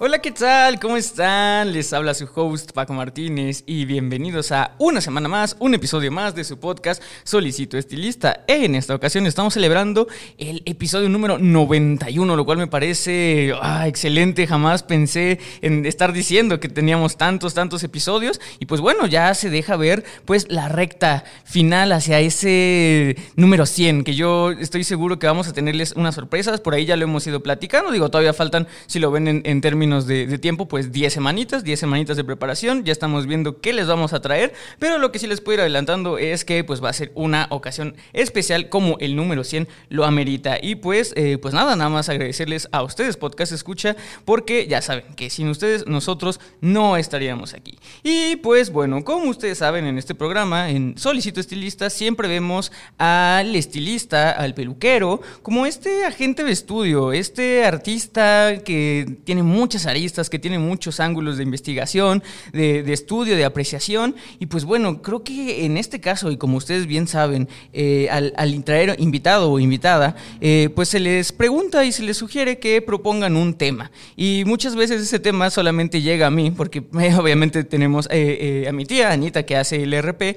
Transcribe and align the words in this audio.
Hola, 0.00 0.18
¿qué 0.18 0.32
tal? 0.32 0.80
¿Cómo 0.80 0.96
están? 0.96 1.72
Les 1.72 1.92
habla 1.92 2.14
su 2.14 2.28
host 2.34 2.72
Paco 2.72 2.92
Martínez 2.92 3.62
y 3.64 3.84
bienvenidos 3.84 4.50
a 4.50 4.74
una 4.78 5.00
semana 5.00 5.28
más, 5.28 5.56
un 5.60 5.72
episodio 5.72 6.10
más 6.10 6.34
de 6.34 6.42
su 6.42 6.58
podcast 6.58 7.00
Solicito 7.22 7.78
Estilista. 7.78 8.42
En 8.48 8.74
esta 8.74 8.96
ocasión 8.96 9.24
estamos 9.24 9.54
celebrando 9.54 10.08
el 10.36 10.62
episodio 10.66 11.08
número 11.08 11.38
91, 11.38 12.34
lo 12.34 12.44
cual 12.44 12.58
me 12.58 12.66
parece 12.66 13.52
ah, 13.62 13.86
excelente. 13.86 14.48
Jamás 14.48 14.82
pensé 14.82 15.38
en 15.62 15.86
estar 15.86 16.12
diciendo 16.12 16.58
que 16.58 16.68
teníamos 16.68 17.16
tantos, 17.16 17.54
tantos 17.54 17.84
episodios 17.84 18.40
y 18.58 18.66
pues 18.66 18.80
bueno, 18.80 19.06
ya 19.06 19.32
se 19.34 19.48
deja 19.48 19.76
ver 19.76 20.02
pues 20.24 20.50
la 20.50 20.68
recta 20.68 21.22
final 21.44 21.92
hacia 21.92 22.18
ese 22.18 23.16
número 23.36 23.64
100, 23.64 24.02
que 24.02 24.16
yo 24.16 24.50
estoy 24.50 24.82
seguro 24.82 25.20
que 25.20 25.28
vamos 25.28 25.46
a 25.46 25.52
tenerles 25.52 25.92
unas 25.92 26.16
sorpresas. 26.16 26.60
Por 26.60 26.74
ahí 26.74 26.84
ya 26.84 26.96
lo 26.96 27.04
hemos 27.04 27.24
ido 27.28 27.44
platicando, 27.44 27.92
digo, 27.92 28.10
todavía 28.10 28.32
faltan, 28.32 28.66
si 28.88 28.98
lo 28.98 29.12
ven 29.12 29.28
en, 29.28 29.42
en 29.44 29.60
términos 29.60 29.84
de, 30.02 30.38
tiempo, 30.38 30.66
pues 30.66 30.92
10 30.92 31.12
semanitas, 31.12 31.64
10 31.64 31.80
semanitas 31.80 32.16
de 32.16 32.24
preparación, 32.24 32.84
ya 32.84 32.92
estamos 32.92 33.26
viendo 33.26 33.60
qué 33.60 33.72
les 33.72 33.86
vamos 33.86 34.12
a 34.12 34.20
traer, 34.20 34.52
pero 34.78 34.98
lo 34.98 35.12
que 35.12 35.18
sí 35.18 35.26
les 35.26 35.40
puedo 35.40 35.54
ir 35.54 35.60
adelantando 35.60 36.18
es 36.18 36.44
que 36.44 36.64
pues 36.64 36.82
va 36.82 36.90
a 36.90 36.92
ser 36.92 37.12
una 37.14 37.46
ocasión 37.50 37.96
especial 38.12 38.68
como 38.68 38.98
el 38.98 39.16
número 39.16 39.44
100 39.44 39.68
lo 39.88 40.04
amerita. 40.04 40.58
Y 40.60 40.74
pues, 40.76 41.12
eh, 41.16 41.38
pues 41.40 41.54
nada, 41.54 41.76
nada 41.76 41.90
más 41.90 42.08
agradecerles 42.08 42.68
a 42.72 42.82
ustedes, 42.82 43.16
Podcast 43.16 43.52
Escucha, 43.52 43.96
porque 44.24 44.66
ya 44.66 44.82
saben 44.82 45.14
que 45.14 45.30
sin 45.30 45.48
ustedes 45.48 45.86
nosotros 45.86 46.40
no 46.60 46.96
estaríamos 46.96 47.54
aquí. 47.54 47.78
Y 48.02 48.36
pues 48.36 48.70
bueno, 48.70 49.04
como 49.04 49.30
ustedes 49.30 49.58
saben 49.58 49.86
en 49.86 49.98
este 49.98 50.14
programa, 50.14 50.70
en 50.70 50.98
Solicito 50.98 51.40
Estilista, 51.40 51.90
siempre 51.90 52.28
vemos 52.28 52.72
al 52.98 53.54
estilista, 53.54 54.30
al 54.30 54.54
peluquero, 54.54 55.20
como 55.42 55.66
este 55.66 56.04
agente 56.04 56.44
de 56.44 56.52
estudio, 56.52 57.12
este 57.12 57.64
artista 57.64 58.58
que 58.64 59.18
tiene 59.24 59.42
mucha 59.42 59.73
aristas, 59.86 60.30
que 60.30 60.38
tiene 60.38 60.58
muchos 60.58 61.00
ángulos 61.00 61.36
de 61.36 61.42
investigación, 61.42 62.22
de, 62.52 62.92
estudio, 62.92 63.36
de 63.36 63.44
apreciación. 63.44 64.14
Y 64.38 64.46
pues 64.46 64.64
bueno, 64.64 65.02
creo 65.02 65.22
que 65.24 65.64
en 65.64 65.76
este 65.76 66.00
caso, 66.00 66.30
y 66.30 66.36
como 66.36 66.56
ustedes 66.56 66.86
bien 66.86 67.08
saben, 67.08 67.48
eh, 67.72 68.08
al, 68.10 68.32
al, 68.36 68.64
traer 68.64 68.96
invitado 68.98 69.50
o 69.50 69.58
invitada, 69.58 70.16
eh, 70.40 70.70
pues 70.74 70.88
se 70.88 71.00
les 71.00 71.32
pregunta 71.32 71.84
y 71.84 71.92
se 71.92 72.02
les 72.02 72.16
sugiere 72.16 72.58
que 72.58 72.80
propongan 72.80 73.36
un 73.36 73.54
tema. 73.54 73.90
Y 74.16 74.44
muchas 74.46 74.76
veces 74.76 75.02
ese 75.02 75.18
tema 75.18 75.50
solamente 75.50 76.00
llega 76.00 76.28
a 76.28 76.30
mí, 76.30 76.50
porque 76.50 76.82
obviamente 77.18 77.64
tenemos 77.64 78.08
eh, 78.10 78.66
a 78.68 78.72
mi 78.72 78.86
tía, 78.86 79.10
Anita, 79.10 79.44
que 79.44 79.56
hace 79.56 79.82
el 79.82 80.00
RP, 80.00 80.36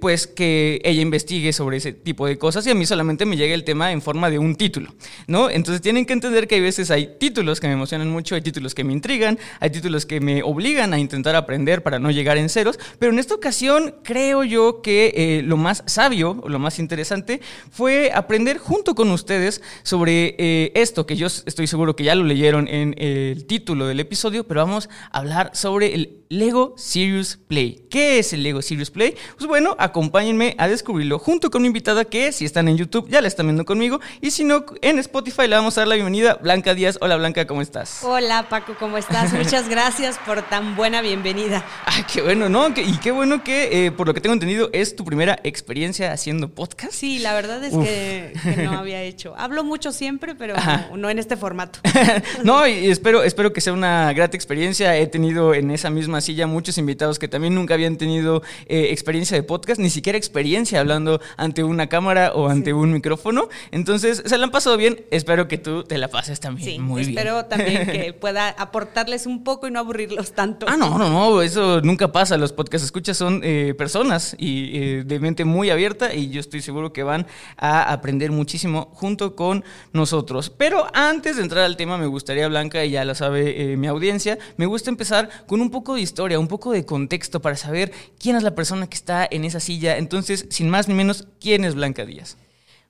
pues 0.00 0.26
que 0.26 0.80
ella 0.84 1.00
investigue 1.00 1.52
sobre 1.52 1.78
ese 1.78 1.92
tipo 1.92 2.26
de 2.26 2.38
cosas 2.38 2.66
y 2.66 2.70
a 2.70 2.74
mí 2.74 2.86
solamente 2.86 3.24
me 3.24 3.36
llega 3.36 3.54
el 3.54 3.64
tema 3.64 3.92
en 3.92 4.02
forma 4.02 4.30
de 4.30 4.38
un 4.38 4.54
título, 4.56 4.94
¿no? 5.26 5.50
Entonces 5.50 5.80
tienen 5.80 6.06
que 6.06 6.12
entender 6.12 6.48
que 6.48 6.56
hay 6.56 6.60
veces 6.60 6.90
hay 6.90 7.16
títulos 7.18 7.60
que 7.60 7.66
me 7.66 7.74
emocionan 7.74 8.10
mucho, 8.10 8.36
hay 8.42 8.44
títulos 8.44 8.74
que 8.74 8.82
me 8.82 8.92
intrigan, 8.92 9.38
hay 9.60 9.70
títulos 9.70 10.04
que 10.04 10.20
me 10.20 10.42
obligan 10.42 10.92
a 10.92 10.98
intentar 10.98 11.36
aprender 11.36 11.82
para 11.84 12.00
no 12.00 12.10
llegar 12.10 12.38
en 12.38 12.48
ceros, 12.48 12.78
pero 12.98 13.12
en 13.12 13.20
esta 13.20 13.34
ocasión 13.36 13.94
creo 14.02 14.42
yo 14.42 14.82
que 14.82 15.12
eh, 15.14 15.42
lo 15.44 15.56
más 15.56 15.84
sabio, 15.86 16.42
lo 16.46 16.58
más 16.58 16.80
interesante, 16.80 17.40
fue 17.70 18.10
aprender 18.12 18.58
junto 18.58 18.96
con 18.96 19.12
ustedes 19.12 19.62
sobre 19.84 20.34
eh, 20.38 20.72
esto, 20.74 21.06
que 21.06 21.16
yo 21.16 21.28
estoy 21.28 21.68
seguro 21.68 21.94
que 21.94 22.02
ya 22.02 22.16
lo 22.16 22.24
leyeron 22.24 22.66
en 22.66 22.94
el 22.98 23.46
título 23.46 23.86
del 23.86 24.00
episodio, 24.00 24.44
pero 24.44 24.60
vamos 24.60 24.88
a 25.12 25.18
hablar 25.18 25.52
sobre 25.54 25.94
el 25.94 26.22
Lego 26.32 26.72
Serious 26.78 27.38
Play. 27.46 27.86
¿Qué 27.90 28.18
es 28.18 28.32
el 28.32 28.42
Lego 28.42 28.62
Serious 28.62 28.90
Play? 28.90 29.14
Pues 29.36 29.46
bueno, 29.46 29.76
acompáñenme 29.78 30.54
a 30.56 30.66
descubrirlo 30.66 31.18
junto 31.18 31.50
con 31.50 31.60
una 31.60 31.66
invitada 31.66 32.06
que 32.06 32.32
si 32.32 32.46
están 32.46 32.68
en 32.68 32.78
YouTube 32.78 33.06
ya 33.10 33.20
la 33.20 33.28
están 33.28 33.46
viendo 33.46 33.66
conmigo 33.66 34.00
y 34.22 34.30
si 34.30 34.42
no 34.42 34.64
en 34.80 34.98
Spotify 34.98 35.46
le 35.46 35.56
vamos 35.56 35.76
a 35.76 35.82
dar 35.82 35.88
la 35.88 35.96
bienvenida 35.96 36.38
Blanca 36.42 36.74
Díaz. 36.74 36.96
Hola 37.02 37.18
Blanca, 37.18 37.46
¿cómo 37.46 37.60
estás? 37.60 38.02
Hola 38.02 38.31
Paco, 38.40 38.74
¿cómo 38.78 38.96
estás? 38.96 39.30
Muchas 39.34 39.68
gracias 39.68 40.18
por 40.24 40.40
tan 40.40 40.74
buena 40.74 41.02
bienvenida. 41.02 41.62
Ay, 41.84 42.02
qué 42.10 42.22
bueno, 42.22 42.48
¿no? 42.48 42.68
Y 42.68 42.96
qué 42.96 43.10
bueno 43.10 43.44
que, 43.44 43.86
eh, 43.86 43.92
por 43.92 44.06
lo 44.06 44.14
que 44.14 44.22
tengo 44.22 44.32
entendido, 44.32 44.70
es 44.72 44.96
tu 44.96 45.04
primera 45.04 45.38
experiencia 45.44 46.12
haciendo 46.12 46.48
podcast. 46.48 46.94
Sí, 46.94 47.18
la 47.18 47.34
verdad 47.34 47.62
es 47.62 47.74
que, 47.74 48.32
no 48.64 48.72
había 48.72 49.02
hecho. 49.02 49.34
Hablo 49.36 49.64
mucho 49.64 49.92
siempre, 49.92 50.34
pero 50.34 50.54
no, 50.96 51.10
en 51.10 51.18
este 51.18 51.36
formato. 51.36 51.80
no, 52.44 52.66
y 52.66 52.90
espero, 52.90 53.22
espero 53.22 53.52
que 53.52 53.60
sea 53.60 53.74
una 53.74 54.10
grata 54.14 54.34
experiencia. 54.34 54.96
He 54.96 55.06
tenido 55.08 55.52
en 55.52 55.70
esa 55.70 55.90
misma 55.90 56.22
silla 56.22 56.46
muchos 56.46 56.78
invitados 56.78 57.18
que 57.18 57.28
también 57.28 57.54
nunca 57.54 57.74
habían 57.74 57.96
tenido 57.96 58.42
eh, 58.66 58.88
experiencia 58.92 59.36
de 59.36 59.42
podcast, 59.42 59.78
ni 59.78 59.90
siquiera 59.90 60.16
experiencia 60.16 60.80
hablando 60.80 61.20
ante 61.36 61.64
una 61.64 61.88
cámara 61.88 62.32
o 62.32 62.48
ante 62.48 62.72
un 62.72 62.94
micrófono. 62.94 63.50
Entonces, 63.72 64.22
se 64.24 64.38
la 64.38 64.44
han 64.44 64.50
pasado 64.50 64.78
bien. 64.78 65.04
Espero 65.10 65.48
que 65.48 65.58
tú 65.58 65.84
te 65.84 65.98
la 65.98 66.08
pases 66.08 66.40
también 66.40 66.70
sí, 66.70 66.78
muy 66.78 67.04
bien. 67.04 67.18
Espero 67.18 67.44
también 67.44 67.86
que 67.86 68.12
pueda 68.22 68.50
aportarles 68.50 69.26
un 69.26 69.42
poco 69.42 69.66
y 69.66 69.72
no 69.72 69.80
aburrirlos 69.80 70.30
tanto. 70.32 70.66
Ah, 70.68 70.76
no, 70.76 70.96
no, 70.96 71.10
no, 71.10 71.42
eso 71.42 71.80
nunca 71.80 72.12
pasa. 72.12 72.36
Los 72.36 72.52
podcasts 72.52 72.84
escuchas 72.84 73.16
son 73.16 73.40
eh, 73.42 73.74
personas 73.76 74.36
y 74.38 74.78
eh, 74.78 75.02
de 75.04 75.18
mente 75.18 75.44
muy 75.44 75.70
abierta 75.70 76.14
y 76.14 76.30
yo 76.30 76.38
estoy 76.38 76.62
seguro 76.62 76.92
que 76.92 77.02
van 77.02 77.26
a 77.56 77.92
aprender 77.92 78.30
muchísimo 78.30 78.90
junto 78.92 79.34
con 79.34 79.64
nosotros. 79.92 80.50
Pero 80.50 80.86
antes 80.94 81.34
de 81.34 81.42
entrar 81.42 81.64
al 81.64 81.76
tema, 81.76 81.98
me 81.98 82.06
gustaría, 82.06 82.46
Blanca, 82.46 82.84
y 82.84 82.92
ya 82.92 83.04
lo 83.04 83.16
sabe 83.16 83.76
mi 83.76 83.88
audiencia, 83.88 84.38
me 84.56 84.66
gusta 84.66 84.88
empezar 84.88 85.28
con 85.48 85.60
un 85.60 85.70
poco 85.70 85.96
de 85.96 86.02
historia, 86.02 86.38
un 86.38 86.46
poco 86.46 86.70
de 86.70 86.86
contexto 86.86 87.42
para 87.42 87.56
saber 87.56 87.92
quién 88.20 88.36
es 88.36 88.44
la 88.44 88.54
persona 88.54 88.86
que 88.86 88.94
está 88.94 89.26
en 89.28 89.44
esa 89.44 89.58
silla. 89.58 89.96
Entonces, 89.96 90.46
sin 90.48 90.70
más 90.70 90.86
ni 90.86 90.94
menos, 90.94 91.26
¿quién 91.40 91.64
es 91.64 91.74
Blanca 91.74 92.06
Díaz? 92.06 92.36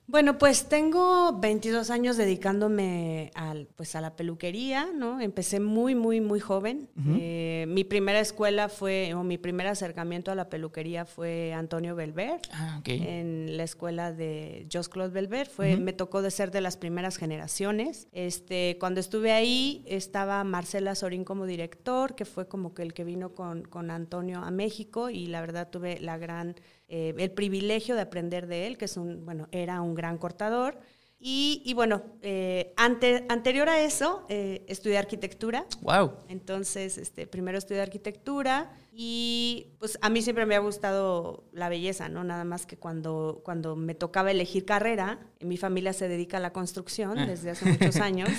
Bueno, 0.05 0.37
pues 0.37 0.67
tengo 0.67 1.39
22 1.39 1.89
años 1.89 2.17
dedicándome 2.17 3.31
al, 3.35 3.67
pues 3.75 3.95
a 3.95 4.01
la 4.01 4.15
peluquería, 4.17 4.89
¿no? 4.93 5.21
Empecé 5.21 5.61
muy, 5.61 5.95
muy, 5.95 6.19
muy 6.19 6.41
joven. 6.41 6.89
Eh, 7.19 7.65
mi 7.69 7.85
primera 7.85 8.19
escuela 8.19 8.67
fue, 8.67 9.13
o 9.13 9.23
mi 9.23 9.37
primer 9.37 9.67
acercamiento 9.67 10.29
a 10.31 10.35
la 10.35 10.49
peluquería 10.49 11.05
fue 11.05 11.53
Antonio 11.53 11.95
Belver, 11.95 12.41
ah, 12.51 12.81
en 12.85 13.55
la 13.55 13.63
escuela 13.63 14.11
de 14.11 14.67
Jos 14.71 14.89
Claude 14.89 15.13
Belver. 15.13 15.47
Fue, 15.47 15.77
Me 15.77 15.93
tocó 15.93 16.21
de 16.21 16.31
ser 16.31 16.51
de 16.51 16.59
las 16.59 16.75
primeras 16.75 17.15
generaciones. 17.15 18.07
Este, 18.11 18.77
cuando 18.79 18.99
estuve 18.99 19.31
ahí 19.31 19.85
estaba 19.87 20.43
Marcela 20.43 20.95
Sorín 20.95 21.23
como 21.23 21.45
director, 21.45 22.13
que 22.13 22.25
fue 22.25 22.47
como 22.47 22.73
que 22.73 22.81
el 22.81 22.93
que 22.93 23.05
vino 23.05 23.33
con, 23.33 23.63
con 23.63 23.89
Antonio 23.89 24.41
a 24.41 24.51
México 24.51 25.09
y 25.09 25.27
la 25.27 25.39
verdad 25.39 25.69
tuve 25.69 25.99
la 26.01 26.17
gran 26.17 26.55
eh, 26.87 27.13
el 27.17 27.31
privilegio 27.31 27.95
de 27.95 28.01
aprender 28.01 28.47
de 28.47 28.67
él, 28.67 28.77
que 28.77 28.85
es 28.85 28.97
un, 28.97 29.25
bueno, 29.25 29.47
era 29.51 29.81
un 29.81 29.95
gran 29.95 30.17
cortador. 30.17 30.79
Y, 31.25 31.71
bueno, 31.73 32.01
eh, 32.21 32.73
anterior 32.75 33.69
a 33.69 33.81
eso, 33.81 34.25
eh, 34.27 34.65
estudié 34.67 34.97
arquitectura. 34.97 35.65
¡Wow! 35.81 36.11
Entonces, 36.27 36.97
este, 36.97 37.27
primero 37.27 37.57
estudié 37.57 37.79
arquitectura 37.79 38.75
y 38.91 39.67
pues 39.79 39.97
a 40.01 40.09
mí 40.09 40.21
siempre 40.21 40.45
me 40.45 40.55
ha 40.55 40.59
gustado 40.59 41.45
la 41.53 41.69
belleza, 41.69 42.09
¿no? 42.09 42.25
Nada 42.25 42.43
más 42.43 42.65
que 42.65 42.75
cuando, 42.75 43.41
cuando 43.45 43.77
me 43.77 43.95
tocaba 43.95 44.31
elegir 44.31 44.65
carrera, 44.65 45.19
mi 45.39 45.55
familia 45.55 45.93
se 45.93 46.09
dedica 46.09 46.37
a 46.37 46.39
la 46.41 46.51
construcción 46.51 47.17
ah. 47.17 47.25
desde 47.25 47.51
hace 47.51 47.65
muchos 47.71 47.95
años. 48.01 48.29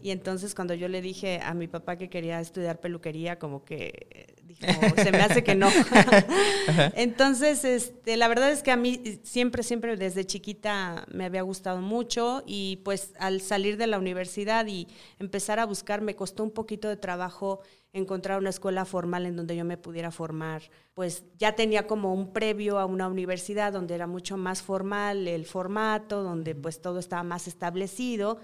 y 0.00 0.10
entonces 0.10 0.54
cuando 0.54 0.74
yo 0.74 0.86
le 0.86 1.02
dije 1.02 1.40
a 1.42 1.52
mi 1.52 1.66
papá 1.66 1.96
que 1.96 2.08
quería 2.08 2.40
estudiar 2.40 2.78
peluquería, 2.78 3.40
como 3.40 3.64
que 3.64 4.36
se 4.54 5.12
me 5.12 5.18
hace 5.18 5.44
que 5.44 5.54
no. 5.54 5.68
Entonces, 6.94 7.64
este, 7.64 8.16
la 8.16 8.28
verdad 8.28 8.50
es 8.50 8.62
que 8.62 8.70
a 8.70 8.76
mí 8.76 9.20
siempre, 9.22 9.62
siempre 9.62 9.96
desde 9.96 10.24
chiquita 10.24 11.06
me 11.12 11.24
había 11.24 11.42
gustado 11.42 11.80
mucho 11.80 12.42
y 12.46 12.76
pues 12.84 13.12
al 13.18 13.40
salir 13.40 13.76
de 13.76 13.86
la 13.86 13.98
universidad 13.98 14.66
y 14.66 14.88
empezar 15.18 15.58
a 15.58 15.66
buscar, 15.66 16.00
me 16.00 16.16
costó 16.16 16.42
un 16.42 16.50
poquito 16.50 16.88
de 16.88 16.96
trabajo 16.96 17.60
encontrar 17.92 18.38
una 18.38 18.50
escuela 18.50 18.84
formal 18.84 19.26
en 19.26 19.36
donde 19.36 19.56
yo 19.56 19.64
me 19.64 19.76
pudiera 19.76 20.10
formar. 20.10 20.62
Pues 20.94 21.24
ya 21.38 21.54
tenía 21.56 21.86
como 21.86 22.14
un 22.14 22.32
previo 22.32 22.78
a 22.78 22.86
una 22.86 23.08
universidad 23.08 23.72
donde 23.72 23.94
era 23.94 24.06
mucho 24.06 24.36
más 24.36 24.62
formal 24.62 25.26
el 25.26 25.44
formato, 25.44 26.22
donde 26.22 26.54
pues 26.54 26.80
todo 26.80 26.98
estaba 26.98 27.22
más 27.22 27.48
establecido. 27.48 28.38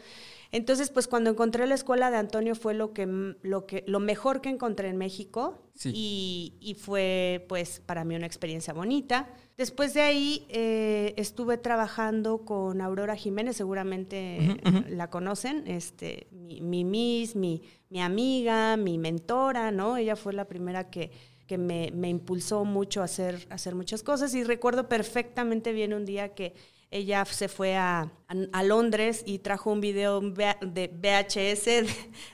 Entonces, 0.52 0.90
pues 0.90 1.08
cuando 1.08 1.31
encontré 1.31 1.66
la 1.66 1.75
escuela 1.75 2.10
de 2.10 2.16
Antonio 2.16 2.54
fue 2.54 2.75
lo 2.75 2.93
que 2.93 3.06
lo 3.43 3.66
que 3.66 3.84
lo 3.87 4.00
mejor 4.00 4.40
que 4.40 4.48
encontré 4.48 4.88
en 4.88 4.96
México 4.96 5.62
y, 5.84 6.54
y, 6.60 6.75
fue 6.75 7.44
pues 7.48 7.81
para 7.84 8.04
mí 8.04 8.16
una 8.16 8.26
experiencia 8.26 8.72
bonita. 8.72 9.28
Después 9.56 9.94
de 9.94 10.02
ahí 10.02 10.46
eh, 10.48 11.14
estuve 11.16 11.58
trabajando 11.58 12.44
con 12.44 12.81
Aurora 12.81 13.16
Jiménez, 13.16 13.56
seguramente 13.56 14.56
la 14.88 15.10
conocen, 15.10 15.64
este, 15.66 16.28
mi, 16.31 16.60
mi 16.60 16.84
Miss, 16.84 17.37
mi, 17.37 17.62
mi 17.90 18.00
amiga, 18.00 18.76
mi 18.76 18.99
mentora, 18.99 19.70
¿no? 19.70 19.96
Ella 19.96 20.16
fue 20.16 20.32
la 20.32 20.46
primera 20.46 20.90
que, 20.90 21.10
que 21.46 21.58
me, 21.58 21.90
me, 21.92 22.08
impulsó 22.08 22.64
mucho 22.64 23.02
a 23.02 23.04
hacer, 23.04 23.46
a 23.50 23.54
hacer 23.54 23.75
muchas 23.75 24.02
cosas 24.02 24.34
y 24.34 24.44
recuerdo 24.44 24.88
perfectamente 24.88 25.72
bien 25.72 25.94
un 25.94 26.04
día 26.04 26.34
que 26.34 26.54
ella 26.91 27.25
se 27.25 27.49
fue 27.49 27.77
a, 27.77 28.12
a, 28.53 28.62
Londres 28.62 29.25
y 29.27 29.41
trajo 29.41 29.73
un 29.73 29.81
video 29.81 30.21
de 30.21 30.88
VHS 30.88 31.91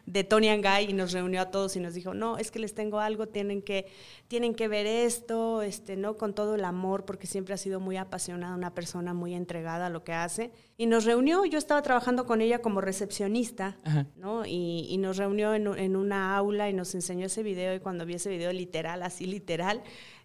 de, 0.07 0.25
Tony 0.25 0.49
Angay 0.49 0.91
y 0.91 0.93
nos 0.93 1.13
reunió 1.13 1.41
a 1.41 1.51
todos 1.51 1.75
y 1.77 1.81
nos 1.81 1.95
dijo, 1.95 2.13
no, 2.13 2.37
es 2.37 2.51
que 2.51 2.59
les 2.59 2.75
tengo 2.75 3.01
algo, 3.01 3.29
tienen 3.29 3.63
que, 3.63 3.87
tienen 4.29 4.55
que 4.55 4.69
ver 4.69 4.87
esto, 4.87 5.63
este, 5.63 5.97
¿no? 5.97 6.19
Con 6.19 6.35
todo 6.35 6.55
el 6.55 6.65
amor, 6.65 7.07
porque 7.07 7.27
siempre 7.27 7.55
ha 7.55 7.57
sido 7.57 7.81
muy 7.81 7.97
apasionada, 7.97 8.55
una 8.55 8.75
persona 8.75 9.15
muy 9.15 9.35
entregada 9.35 9.87
a 9.87 9.91
lo 9.91 10.05
que 10.05 10.13
hace. 10.13 10.53
Y 10.77 10.87
nos 10.87 11.07
reunió, 11.07 11.45
yo 11.47 11.59
estaba 11.59 11.81
trabajando 11.81 12.27
con 12.27 12.43
ella 12.43 12.61
como 12.61 12.83
recepcionista, 12.83 13.79
¿no? 14.17 14.45
Y, 14.45 14.87
y, 14.91 14.99
nos 14.99 15.17
reunió 15.17 15.55
en, 15.55 15.67
en 15.79 15.97
una 15.97 16.37
aula 16.37 16.69
y 16.69 16.75
nos 16.75 16.95
enseñó 16.95 17.27
ese 17.27 17.43
video 17.43 17.75
y 17.75 17.81
cuando 17.81 18.05
vi 18.05 18.15
ese 18.15 18.29
video 18.29 18.53
literal, 18.53 19.03
así 19.03 19.27
literal, 19.27 19.83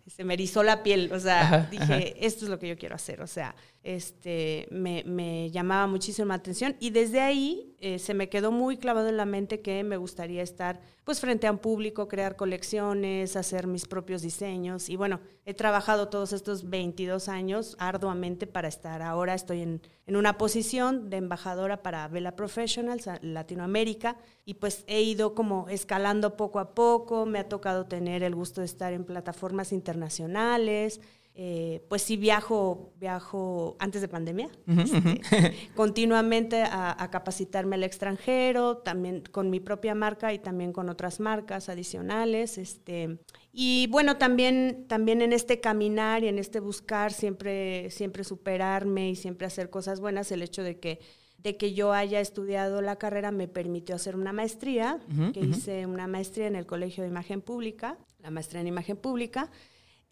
se 0.08 0.24
me 0.24 0.34
erizó 0.34 0.64
la 0.64 0.84
piel, 0.84 1.12
o 1.12 1.20
sea, 1.20 1.68
dije, 1.72 2.16
esto 2.26 2.46
es 2.46 2.50
lo 2.50 2.60
que 2.60 2.68
yo 2.70 2.78
quiero 2.78 2.96
hacer, 2.96 3.22
o 3.22 3.28
sea, 3.28 3.56
este, 3.88 4.68
me, 4.70 5.06
me 5.06 5.50
llamaba 5.50 5.88
muchísimo 5.88 6.28
la 6.28 6.34
atención 6.34 6.76
y 6.78 6.90
desde 6.90 7.22
ahí 7.22 7.74
eh, 7.80 8.00
se 8.00 8.14
me 8.14 8.28
quedó 8.28 8.52
muy 8.52 8.76
clavado 8.78 9.08
en 9.08 9.16
la 9.16 9.26
mente 9.26 9.62
que 9.62 9.82
me 9.86 9.96
gustaría 9.96 10.44
estar 10.44 10.82
pues 11.06 11.22
frente 11.22 11.48
a 11.48 11.52
un 11.52 11.60
público, 11.60 12.10
crear 12.10 12.36
colecciones, 12.36 13.38
hacer 13.38 13.66
mis 13.66 13.86
propios 13.86 14.22
diseños 14.22 14.90
y 14.90 14.98
bueno, 14.98 15.22
he 15.46 15.54
trabajado 15.54 16.10
todos 16.10 16.34
estos 16.34 16.70
22 16.70 17.30
años 17.30 17.78
arduamente 17.80 18.46
para 18.46 18.68
estar 18.68 19.02
ahora, 19.02 19.34
estoy 19.36 19.62
en, 19.62 19.82
en 20.06 20.18
una 20.18 20.38
posición 20.38 21.10
de 21.10 21.18
embajadora 21.18 21.82
para 21.82 22.10
Vela 22.10 22.36
Professionals 22.36 23.08
Latinoamérica 23.22 24.18
y 24.44 24.56
pues 24.56 24.84
he 24.88 25.02
ido 25.02 25.34
como 25.34 25.70
escalando 25.70 26.36
poco 26.36 26.60
a 26.60 26.74
poco, 26.74 27.26
me 27.26 27.40
ha 27.40 27.48
tocado 27.48 27.86
tener 27.86 28.22
el 28.22 28.36
gusto 28.36 28.60
de 28.60 28.66
estar 28.66 28.92
en 28.92 29.06
plataformas 29.06 29.72
internacionales, 29.72 31.00
eh, 31.40 31.86
pues 31.88 32.02
sí 32.02 32.18
viajo, 32.18 32.94
viajo 33.00 33.76
antes 33.78 34.02
de 34.02 34.08
pandemia, 34.08 34.50
este, 34.66 35.22
continuamente 35.76 36.64
a, 36.64 37.08
capacitarme 37.12 37.76
al 37.76 37.84
extranjero, 37.84 38.78
también 38.78 39.22
con 39.30 39.52
mi 39.52 39.60
propia 39.60 39.94
marca 39.94 40.34
y 40.34 40.40
también 40.40 40.74
con 40.74 40.90
otras 40.90 41.20
marcas 41.20 41.70
adicionales. 41.70 42.58
Este, 42.58 43.20
y 43.54 43.86
bueno, 43.92 44.18
también, 44.18 44.86
también 44.88 45.22
en 45.22 45.32
este 45.32 45.60
caminar 45.60 46.24
y 46.24 46.28
en 46.28 46.40
este 46.40 46.60
buscar 46.60 47.14
siempre, 47.14 47.92
siempre 47.92 48.24
superarme 48.24 49.12
y 49.12 49.16
siempre 49.16 49.46
hacer 49.46 49.70
cosas 49.70 50.00
buenas, 50.00 50.32
el 50.32 50.42
hecho 50.42 50.64
de 50.64 50.80
que 50.80 51.00
de 51.38 51.56
que 51.56 51.76
yo 51.76 51.94
haya 51.94 52.20
estudiado 52.20 52.82
la 52.82 52.96
carrera 52.96 53.30
me 53.30 53.48
permitió 53.48 53.94
hacer 53.94 54.16
una 54.16 54.34
maestría, 54.34 55.00
que 55.36 55.40
hice 55.42 55.86
una 55.86 56.08
maestría 56.08 56.48
en 56.48 56.56
el 56.56 56.66
Colegio 56.66 57.04
de 57.04 57.10
Imagen 57.10 57.42
Pública, 57.42 58.00
la 58.24 58.32
maestría 58.32 58.62
en 58.62 58.68
Imagen 58.68 58.98
Pública, 58.98 59.52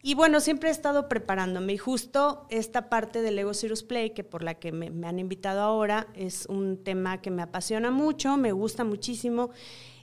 y 0.02 0.14
bueno, 0.14 0.40
siempre 0.40 0.68
he 0.68 0.72
estado 0.72 1.08
preparándome 1.08 1.72
y 1.72 1.78
justo 1.78 2.46
esta 2.50 2.88
parte 2.88 3.22
del 3.22 3.36
Lego 3.36 3.54
Cirrus 3.54 3.82
Play, 3.82 4.10
que 4.10 4.24
por 4.24 4.44
la 4.44 4.54
que 4.54 4.70
me, 4.70 5.06
han 5.06 5.18
invitado 5.18 5.60
ahora, 5.60 6.08
es 6.14 6.46
un 6.46 6.82
tema 6.84 7.20
que 7.20 7.30
me 7.30 7.42
apasiona 7.42 7.90
mucho, 7.90 8.36
me 8.36 8.52
gusta 8.52 8.84
muchísimo. 8.84 9.50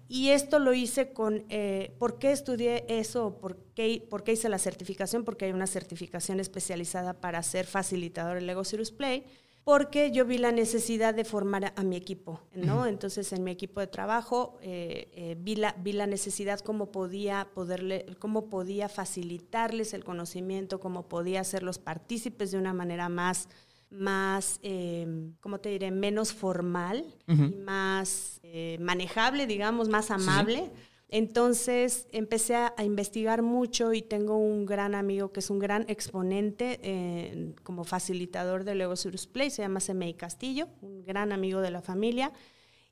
Y 0.10 0.30
esto 0.30 0.60
lo 0.60 0.74
hice 0.74 1.14
con, 1.14 1.46
eh, 1.50 1.96
¿por 1.98 2.20
qué 2.20 2.34
estudié 2.34 2.86
eso? 2.90 3.40
¿Por 3.40 3.58
qué, 3.74 4.06
¿Por 4.10 4.24
qué 4.24 4.34
hice 4.34 4.50
la 4.50 4.60
certificación? 4.60 5.24
Porque 5.24 5.46
hay 5.46 5.52
una 5.54 5.68
certificación 5.68 6.40
especializada 6.40 7.22
para 7.22 7.42
ser 7.42 7.66
facilitador 7.66 8.38
en 8.38 8.48
Lego 8.48 8.66
Cirrus 8.66 8.92
Play 8.92 9.26
porque 9.64 10.12
yo 10.12 10.26
vi 10.26 10.38
la 10.38 10.52
necesidad 10.52 11.14
de 11.14 11.24
formar 11.24 11.74
a, 11.76 11.84
mi 11.84 11.96
equipo, 11.96 12.42
¿no? 12.54 12.86
Entonces, 12.86 13.32
en 13.32 13.44
mi 13.44 13.52
equipo 13.52 13.80
de 13.80 13.88
trabajo 13.88 14.58
eh, 14.62 15.10
eh, 15.14 15.38
vi, 15.40 15.56
la, 15.56 15.76
vi 15.80 15.94
la 15.94 16.06
necesidad 16.06 16.60
cómo 16.60 16.92
podía, 16.92 17.48
poderle, 17.54 18.06
cómo 18.20 18.50
podía 18.50 18.90
facilitarles 18.90 19.94
el 19.94 20.04
conocimiento, 20.04 20.82
cómo 20.82 21.08
podía 21.08 21.42
hacerlos 21.42 21.80
partícipes 21.80 22.52
de 22.52 22.58
una 22.58 22.74
manera 22.74 23.08
más, 23.08 23.48
más 23.90 24.60
eh, 24.64 25.32
¿cómo 25.40 25.60
te 25.60 25.70
diré?, 25.70 25.92
menos 25.92 26.34
formal 26.34 27.06
y 27.28 27.56
más 27.56 28.42
manejable, 28.80 29.48
digamos, 29.48 29.88
más 29.88 30.12
amable. 30.12 30.72
Entonces 31.16 32.08
empecé 32.12 32.56
a, 32.56 32.74
investigar 32.84 33.44
mucho 33.44 33.94
y 33.94 34.02
tengo 34.02 34.36
un 34.36 34.66
gran 34.66 34.96
amigo 34.96 35.32
que 35.32 35.42
es 35.42 35.52
un 35.52 35.60
gran 35.60 35.86
exponente 35.88 36.80
eh, 36.82 37.54
como 37.62 37.84
facilitador 37.84 38.64
de 38.64 38.74
Lego 38.74 38.96
Cirrus 38.96 39.28
Play, 39.28 39.52
se 39.52 39.62
llama 39.62 39.80
Semei 39.80 40.16
Castillo, 40.16 40.70
un 40.82 41.06
gran 41.06 41.32
amigo 41.32 41.62
de 41.62 41.70
la 41.70 41.84
familia. 41.84 42.32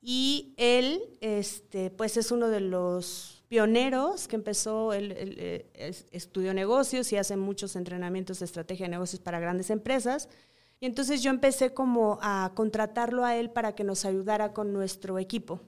Y 0.00 0.54
él, 0.56 1.02
este, 1.20 1.90
pues 1.90 2.16
es 2.16 2.30
uno 2.30 2.46
de 2.46 2.60
los 2.60 3.42
pioneros 3.48 4.28
que 4.28 4.36
empezó, 4.36 4.92
él, 4.92 5.12
eh, 5.16 5.66
estudió 6.12 6.54
negocios 6.54 7.12
y 7.12 7.16
hace 7.16 7.36
muchos 7.36 7.74
entrenamientos 7.74 8.38
de 8.38 8.44
estrategia 8.44 8.86
de 8.86 8.90
negocios 8.90 9.20
para 9.20 9.40
grandes 9.40 9.68
empresas. 9.68 10.28
Y 10.82 10.86
entonces 10.86 11.22
yo 11.22 11.30
empecé 11.30 11.72
como 11.72 12.18
a 12.22 12.50
contratarlo 12.56 13.24
a 13.24 13.36
él 13.36 13.50
para 13.50 13.72
que 13.72 13.84
nos 13.84 14.04
ayudara 14.04 14.52
con 14.52 14.72
nuestro 14.72 15.20
equipo. 15.20 15.60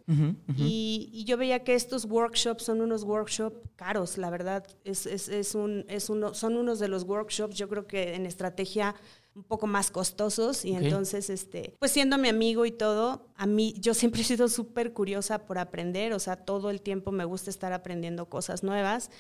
Y, 0.56 1.22
yo 1.25 1.37
veía 1.37 1.62
que 1.62 1.76
estos 1.76 2.05
workshops 2.05 2.64
son 2.64 2.81
unos 2.81 3.05
workshops 3.05 3.56
caros, 3.76 4.19
la 4.19 4.28
verdad. 4.28 4.66
Es, 4.82 5.06
es, 5.06 5.28
es 5.28 5.55
un, 5.55 5.84
es 5.88 6.11
uno, 6.11 6.34
son 6.34 6.56
unos 6.56 6.81
de 6.81 6.88
los 6.88 7.05
workshops, 7.05 7.55
yo 7.55 7.69
creo 7.69 7.87
que 7.87 8.16
en 8.16 8.26
estrategia 8.26 8.96
un 9.34 9.42
poco 9.42 9.66
más 9.66 9.90
costosos 9.90 10.64
y 10.64 10.75
entonces, 10.75 11.28
este, 11.28 11.75
pues 11.81 11.90
siendo 11.90 12.19
mi 12.19 12.28
amigo 12.28 12.66
y 12.66 12.70
todo, 12.70 13.26
a 13.36 13.46
mí 13.46 13.75
yo 13.81 13.92
siempre 13.92 14.20
he 14.20 14.25
sido 14.25 14.48
súper 14.48 14.92
curiosa 14.92 15.44
por 15.44 15.58
aprender, 15.58 16.12
o 16.12 16.20
sea, 16.20 16.36
todo 16.36 16.70
el 16.70 16.81
tiempo 16.81 17.10
me 17.10 17.25
gusta 17.25 17.50
estar 17.50 17.72
aprendiendo 17.72 18.28
cosas 18.28 18.62
nuevas 18.62 19.10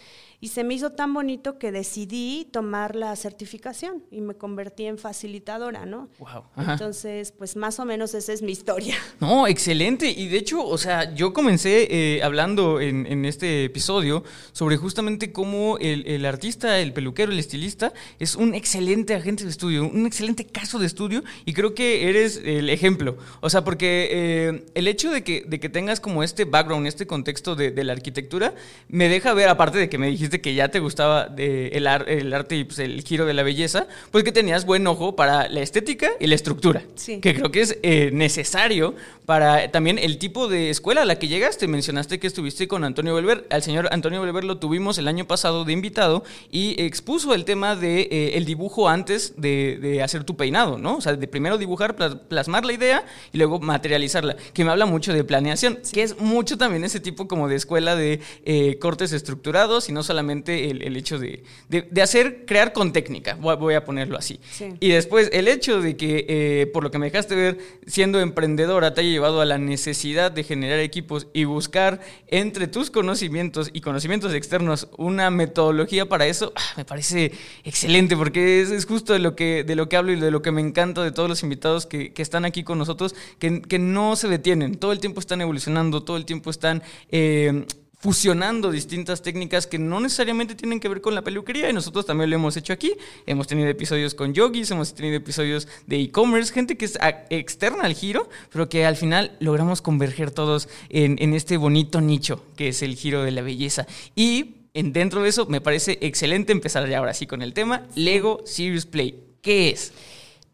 y 0.40 0.48
se 0.48 0.62
me 0.62 0.74
hizo 0.74 0.92
tan 0.92 1.12
bonito 1.14 1.58
que 1.58 1.72
decidí 1.72 2.46
tomar 2.52 2.94
la 2.94 3.16
certificación 3.16 4.04
y 4.10 4.20
me 4.20 4.34
convertí 4.34 4.86
en 4.86 4.98
facilitadora, 4.98 5.84
¿no? 5.84 6.10
Wow. 6.18 6.44
Entonces, 6.68 7.32
pues 7.32 7.56
más 7.56 7.80
o 7.80 7.84
menos 7.84 8.14
esa 8.14 8.32
es 8.32 8.42
mi 8.42 8.52
historia. 8.52 8.96
No, 9.20 9.46
excelente. 9.46 10.10
Y 10.10 10.28
de 10.28 10.36
hecho, 10.36 10.66
o 10.66 10.76
sea, 10.76 11.14
yo 11.14 11.32
comencé 11.32 11.88
eh, 11.90 12.22
hablando 12.22 12.80
en, 12.80 13.06
en, 13.06 13.24
este 13.24 13.64
episodio 13.64 14.22
sobre 14.52 14.76
justamente 14.76 15.32
cómo 15.32 15.78
el, 15.78 16.06
el, 16.06 16.26
artista, 16.26 16.78
el 16.78 16.92
peluquero, 16.92 17.32
el 17.32 17.38
estilista 17.38 17.92
es 18.18 18.34
un 18.34 18.54
excelente 18.54 19.14
agente 19.14 19.44
de 19.44 19.50
estudio, 19.50 19.84
un 19.84 20.03
excelente 20.06 20.44
caso 20.44 20.78
de 20.78 20.86
estudio 20.86 21.24
y 21.44 21.52
creo 21.52 21.74
que 21.74 22.08
eres 22.08 22.40
el 22.44 22.70
ejemplo. 22.70 23.16
O 23.40 23.50
sea, 23.50 23.64
porque 23.64 24.08
eh, 24.10 24.64
el 24.74 24.88
hecho 24.88 25.10
de 25.10 25.22
que, 25.22 25.44
de 25.46 25.60
que 25.60 25.68
tengas 25.68 26.00
como 26.00 26.22
este 26.22 26.44
background, 26.44 26.86
este 26.86 27.06
contexto 27.06 27.54
de, 27.56 27.84
la 27.84 27.92
arquitectura, 27.92 28.54
me 28.88 29.08
deja 29.08 29.34
ver, 29.34 29.48
aparte 29.48 29.78
de 29.78 29.88
que 29.88 29.98
me 29.98 30.08
dijiste 30.08 30.40
que 30.40 30.54
ya 30.54 30.68
te 30.68 30.80
gustaba 30.80 31.28
de 31.28 31.68
el, 31.68 31.86
el, 31.86 32.32
arte 32.32 32.56
y 32.56 32.64
pues, 32.64 32.78
el 32.78 33.02
giro 33.02 33.26
de 33.26 33.34
la 33.34 33.42
belleza, 33.42 33.86
pues 34.10 34.24
que 34.24 34.32
tenías 34.32 34.64
buen 34.64 34.86
ojo 34.86 35.16
para 35.16 35.48
la 35.48 35.60
estética 35.60 36.10
y 36.20 36.26
la 36.26 36.34
estructura. 36.34 36.82
Que 37.20 37.34
creo 37.34 37.50
que 37.50 37.60
es 37.60 37.78
eh, 37.82 38.10
necesario 38.12 38.94
para 39.26 39.70
también 39.70 39.98
el 39.98 40.18
tipo 40.18 40.48
de 40.48 40.70
escuela 40.70 41.02
a 41.02 41.04
la 41.04 41.18
que 41.18 41.28
llegaste. 41.28 41.68
Mencionaste 41.68 42.18
que 42.18 42.26
estuviste 42.26 42.68
con 42.68 42.84
Antonio 42.84 43.14
Belver. 43.14 43.46
Al 43.50 43.62
señor 43.62 43.88
Antonio 43.90 44.20
Belver 44.22 44.44
lo 44.44 44.58
tuvimos 44.58 44.98
el 44.98 45.08
año 45.08 45.26
pasado 45.26 45.64
de 45.64 45.72
invitado 45.72 46.24
y 46.50 46.80
expuso 46.82 47.34
el 47.34 47.44
tema 47.44 47.76
de 47.76 48.02
eh, 48.02 48.36
el 48.36 48.44
dibujo 48.44 48.88
antes 48.88 49.34
de, 49.36 49.93
de 49.94 50.02
hacer 50.02 50.24
tu 50.24 50.36
peinado, 50.36 50.78
¿no? 50.78 50.96
O 50.96 51.00
sea, 51.00 51.14
de 51.14 51.28
primero 51.28 51.58
dibujar, 51.58 51.96
plasmar 52.28 52.64
la 52.64 52.72
idea 52.72 53.04
y 53.32 53.38
luego 53.38 53.60
materializarla, 53.60 54.36
que 54.52 54.64
me 54.64 54.70
habla 54.70 54.86
mucho 54.86 55.12
de 55.12 55.24
planeación, 55.24 55.78
que 55.92 56.02
es 56.02 56.18
mucho 56.20 56.58
también 56.58 56.84
ese 56.84 57.00
tipo 57.00 57.28
como 57.28 57.48
de 57.48 57.56
escuela 57.56 57.96
de 57.96 58.20
eh, 58.44 58.78
cortes 58.78 59.12
estructurados 59.12 59.88
y 59.88 59.92
no 59.92 60.02
solamente 60.02 60.70
el, 60.70 60.96
hecho 60.96 61.18
de, 61.18 61.44
de, 61.68 62.02
hacer, 62.02 62.44
crear 62.46 62.72
con 62.72 62.92
técnica, 62.92 63.34
voy 63.34 63.74
a 63.74 63.84
ponerlo 63.84 64.18
así. 64.18 64.40
Y 64.80 64.90
después 64.90 65.30
el 65.32 65.48
hecho 65.48 65.80
de 65.80 65.96
que, 65.96 66.26
eh, 66.28 66.66
por 66.72 66.82
lo 66.82 66.90
que 66.90 66.98
me 66.98 67.06
dejaste 67.06 67.34
ver, 67.34 67.58
siendo 67.86 68.20
emprendedora, 68.20 68.94
te 68.94 69.00
haya 69.00 69.10
llevado 69.10 69.40
a 69.40 69.44
la 69.44 69.58
necesidad 69.58 70.32
de 70.32 70.44
generar 70.44 70.80
equipos 70.80 71.28
y 71.32 71.44
buscar 71.44 72.00
entre 72.28 72.66
tus 72.66 72.90
conocimientos 72.90 73.70
y 73.72 73.80
conocimientos 73.80 74.34
externos 74.34 74.88
una 74.96 75.30
metodología 75.30 76.06
para 76.08 76.26
eso, 76.26 76.52
ah, 76.56 76.72
me 76.76 76.84
parece 76.84 77.32
excelente 77.64 78.16
porque 78.16 78.60
es, 78.60 78.70
es 78.70 78.86
justo 78.86 79.12
de 79.12 79.18
lo 79.18 79.36
que, 79.36 79.64
de 79.64 79.76
lo 79.76 79.83
que 79.88 79.96
hablo 79.96 80.12
y 80.12 80.20
de 80.20 80.30
lo 80.30 80.42
que 80.42 80.52
me 80.52 80.60
encanta 80.60 81.02
de 81.02 81.12
todos 81.12 81.28
los 81.28 81.42
invitados 81.42 81.86
que, 81.86 82.12
están 82.16 82.44
aquí 82.44 82.64
con 82.64 82.78
nosotros, 82.78 83.14
que, 83.38 83.78
no 83.78 84.16
se 84.16 84.28
detienen, 84.28 84.76
todo 84.76 84.92
el 84.92 85.00
tiempo 85.00 85.20
están 85.20 85.40
evolucionando, 85.40 86.02
todo 86.02 86.16
el 86.16 86.24
tiempo 86.24 86.50
están... 86.50 86.82
Eh, 87.10 87.66
fusionando 88.04 88.70
distintas 88.70 89.22
técnicas 89.22 89.66
que 89.66 89.78
no 89.78 89.98
necesariamente 89.98 90.54
tienen 90.54 90.78
que 90.78 90.90
ver 90.90 91.00
con 91.00 91.14
la 91.14 91.22
peluquería 91.22 91.70
y 91.70 91.72
nosotros 91.72 92.04
también 92.04 92.28
lo 92.28 92.36
hemos 92.36 92.54
hecho 92.54 92.74
aquí. 92.74 92.92
Hemos 93.24 93.46
tenido 93.46 93.66
episodios 93.70 94.14
con 94.14 94.34
yogis, 94.34 94.70
hemos 94.70 94.94
tenido 94.94 95.16
episodios 95.16 95.66
de 95.86 96.02
e-commerce, 96.02 96.52
gente 96.52 96.76
que 96.76 96.84
es 96.84 96.98
externa 97.30 97.84
al 97.84 97.94
giro, 97.94 98.28
pero 98.52 98.68
que 98.68 98.84
al 98.84 98.96
final 98.96 99.34
logramos 99.40 99.80
converger 99.80 100.32
todos 100.32 100.68
en, 100.90 101.16
en, 101.18 101.32
este 101.32 101.56
bonito 101.56 102.02
nicho 102.02 102.44
que 102.56 102.68
es 102.68 102.82
el 102.82 102.94
giro 102.94 103.22
de 103.22 103.30
la 103.30 103.40
belleza. 103.40 103.86
Y 104.14 104.56
En 104.74 104.92
dentro 104.92 105.22
de 105.22 105.28
eso, 105.28 105.46
me 105.46 105.60
parece 105.60 105.98
excelente 106.00 106.52
empezar 106.52 106.88
ya 106.88 106.98
ahora 106.98 107.14
sí 107.14 107.28
con 107.28 107.42
el 107.42 107.54
tema 107.54 107.86
Lego 107.94 108.42
Serious 108.44 108.86
Play. 108.86 109.33
¿Qué 109.44 109.70
es? 109.70 109.92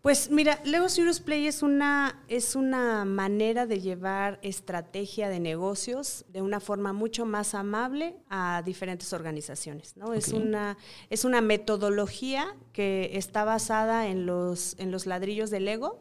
Pues 0.02 0.30
mira, 0.30 0.60
Lego 0.64 0.88
Serious 0.88 1.20
Play 1.20 1.46
es 1.46 1.62
una, 1.62 2.24
es 2.26 2.56
una 2.56 3.04
manera 3.04 3.66
de 3.66 3.80
llevar 3.80 4.40
estrategia 4.42 5.28
de 5.28 5.40
negocios 5.40 6.24
de 6.28 6.40
una 6.40 6.58
forma 6.58 6.94
mucho 6.94 7.26
más 7.26 7.54
amable 7.54 8.16
a 8.30 8.62
diferentes 8.64 9.12
organizaciones. 9.12 9.98
¿no? 9.98 10.14
Es, 10.14 10.32
una, 10.32 10.78
es 11.10 11.26
una 11.26 11.42
metodología 11.42 12.56
que 12.72 13.10
está 13.12 13.44
basada 13.44 14.08
en 14.08 14.24
los, 14.24 14.74
en 14.78 14.90
los 14.90 15.04
ladrillos 15.04 15.50
de 15.50 15.60
Lego 15.60 16.00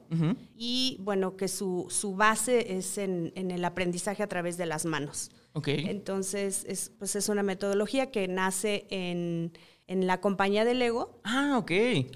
y 0.56 0.98
bueno, 1.02 1.36
que 1.36 1.50
su, 1.50 1.88
su 1.90 2.16
base 2.16 2.78
es 2.78 2.98
en, 2.98 3.34
en, 3.36 3.52
el 3.52 3.66
aprendizaje 3.66 4.24
a 4.24 4.28
través 4.28 4.56
de 4.56 4.66
las 4.66 4.86
manos. 4.86 5.30
Okay. 5.54 5.86
Entonces, 5.90 6.64
es, 6.70 6.92
pues 6.98 7.18
es 7.18 7.28
una 7.28 7.44
metodología 7.44 8.12
que 8.12 8.30
nace 8.30 8.88
en 8.90 9.52
en 9.90 10.06
la 10.06 10.22
compañía 10.22 10.66
de 10.66 10.76
Lego. 10.76 11.20
Ah, 11.24 11.58
ok. 11.58 11.72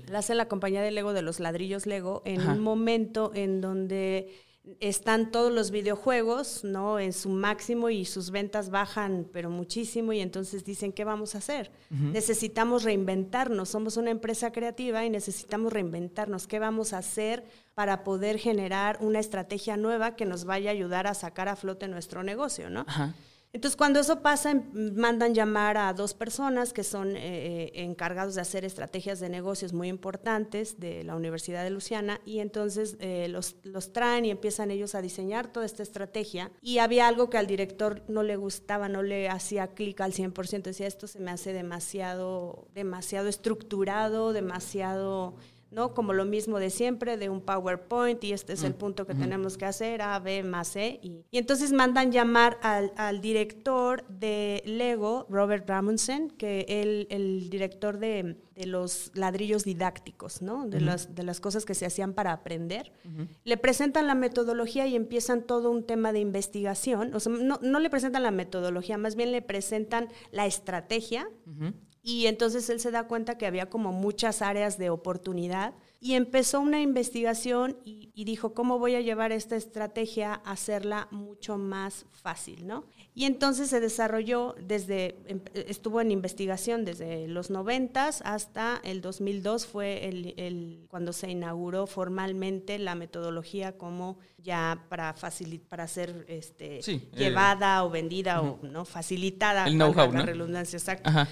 La 0.08 0.20
hace 0.20 0.36
la 0.36 0.48
compañía 0.48 0.84
de 0.84 0.92
Lego 0.92 1.12
de 1.12 1.24
los 1.24 1.40
ladrillos 1.40 1.88
Lego 1.88 2.22
en 2.24 2.48
un 2.48 2.60
momento 2.60 3.32
en 3.34 3.62
donde 3.62 4.32
están 4.80 5.32
todos 5.32 5.52
los 5.52 5.72
videojuegos, 5.72 6.64
¿no? 6.64 7.00
En 7.00 7.12
su 7.14 7.30
máximo 7.30 7.90
y 7.90 8.06
sus 8.06 8.30
ventas 8.30 8.70
bajan, 8.70 9.28
pero 9.34 9.50
muchísimo, 9.50 10.14
y 10.14 10.22
entonces 10.22 10.64
dicen, 10.64 10.94
¿qué 10.94 11.04
vamos 11.04 11.34
a 11.34 11.40
hacer? 11.40 11.72
Necesitamos 11.90 12.84
reinventarnos, 12.84 13.70
somos 13.70 13.98
una 13.98 14.12
empresa 14.12 14.52
creativa 14.52 15.04
y 15.04 15.10
necesitamos 15.10 15.74
reinventarnos. 15.74 16.46
¿Qué 16.46 16.60
vamos 16.60 16.94
a 16.94 17.00
hacer 17.00 17.44
para 17.74 18.04
poder 18.04 18.38
generar 18.38 19.00
una 19.02 19.20
estrategia 19.20 19.78
nueva 19.78 20.16
que 20.16 20.26
nos 20.26 20.46
vaya 20.46 20.70
a 20.70 20.74
ayudar 20.74 21.08
a 21.08 21.16
sacar 21.16 21.50
a 21.50 21.56
flote 21.56 21.88
nuestro 21.88 22.22
negocio, 22.24 22.70
¿no? 22.70 22.86
Ajá. 22.88 23.16
Entonces, 23.54 23.78
cuando 23.78 24.00
eso 24.00 24.24
pasa, 24.24 24.50
em, 24.50 24.96
mandan 24.96 25.36
llamar 25.36 25.78
a 25.78 25.94
dos 25.94 26.16
personas 26.16 26.74
que 26.74 26.84
son 26.84 27.16
eh, 27.16 27.20
eh, 27.22 27.72
encargados 27.84 28.34
de 28.34 28.42
hacer 28.42 28.66
estrategias 28.66 29.20
de 29.20 29.30
negocios 29.30 29.74
muy 29.74 29.90
importantes 29.90 30.80
de 30.80 31.04
la 31.04 31.16
Universidad 31.16 31.64
de 31.64 31.70
Luciana 31.70 32.20
y 32.26 32.40
entonces 32.40 32.98
eh, 33.00 33.28
los, 33.30 33.58
los 33.62 33.94
traen 33.94 34.26
y 34.26 34.32
empiezan 34.32 34.72
ellos 34.72 34.96
a 34.96 35.04
diseñar 35.04 35.52
toda 35.52 35.68
esta 35.68 35.84
estrategia. 35.84 36.52
Y 36.64 36.80
había 36.80 37.08
algo 37.08 37.30
que 37.30 37.38
al 37.38 37.46
director 37.46 38.02
no 38.08 38.24
le 38.24 38.38
gustaba, 38.38 38.90
no 38.90 39.04
le 39.04 39.30
hacía 39.30 39.68
clic 39.68 40.02
al 40.02 40.14
100%, 40.14 40.64
decía, 40.64 40.88
esto 40.88 41.06
se 41.06 41.20
me 41.20 41.30
hace 41.30 41.54
demasiado, 41.54 42.68
demasiado 42.74 43.28
estructurado, 43.28 44.34
demasiado 44.34 45.36
¿no? 45.74 45.94
Como 45.94 46.14
lo 46.14 46.26
mismo 46.26 46.60
de 46.60 46.70
siempre, 46.70 47.18
de 47.18 47.30
un 47.30 47.42
PowerPoint, 47.42 48.24
y 48.24 48.34
este 48.34 48.54
es 48.54 48.64
el 48.64 48.74
mm, 48.74 48.78
punto 48.78 49.08
que 49.08 49.16
tenemos 49.16 49.58
que 49.58 49.66
hacer, 49.66 50.02
A, 50.02 50.20
B 50.20 50.44
más 50.44 50.70
C. 50.70 51.00
Y, 51.02 51.26
entonces 51.32 51.72
mandan 51.72 52.12
llamar 52.12 52.58
al, 52.62 52.94
al, 52.96 53.22
director 53.22 54.08
de 54.08 54.62
Lego, 54.66 55.26
Robert 55.30 55.68
Ramundsen, 55.68 56.30
que 56.32 56.66
el, 56.68 57.08
el 57.10 57.50
director 57.50 57.98
de, 57.98 58.38
de, 58.56 58.66
los 58.68 59.12
ladrillos 59.16 59.64
didácticos, 59.64 60.42
¿no? 60.42 60.68
De, 60.68 60.80
las, 60.80 61.16
de 61.16 61.24
las 61.24 61.40
cosas 61.40 61.66
que 61.66 61.74
se 61.74 61.86
hacían 61.86 62.14
para 62.14 62.32
aprender. 62.32 62.92
Le 63.44 63.58
presentan 63.58 64.08
la 64.08 64.16
metodología 64.16 64.88
y 64.88 64.96
empiezan 64.96 65.44
todo 65.44 65.72
un 65.72 65.86
tema 65.86 66.14
de 66.14 66.20
investigación. 66.20 67.14
O 67.14 67.20
sea, 67.20 67.34
no, 67.34 67.60
no 67.62 67.80
le 67.80 67.90
presentan 67.90 68.24
la 68.24 68.32
metodología, 68.32 68.98
más 68.98 69.16
bien 69.16 69.32
le 69.32 69.42
presentan 69.42 70.08
la 70.32 70.46
estrategia 70.46 71.28
y 72.06 72.28
entonces 72.28 72.70
él 72.70 72.82
se 72.82 72.92
da 72.92 73.08
cuenta 73.08 73.38
que 73.38 73.46
había 73.46 73.70
como 73.70 73.94
muchas 73.94 74.42
áreas 74.42 74.78
de 74.78 74.90
oportunidad 74.90 75.74
y 76.02 76.16
empezó 76.16 76.60
una 76.60 76.82
investigación 76.82 77.78
y, 77.86 78.26
dijo, 78.26 78.54
¿cómo 78.54 78.78
voy 78.78 78.96
a 78.96 79.00
llevar 79.00 79.32
esta 79.32 79.56
estrategia 79.56 80.34
a 80.44 80.52
hacerla 80.52 81.08
mucho 81.12 81.58
más 81.58 82.06
fácil? 82.12 82.68
¿no? 82.68 82.84
Y 83.16 83.24
entonces 83.24 83.70
se 83.70 83.80
desarrolló 83.80 84.54
desde, 84.60 85.16
em, 85.28 85.40
estuvo 85.54 86.02
en 86.02 86.12
investigación 86.12 86.84
desde 86.84 87.30
los 87.30 87.50
90 87.50 88.10
hasta 88.26 88.82
el 88.84 89.00
2002 89.00 89.66
fue 89.66 90.10
el, 90.10 90.86
cuando 90.90 91.14
se 91.14 91.32
inauguró 91.32 91.88
formalmente 91.88 92.80
la 92.80 92.96
metodología 92.96 93.78
como 93.78 94.18
ya 94.40 94.84
para 94.90 95.14
facilitar, 95.14 95.70
para 95.70 95.88
ser 95.88 96.26
este, 96.28 96.80
eh, 96.80 97.10
llevada 97.16 97.82
o 97.86 97.90
vendida 97.90 98.42
o 98.42 98.60
no 98.62 98.84
facilitada. 98.84 99.68
El 99.68 99.76
know-how, 99.76 100.12
La 100.12 100.24
redundancia, 100.24 100.76
exacta. 100.76 101.30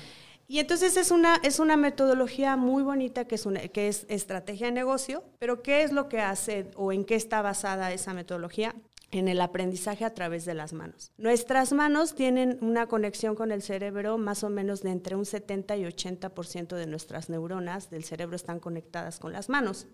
Y 0.52 0.60
entonces 0.60 0.98
es 0.98 1.12
una, 1.12 1.38
es 1.44 1.60
una 1.60 1.78
metodología 1.78 2.58
muy 2.58 2.84
bonita 2.84 3.24
que 3.24 3.36
es, 3.36 3.46
una, 3.46 3.62
que 3.70 3.88
es 3.88 4.06
estrategia 4.10 4.66
de 4.66 4.74
negocio, 4.74 5.24
pero 5.40 5.64
¿qué 5.64 5.84
es 5.84 5.94
lo 5.94 6.10
que 6.10 6.20
hace 6.20 6.70
o 6.76 6.92
en 6.92 7.06
qué 7.06 7.16
está 7.16 7.42
basada 7.42 7.94
esa 7.94 8.14
metodología? 8.14 8.76
en 9.12 9.28
el 9.28 9.42
aprendizaje 9.42 10.06
a 10.06 10.14
través 10.14 10.46
de 10.46 10.54
las 10.54 10.72
manos. 10.72 11.12
Nuestras 11.18 11.74
manos 11.74 12.16
tienen 12.16 12.58
una 12.62 12.88
conexión 12.88 13.36
con 13.36 13.52
el 13.52 13.62
cerebro 13.62 14.18
más 14.18 14.46
o 14.46 14.50
menos 14.50 14.84
de 14.84 14.92
entre 14.92 15.18
un 15.18 15.26
70 15.26 15.76
y 15.76 15.84
80% 15.84 16.76
de 16.78 16.88
nuestras 16.88 17.30
neuronas 17.30 17.90
del 17.90 18.06
cerebro 18.06 18.38
están 18.38 18.62
conectadas 18.62 19.20
con 19.20 19.34
las 19.34 19.50
manos. 19.50 19.88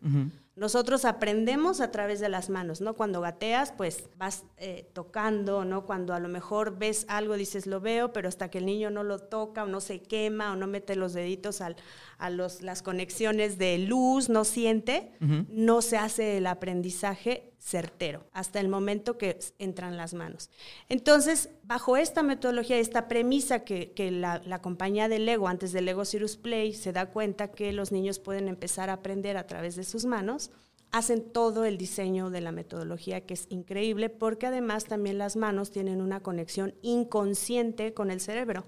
Nosotros 0.58 1.06
aprendemos 1.06 1.82
a 1.82 1.92
través 1.92 2.20
de 2.20 2.30
las 2.30 2.50
manos, 2.50 2.82
¿no? 2.82 2.96
Cuando 2.96 3.22
gateas, 3.22 3.72
pues 3.72 4.10
vas 4.18 4.44
eh, 4.58 4.90
tocando, 4.92 5.66
¿no? 5.66 5.86
Cuando 5.86 6.16
a 6.16 6.20
lo 6.20 6.30
mejor 6.30 6.80
ves 6.80 7.06
algo, 7.10 7.36
dices, 7.36 7.68
lo 7.68 7.80
veo, 7.80 8.12
pero 8.12 8.28
hasta 8.28 8.50
que 8.50 8.58
el 8.58 8.66
niño 8.66 8.90
no 8.90 9.04
lo 9.04 9.20
toca 9.20 9.64
o 9.64 9.68
no 9.68 9.82
se 9.82 10.02
quema 10.02 10.52
o 10.52 10.56
no 10.56 10.66
mete 10.66 10.96
los 10.96 11.14
deditos 11.14 11.62
al, 11.62 11.76
a 12.18 12.32
los, 12.32 12.64
las 12.64 12.82
conexiones 12.82 13.60
de 13.60 13.78
luz, 13.78 14.30
no 14.30 14.44
siente, 14.46 15.12
no 15.20 15.84
se 15.84 15.98
hace 15.98 16.38
el 16.38 16.48
aprendizaje 16.48 17.54
certero 17.60 18.24
hasta 18.32 18.60
el 18.60 18.70
momento 18.70 19.18
que 19.18 19.40
entran 19.60 19.98
las 19.98 20.14
manos. 20.14 20.50
Entonces, 20.90 21.50
bajo 21.64 21.98
esta 21.98 22.24
metodología, 22.24 22.78
esta 22.78 23.08
premisa 23.08 23.60
que, 23.60 23.94
la, 24.12 24.42
la, 24.46 24.62
compañía 24.62 25.10
de 25.10 25.20
Lego, 25.20 25.48
antes 25.48 25.74
de 25.74 25.82
Lego 25.82 26.06
Cirrus 26.06 26.38
Play, 26.38 26.74
se 26.74 26.94
da 26.94 27.08
cuenta 27.08 27.52
que 27.52 27.74
los 27.74 27.92
niños 27.92 28.20
pueden 28.20 28.48
empezar 28.48 28.90
a 28.90 28.94
aprender 28.94 29.38
a 29.38 29.48
través 29.48 29.76
de 29.76 29.84
sus 29.84 30.06
manos, 30.06 30.47
hacen 30.92 31.22
todo 31.22 31.66
el 31.66 31.78
diseño 31.78 32.30
de 32.30 32.42
la 32.42 32.52
metodología, 32.52 33.22
que 33.22 33.34
es 33.34 33.48
increíble, 33.50 34.10
porque 34.10 34.48
además 34.48 34.86
también 34.86 35.18
las 35.18 35.36
manos 35.36 35.72
tienen 35.72 36.02
una 36.02 36.22
conexión 36.22 36.74
inconsciente 36.82 37.94
con 37.94 38.12
el 38.12 38.20
cerebro. 38.20 38.66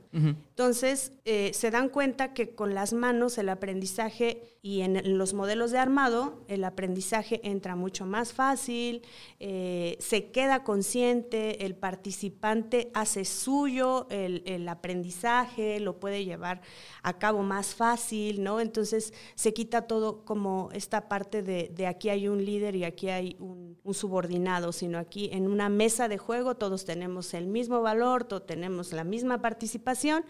Entonces, 0.59 1.13
eh, 1.23 1.51
se 1.53 1.71
dan 1.71 1.87
cuenta 1.87 2.33
que 2.33 2.53
con 2.53 2.73
las 2.73 2.91
manos 2.91 3.37
el 3.37 3.47
aprendizaje 3.47 4.59
y 4.61 4.81
en 4.81 5.17
los 5.17 5.33
modelos 5.33 5.71
de 5.71 5.77
armado, 5.77 6.43
el 6.49 6.65
aprendizaje 6.65 7.39
entra 7.47 7.77
mucho 7.77 8.05
más 8.05 8.33
fácil, 8.33 9.03
eh, 9.39 9.95
se 10.01 10.31
queda 10.31 10.65
consciente, 10.65 11.65
el 11.65 11.75
participante 11.75 12.91
hace 12.93 13.23
suyo 13.23 14.05
el, 14.09 14.43
el, 14.45 14.67
aprendizaje, 14.67 15.79
lo 15.79 15.97
puede 15.97 16.25
llevar 16.25 16.59
a 17.03 17.17
cabo 17.19 17.41
más 17.41 17.73
fácil, 17.73 18.43
¿no? 18.43 18.59
Entonces, 18.59 19.13
se 19.35 19.53
quita 19.53 19.83
todo 19.83 20.25
como 20.25 20.71
esta 20.73 21.07
parte 21.07 21.41
de, 21.41 21.71
de 21.73 21.87
aquí 21.87 22.09
hay 22.09 22.27
un 22.27 22.43
líder 22.43 22.75
y 22.75 22.83
aquí 22.83 23.07
hay 23.07 23.37
un, 23.39 23.69
subordinado, 23.93 24.71
sino 24.71 24.99
aquí 24.99 25.29
en 25.31 25.47
una 25.47 25.67
mesa 25.67 26.07
de 26.07 26.19
juego 26.19 26.55
todos 26.55 26.85
tenemos 26.85 27.33
el 27.33 27.47
mismo 27.47 27.81
valor, 27.81 28.23
todos 28.23 28.45
tenemos 28.45 28.93
la 28.93 29.03
misma 29.03 29.41
participación 29.41 30.23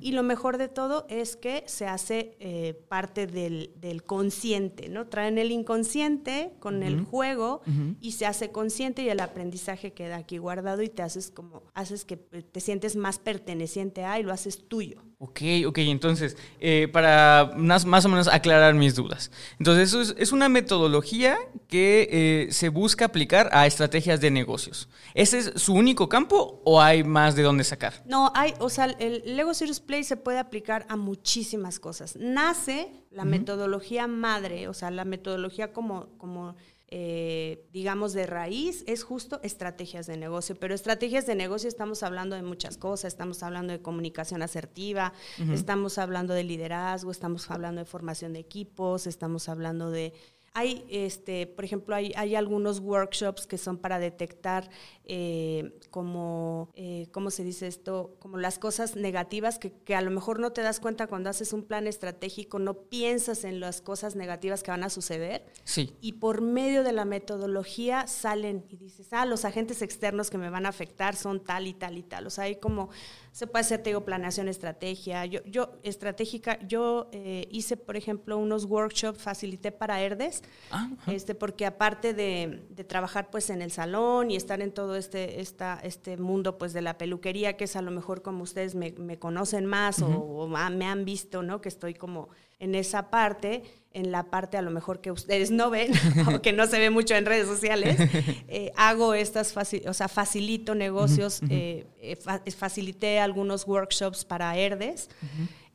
y 0.00 0.12
lo 0.12 0.22
mejor 0.22 0.58
de 0.58 0.68
todo 0.68 1.06
es 1.08 1.36
que 1.36 1.64
se 1.66 1.86
hace 1.86 2.36
eh, 2.40 2.74
parte 2.88 3.26
del, 3.26 4.02
consciente, 4.04 4.88
¿no? 4.88 5.06
Traen 5.06 5.38
el 5.38 5.52
inconsciente 5.52 6.52
con 6.60 6.82
el 6.82 7.02
juego 7.02 7.62
y 8.00 8.12
se 8.12 8.26
hace 8.26 8.50
consciente 8.50 9.02
y 9.02 9.08
el 9.08 9.20
aprendizaje 9.20 9.92
queda 9.92 10.16
aquí 10.16 10.38
guardado 10.38 10.82
y 10.82 10.88
te 10.88 11.02
haces 11.02 11.30
como, 11.30 11.62
haces 11.74 12.04
que 12.04 12.16
te 12.16 12.60
sientes 12.60 12.96
más 12.96 13.18
perteneciente 13.18 14.04
a 14.04 14.18
y 14.18 14.22
lo 14.22 14.32
haces 14.32 14.68
tuyo. 14.68 15.07
Ok, 15.20 15.40
ok, 15.66 15.78
entonces, 15.78 16.36
eh, 16.60 16.86
para 16.92 17.50
más, 17.56 17.84
más, 17.84 18.04
o 18.04 18.08
menos 18.08 18.28
aclarar 18.28 18.74
mis 18.74 18.94
dudas. 18.94 19.32
Entonces, 19.58 19.88
eso 19.88 20.14
es, 20.16 20.30
una 20.30 20.48
metodología 20.48 21.36
que 21.66 22.08
eh, 22.12 22.52
se 22.52 22.68
busca 22.68 23.06
aplicar 23.06 23.50
a 23.52 23.66
estrategias 23.66 24.20
de 24.20 24.30
negocios. 24.30 24.88
¿Ese 25.14 25.38
es 25.38 25.52
su 25.56 25.74
único 25.74 26.08
campo 26.08 26.62
o 26.64 26.80
hay 26.80 27.02
más 27.02 27.34
de 27.34 27.42
dónde 27.42 27.64
sacar? 27.64 27.94
No, 28.06 28.30
hay, 28.32 28.54
o 28.60 28.70
sea, 28.70 28.84
el 28.84 29.22
Lego 29.24 29.54
Serious 29.54 29.80
Play 29.80 30.04
se 30.04 30.16
puede 30.16 30.38
aplicar 30.38 30.86
a 30.88 30.94
muchísimas 30.94 31.80
cosas. 31.80 32.14
Nace 32.14 32.92
la 33.10 33.24
metodología 33.24 34.06
madre, 34.06 34.68
o 34.68 34.74
sea, 34.74 34.92
la 34.92 35.04
metodología 35.04 35.72
como, 35.72 36.16
como 36.18 36.54
eh, 36.90 37.68
digamos, 37.70 38.14
de 38.14 38.26
raíz 38.26 38.82
es 38.86 39.04
justo 39.04 39.40
estrategias 39.42 40.06
de 40.06 40.16
negocio. 40.16 40.56
Pero 40.58 40.74
estrategias 40.74 41.26
de 41.26 41.34
negocio 41.34 41.68
estamos 41.68 42.02
hablando 42.02 42.34
de 42.34 42.42
muchas 42.42 42.78
cosas, 42.78 43.12
estamos 43.12 43.42
hablando 43.42 43.72
de 43.72 43.82
comunicación 43.82 44.42
asertiva, 44.42 45.12
estamos 45.52 45.98
hablando 45.98 46.32
de 46.32 46.44
liderazgo, 46.44 47.10
estamos 47.10 47.50
hablando 47.50 47.80
de 47.80 47.84
formación 47.84 48.32
de 48.32 48.38
equipos, 48.38 49.06
estamos 49.06 49.48
hablando 49.50 49.90
de 49.90 50.14
hay, 50.54 50.84
este, 50.88 51.46
por 51.46 51.64
ejemplo, 51.64 51.94
hay, 51.94 52.12
hay 52.16 52.34
algunos 52.34 52.80
workshops 52.80 53.46
que 53.46 53.58
son 53.58 53.78
para 53.78 53.98
detectar 53.98 54.70
eh, 55.04 55.72
como, 55.90 56.70
eh, 56.74 57.06
¿cómo 57.12 57.30
se 57.30 57.44
dice 57.44 57.66
esto? 57.66 58.16
Como 58.18 58.38
las 58.38 58.58
cosas 58.58 58.96
negativas 58.96 59.58
que, 59.58 59.72
que, 59.72 59.94
a 59.94 60.00
lo 60.00 60.10
mejor 60.10 60.40
no 60.40 60.52
te 60.52 60.62
das 60.62 60.80
cuenta 60.80 61.06
cuando 61.06 61.30
haces 61.30 61.52
un 61.52 61.62
plan 61.62 61.86
estratégico, 61.86 62.58
no 62.58 62.74
piensas 62.74 63.44
en 63.44 63.60
las 63.60 63.80
cosas 63.80 64.16
negativas 64.16 64.62
que 64.62 64.70
van 64.70 64.84
a 64.84 64.90
suceder. 64.90 65.46
Sí. 65.64 65.94
Y 66.00 66.14
por 66.14 66.40
medio 66.40 66.82
de 66.82 66.92
la 66.92 67.04
metodología 67.04 68.06
salen 68.06 68.64
y 68.68 68.76
dices, 68.76 69.08
ah, 69.12 69.26
los 69.26 69.44
agentes 69.44 69.82
externos 69.82 70.30
que 70.30 70.38
me 70.38 70.50
van 70.50 70.66
a 70.66 70.70
afectar 70.70 71.16
son 71.16 71.42
tal 71.44 71.66
y 71.66 71.74
tal 71.74 71.98
y 71.98 72.02
tal. 72.02 72.26
O 72.26 72.30
sea, 72.30 72.44
hay 72.44 72.56
como 72.56 72.90
Se 73.38 73.46
puede 73.46 73.60
hacer, 73.60 73.80
te 73.84 73.90
digo, 73.90 74.04
planeación, 74.04 74.48
estrategia. 74.48 75.24
Yo, 75.24 75.38
yo 75.44 75.70
estratégica, 75.84 76.58
yo 76.66 77.08
eh, 77.12 77.46
hice, 77.52 77.76
por 77.76 77.96
ejemplo, 77.96 78.36
unos 78.36 78.64
workshops, 78.64 79.22
facilité 79.22 79.70
para 79.70 80.00
ERDES, 80.02 80.42
Ah, 80.72 80.90
este, 81.06 81.36
porque 81.36 81.64
aparte 81.64 82.14
de, 82.14 82.64
de 82.68 82.82
trabajar 82.82 83.30
pues 83.30 83.48
en 83.50 83.62
el 83.62 83.70
salón 83.70 84.32
y 84.32 84.34
estar 84.34 84.60
en 84.60 84.72
todo 84.72 84.96
este, 84.96 85.40
esta, 85.40 85.78
este 85.84 86.16
mundo 86.16 86.58
pues 86.58 86.72
de 86.72 86.82
la 86.82 86.98
peluquería, 86.98 87.56
que 87.56 87.62
es 87.64 87.76
a 87.76 87.82
lo 87.82 87.92
mejor 87.92 88.22
como 88.22 88.42
ustedes 88.42 88.74
me, 88.74 88.90
me 88.98 89.20
conocen 89.20 89.66
más 89.66 90.02
o, 90.02 90.08
o 90.08 90.48
ma- 90.48 90.68
me 90.70 90.86
han 90.86 91.04
visto, 91.04 91.44
¿no? 91.44 91.60
Que 91.60 91.68
estoy 91.68 91.94
como 91.94 92.30
en 92.60 92.74
esa 92.74 93.10
parte, 93.10 93.62
en 93.92 94.12
la 94.12 94.24
parte 94.24 94.56
a 94.56 94.62
lo 94.62 94.70
mejor 94.70 95.00
que 95.00 95.10
ustedes 95.10 95.50
no 95.50 95.70
ven 95.70 95.92
o 96.34 96.40
que 96.42 96.52
no 96.52 96.66
se 96.66 96.78
ve 96.78 96.90
mucho 96.90 97.14
en 97.14 97.24
redes 97.26 97.46
sociales, 97.46 97.96
eh, 98.48 98.72
hago 98.76 99.14
estas, 99.14 99.54
o 99.56 99.94
sea, 99.94 100.08
facilito 100.08 100.74
negocios, 100.74 101.40
eh, 101.50 101.86
eh, 102.00 102.16
fa- 102.16 102.42
facilité 102.56 103.18
algunos 103.20 103.66
workshops 103.66 104.24
para 104.24 104.56
ERDES. 104.56 105.08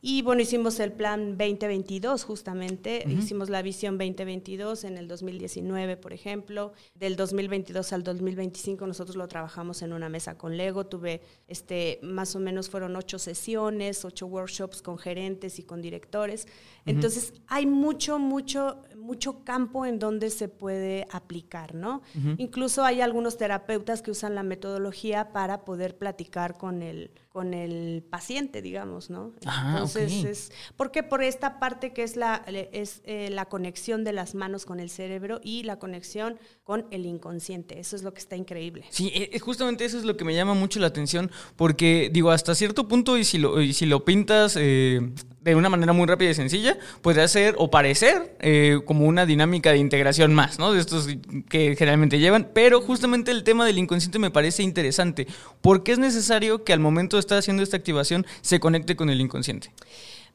Y 0.06 0.20
bueno, 0.20 0.42
hicimos 0.42 0.80
el 0.80 0.92
plan 0.92 1.38
2022 1.38 2.24
justamente, 2.24 3.06
hicimos 3.08 3.48
la 3.48 3.62
visión 3.62 3.96
2022 3.96 4.84
en 4.84 4.98
el 4.98 5.08
2019, 5.08 5.96
por 5.96 6.12
ejemplo. 6.12 6.74
Del 6.94 7.16
2022 7.16 7.90
al 7.94 8.02
2025 8.02 8.86
nosotros 8.86 9.16
lo 9.16 9.26
trabajamos 9.28 9.80
en 9.80 9.94
una 9.94 10.10
mesa 10.10 10.36
con 10.36 10.58
Lego. 10.58 10.84
Tuve, 10.84 11.22
este, 11.48 12.00
más 12.02 12.36
o 12.36 12.38
menos 12.38 12.68
fueron 12.68 12.96
ocho 12.96 13.18
sesiones, 13.18 14.04
ocho 14.04 14.26
workshops 14.26 14.82
con 14.82 14.98
gerentes 14.98 15.58
y 15.58 15.62
con 15.62 15.80
directores. 15.80 16.48
Entonces 16.84 17.32
hay 17.46 17.64
mucho, 17.64 18.18
mucho, 18.18 18.82
mucho 18.98 19.42
campo 19.42 19.86
en 19.86 19.98
donde 19.98 20.28
se 20.28 20.48
puede 20.48 21.06
aplicar, 21.12 21.74
¿no? 21.74 22.02
Incluso 22.36 22.84
hay 22.84 23.00
algunos 23.00 23.38
terapeutas 23.38 24.02
que 24.02 24.10
usan 24.10 24.34
la 24.34 24.42
metodología 24.42 25.32
para 25.32 25.64
poder 25.64 25.96
platicar 25.96 26.58
con 26.58 26.82
el, 26.82 27.10
con 27.30 27.54
el 27.54 28.02
paciente, 28.02 28.60
digamos, 28.60 29.08
¿no? 29.08 29.32
Ah, 29.46 29.70
Entonces, 29.72 29.93
ok. 29.96 30.02
es, 30.02 30.52
¿por 30.76 30.90
qué? 30.90 31.02
Por 31.02 31.22
esta 31.22 31.58
parte 31.58 31.92
que 31.92 32.02
es, 32.02 32.16
la, 32.16 32.44
es 32.72 33.02
eh, 33.04 33.28
la 33.30 33.46
conexión 33.46 34.04
de 34.04 34.12
las 34.12 34.34
manos 34.34 34.64
con 34.64 34.80
el 34.80 34.90
cerebro 34.90 35.40
y 35.42 35.62
la 35.62 35.78
conexión 35.78 36.38
con 36.64 36.86
el 36.90 37.06
inconsciente. 37.06 37.78
Eso 37.78 37.96
es 37.96 38.02
lo 38.02 38.12
que 38.14 38.20
está 38.20 38.36
increíble. 38.36 38.84
Sí, 38.90 39.12
eh, 39.14 39.30
eh, 39.32 39.38
justamente 39.38 39.84
eso 39.84 39.98
es 39.98 40.04
lo 40.04 40.16
que 40.16 40.24
me 40.24 40.34
llama 40.34 40.54
mucho 40.54 40.80
la 40.80 40.86
atención, 40.88 41.30
porque 41.56 42.10
digo, 42.12 42.30
hasta 42.30 42.54
cierto 42.54 42.88
punto, 42.88 43.18
y 43.18 43.24
si 43.24 43.38
lo, 43.38 43.60
y 43.60 43.72
si 43.72 43.86
lo 43.86 44.04
pintas 44.04 44.56
eh, 44.58 45.00
de 45.44 45.54
una 45.54 45.68
manera 45.68 45.92
muy 45.92 46.06
rápida 46.06 46.30
y 46.30 46.34
sencilla, 46.34 46.78
puede 47.02 47.26
ser 47.28 47.54
o 47.58 47.70
parecer 47.70 48.36
eh, 48.40 48.80
como 48.86 49.06
una 49.06 49.26
dinámica 49.26 49.72
de 49.72 49.78
integración 49.78 50.34
más, 50.34 50.58
¿no? 50.58 50.72
De 50.72 50.80
estos 50.80 51.08
que 51.48 51.76
generalmente 51.76 52.18
llevan, 52.18 52.50
pero 52.54 52.80
justamente 52.80 53.30
el 53.30 53.44
tema 53.44 53.66
del 53.66 53.78
inconsciente 53.78 54.18
me 54.18 54.30
parece 54.30 54.62
interesante, 54.62 55.26
porque 55.60 55.92
es 55.92 55.98
necesario 55.98 56.64
que 56.64 56.72
al 56.72 56.80
momento 56.80 57.16
de 57.16 57.20
estar 57.20 57.38
haciendo 57.38 57.62
esta 57.62 57.76
activación 57.76 58.26
se 58.40 58.58
conecte 58.58 58.96
con 58.96 59.10
el 59.10 59.20
inconsciente. 59.20 59.70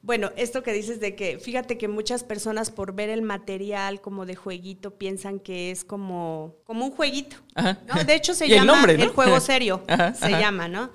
Bueno, 0.01 0.31
esto 0.37 0.63
que 0.63 0.71
dices 0.71 0.99
de 1.01 1.15
que, 1.15 1.39
fíjate 1.39 1.77
que 1.77 1.87
muchas 1.89 2.23
personas 2.23 2.71
por 2.71 2.93
ver 2.93 3.09
el 3.09 3.21
material 3.21 3.99
como 3.99 4.25
de 4.25 4.35
jueguito 4.35 4.91
piensan 4.97 5.39
que 5.39 5.71
es 5.71 5.83
como, 5.83 6.55
como 6.63 6.85
un 6.85 6.91
jueguito. 6.91 7.35
Ajá. 7.55 7.79
¿no? 7.85 8.03
De 8.03 8.15
hecho 8.15 8.33
se 8.33 8.45
el 8.45 8.51
llama 8.51 8.73
nombre, 8.73 8.97
¿no? 8.97 9.03
el 9.03 9.09
juego 9.09 9.39
serio, 9.41 9.83
Ajá, 9.87 10.13
se 10.13 10.25
ajá. 10.27 10.39
llama, 10.39 10.67
¿no? 10.69 10.89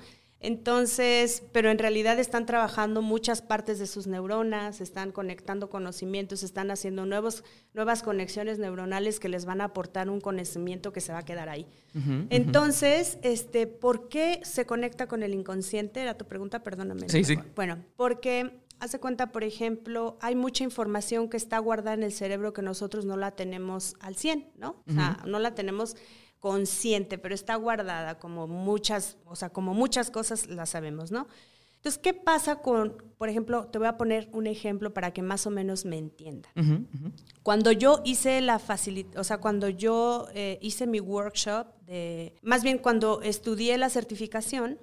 Entonces, 0.45 1.43
pero 1.51 1.71
en 1.71 1.79
realidad 1.79 2.19
están 2.19 2.45
trabajando 2.45 3.01
muchas 3.01 3.41
partes 3.41 3.79
de 3.79 3.87
sus 3.87 4.05
neuronas, 4.05 4.79
están 4.79 5.11
conectando 5.11 5.71
conocimientos, 5.71 6.43
están 6.43 6.69
haciendo 6.69 7.07
nuevos, 7.07 7.43
nuevas 7.73 8.03
conexiones 8.03 8.59
neuronales 8.59 9.19
que 9.19 9.27
les 9.27 9.45
van 9.45 9.61
a 9.61 9.65
aportar 9.65 10.07
un 10.09 10.21
conocimiento 10.21 10.93
que 10.93 11.01
se 11.01 11.11
va 11.11 11.19
a 11.19 11.25
quedar 11.25 11.49
ahí. 11.49 11.65
Entonces, 12.29 13.17
este, 13.23 13.65
¿por 13.65 14.07
qué 14.07 14.41
se 14.43 14.67
conecta 14.67 15.07
con 15.07 15.23
el 15.23 15.33
inconsciente? 15.33 16.01
Era 16.01 16.15
tu 16.15 16.25
pregunta, 16.25 16.61
perdóname. 16.61 17.09
Sí, 17.09 17.23
sí. 17.23 17.39
Bueno, 17.55 17.79
porque 17.95 18.61
hace 18.79 18.99
cuenta, 18.99 19.31
por 19.31 19.43
ejemplo, 19.43 20.17
hay 20.21 20.35
mucha 20.35 20.63
información 20.63 21.27
que 21.27 21.37
está 21.37 21.57
guardada 21.57 21.95
en 21.95 22.03
el 22.03 22.11
cerebro 22.11 22.53
que 22.53 22.61
nosotros 22.61 23.05
no 23.05 23.17
la 23.17 23.31
tenemos 23.31 23.95
al 23.99 24.15
100, 24.15 24.51
¿no? 24.57 24.83
O 24.87 24.93
sea, 24.93 25.23
no 25.25 25.39
la 25.39 25.55
tenemos 25.55 25.95
consciente, 26.45 27.17
pero 27.17 27.33
está 27.33 27.55
guardada 27.55 28.19
como 28.19 28.45
muchas, 28.45 29.17
o 29.25 29.35
sea, 29.35 29.49
como 29.49 29.73
muchas 29.73 30.11
cosas 30.11 30.45
las 30.47 30.69
sabemos, 30.69 31.09
¿no? 31.11 31.25
Entonces, 31.77 31.97
¿qué 31.97 32.13
pasa 32.13 32.57
con, 32.57 33.01
por 33.17 33.29
ejemplo, 33.29 33.65
te 33.65 33.79
voy 33.79 33.87
a 33.87 33.97
poner 33.97 34.29
un 34.31 34.45
ejemplo 34.45 34.93
para 34.93 35.09
que 35.11 35.23
más 35.23 35.47
o 35.47 35.49
menos 35.49 35.85
me 35.85 35.97
entiendan. 35.97 36.51
Cuando 37.41 37.71
yo 37.71 38.03
hice 38.05 38.41
la 38.41 38.59
facilidad, 38.59 39.17
o 39.17 39.23
sea, 39.23 39.39
cuando 39.39 39.69
yo 39.69 40.27
eh, 40.35 40.59
hice 40.61 40.85
mi 40.85 40.99
workshop 40.99 41.65
de, 41.81 42.35
más 42.43 42.61
bien 42.61 42.77
cuando 42.77 43.23
estudié 43.23 43.79
la 43.79 43.89
certificación, 43.89 44.77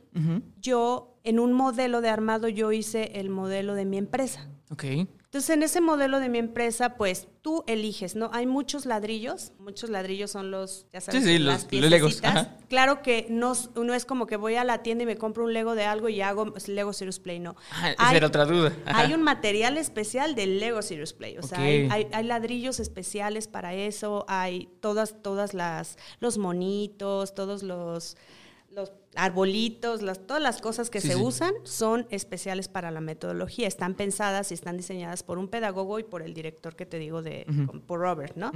yo 0.60 1.16
en 1.22 1.38
un 1.38 1.52
modelo 1.52 2.00
de 2.00 2.08
armado 2.08 2.48
yo 2.48 2.72
hice 2.72 3.20
el 3.20 3.30
modelo 3.30 3.76
de 3.76 3.84
mi 3.84 3.98
empresa. 3.98 4.48
Ok. 4.68 4.84
Entonces, 5.32 5.48
en 5.56 5.62
ese 5.62 5.80
modelo 5.80 6.20
de 6.20 6.28
mi 6.28 6.36
empresa, 6.36 6.96
pues 6.98 7.26
tú 7.40 7.64
eliges, 7.66 8.16
¿no? 8.16 8.28
Hay 8.34 8.44
muchos 8.44 8.84
ladrillos, 8.84 9.52
muchos 9.58 9.88
ladrillos 9.88 10.30
son 10.30 10.50
los, 10.50 10.84
ya 10.92 11.00
sabes, 11.00 11.22
Sí, 11.24 11.26
sí, 11.26 11.38
las 11.38 11.64
los- 11.72 11.80
los 11.80 11.90
Legos, 11.90 12.20
ajá. 12.22 12.58
Claro 12.68 13.00
que 13.00 13.26
no, 13.30 13.54
no 13.74 13.94
es 13.94 14.04
como 14.04 14.26
que 14.26 14.36
voy 14.36 14.56
a 14.56 14.64
la 14.64 14.82
tienda 14.82 15.04
y 15.04 15.06
me 15.06 15.16
compro 15.16 15.44
un 15.44 15.54
Lego 15.54 15.74
de 15.74 15.84
algo 15.84 16.10
y 16.10 16.20
hago 16.20 16.52
Lego 16.66 16.92
Serious 16.92 17.18
Play, 17.18 17.38
no. 17.38 17.56
Ah, 17.70 17.92
esa 17.92 18.14
era 18.14 18.26
otra 18.26 18.44
duda. 18.44 18.76
Ajá. 18.84 19.00
Hay 19.00 19.14
un 19.14 19.22
material 19.22 19.78
especial 19.78 20.34
del 20.34 20.60
Lego 20.60 20.82
Serious 20.82 21.14
Play, 21.14 21.38
o 21.38 21.42
sea, 21.42 21.60
hay, 21.60 21.88
hay- 21.90 22.08
hay 22.12 22.24
ladrillos 22.24 22.78
especiales 22.78 23.48
para 23.48 23.72
eso, 23.72 24.26
hay 24.28 24.68
todas, 24.80 25.22
todas 25.22 25.54
las, 25.54 25.96
los 26.20 26.36
monitos, 26.36 27.34
todos 27.34 27.62
los 27.62 28.18
arbolitos, 29.14 30.02
las, 30.02 30.26
todas 30.26 30.42
las 30.42 30.60
cosas 30.60 30.90
que 30.90 31.00
Sí, 31.00 31.08
se 31.08 31.14
sí. 31.14 31.20
usan 31.22 31.52
son 31.64 32.06
especiales 32.10 32.68
para 32.68 32.90
la 32.90 33.00
metodología, 33.00 33.68
están 33.68 33.94
pensadas 33.94 34.50
y 34.50 34.54
están 34.54 34.76
diseñadas 34.76 35.22
por 35.22 35.38
un 35.38 35.48
pedagogo 35.48 35.98
y 35.98 36.04
por 36.04 36.22
el 36.22 36.34
director 36.34 36.76
que 36.76 36.86
te 36.86 36.98
digo 36.98 37.22
de, 37.22 37.46
por 37.86 38.00
Robert, 38.00 38.36
¿no? 38.36 38.52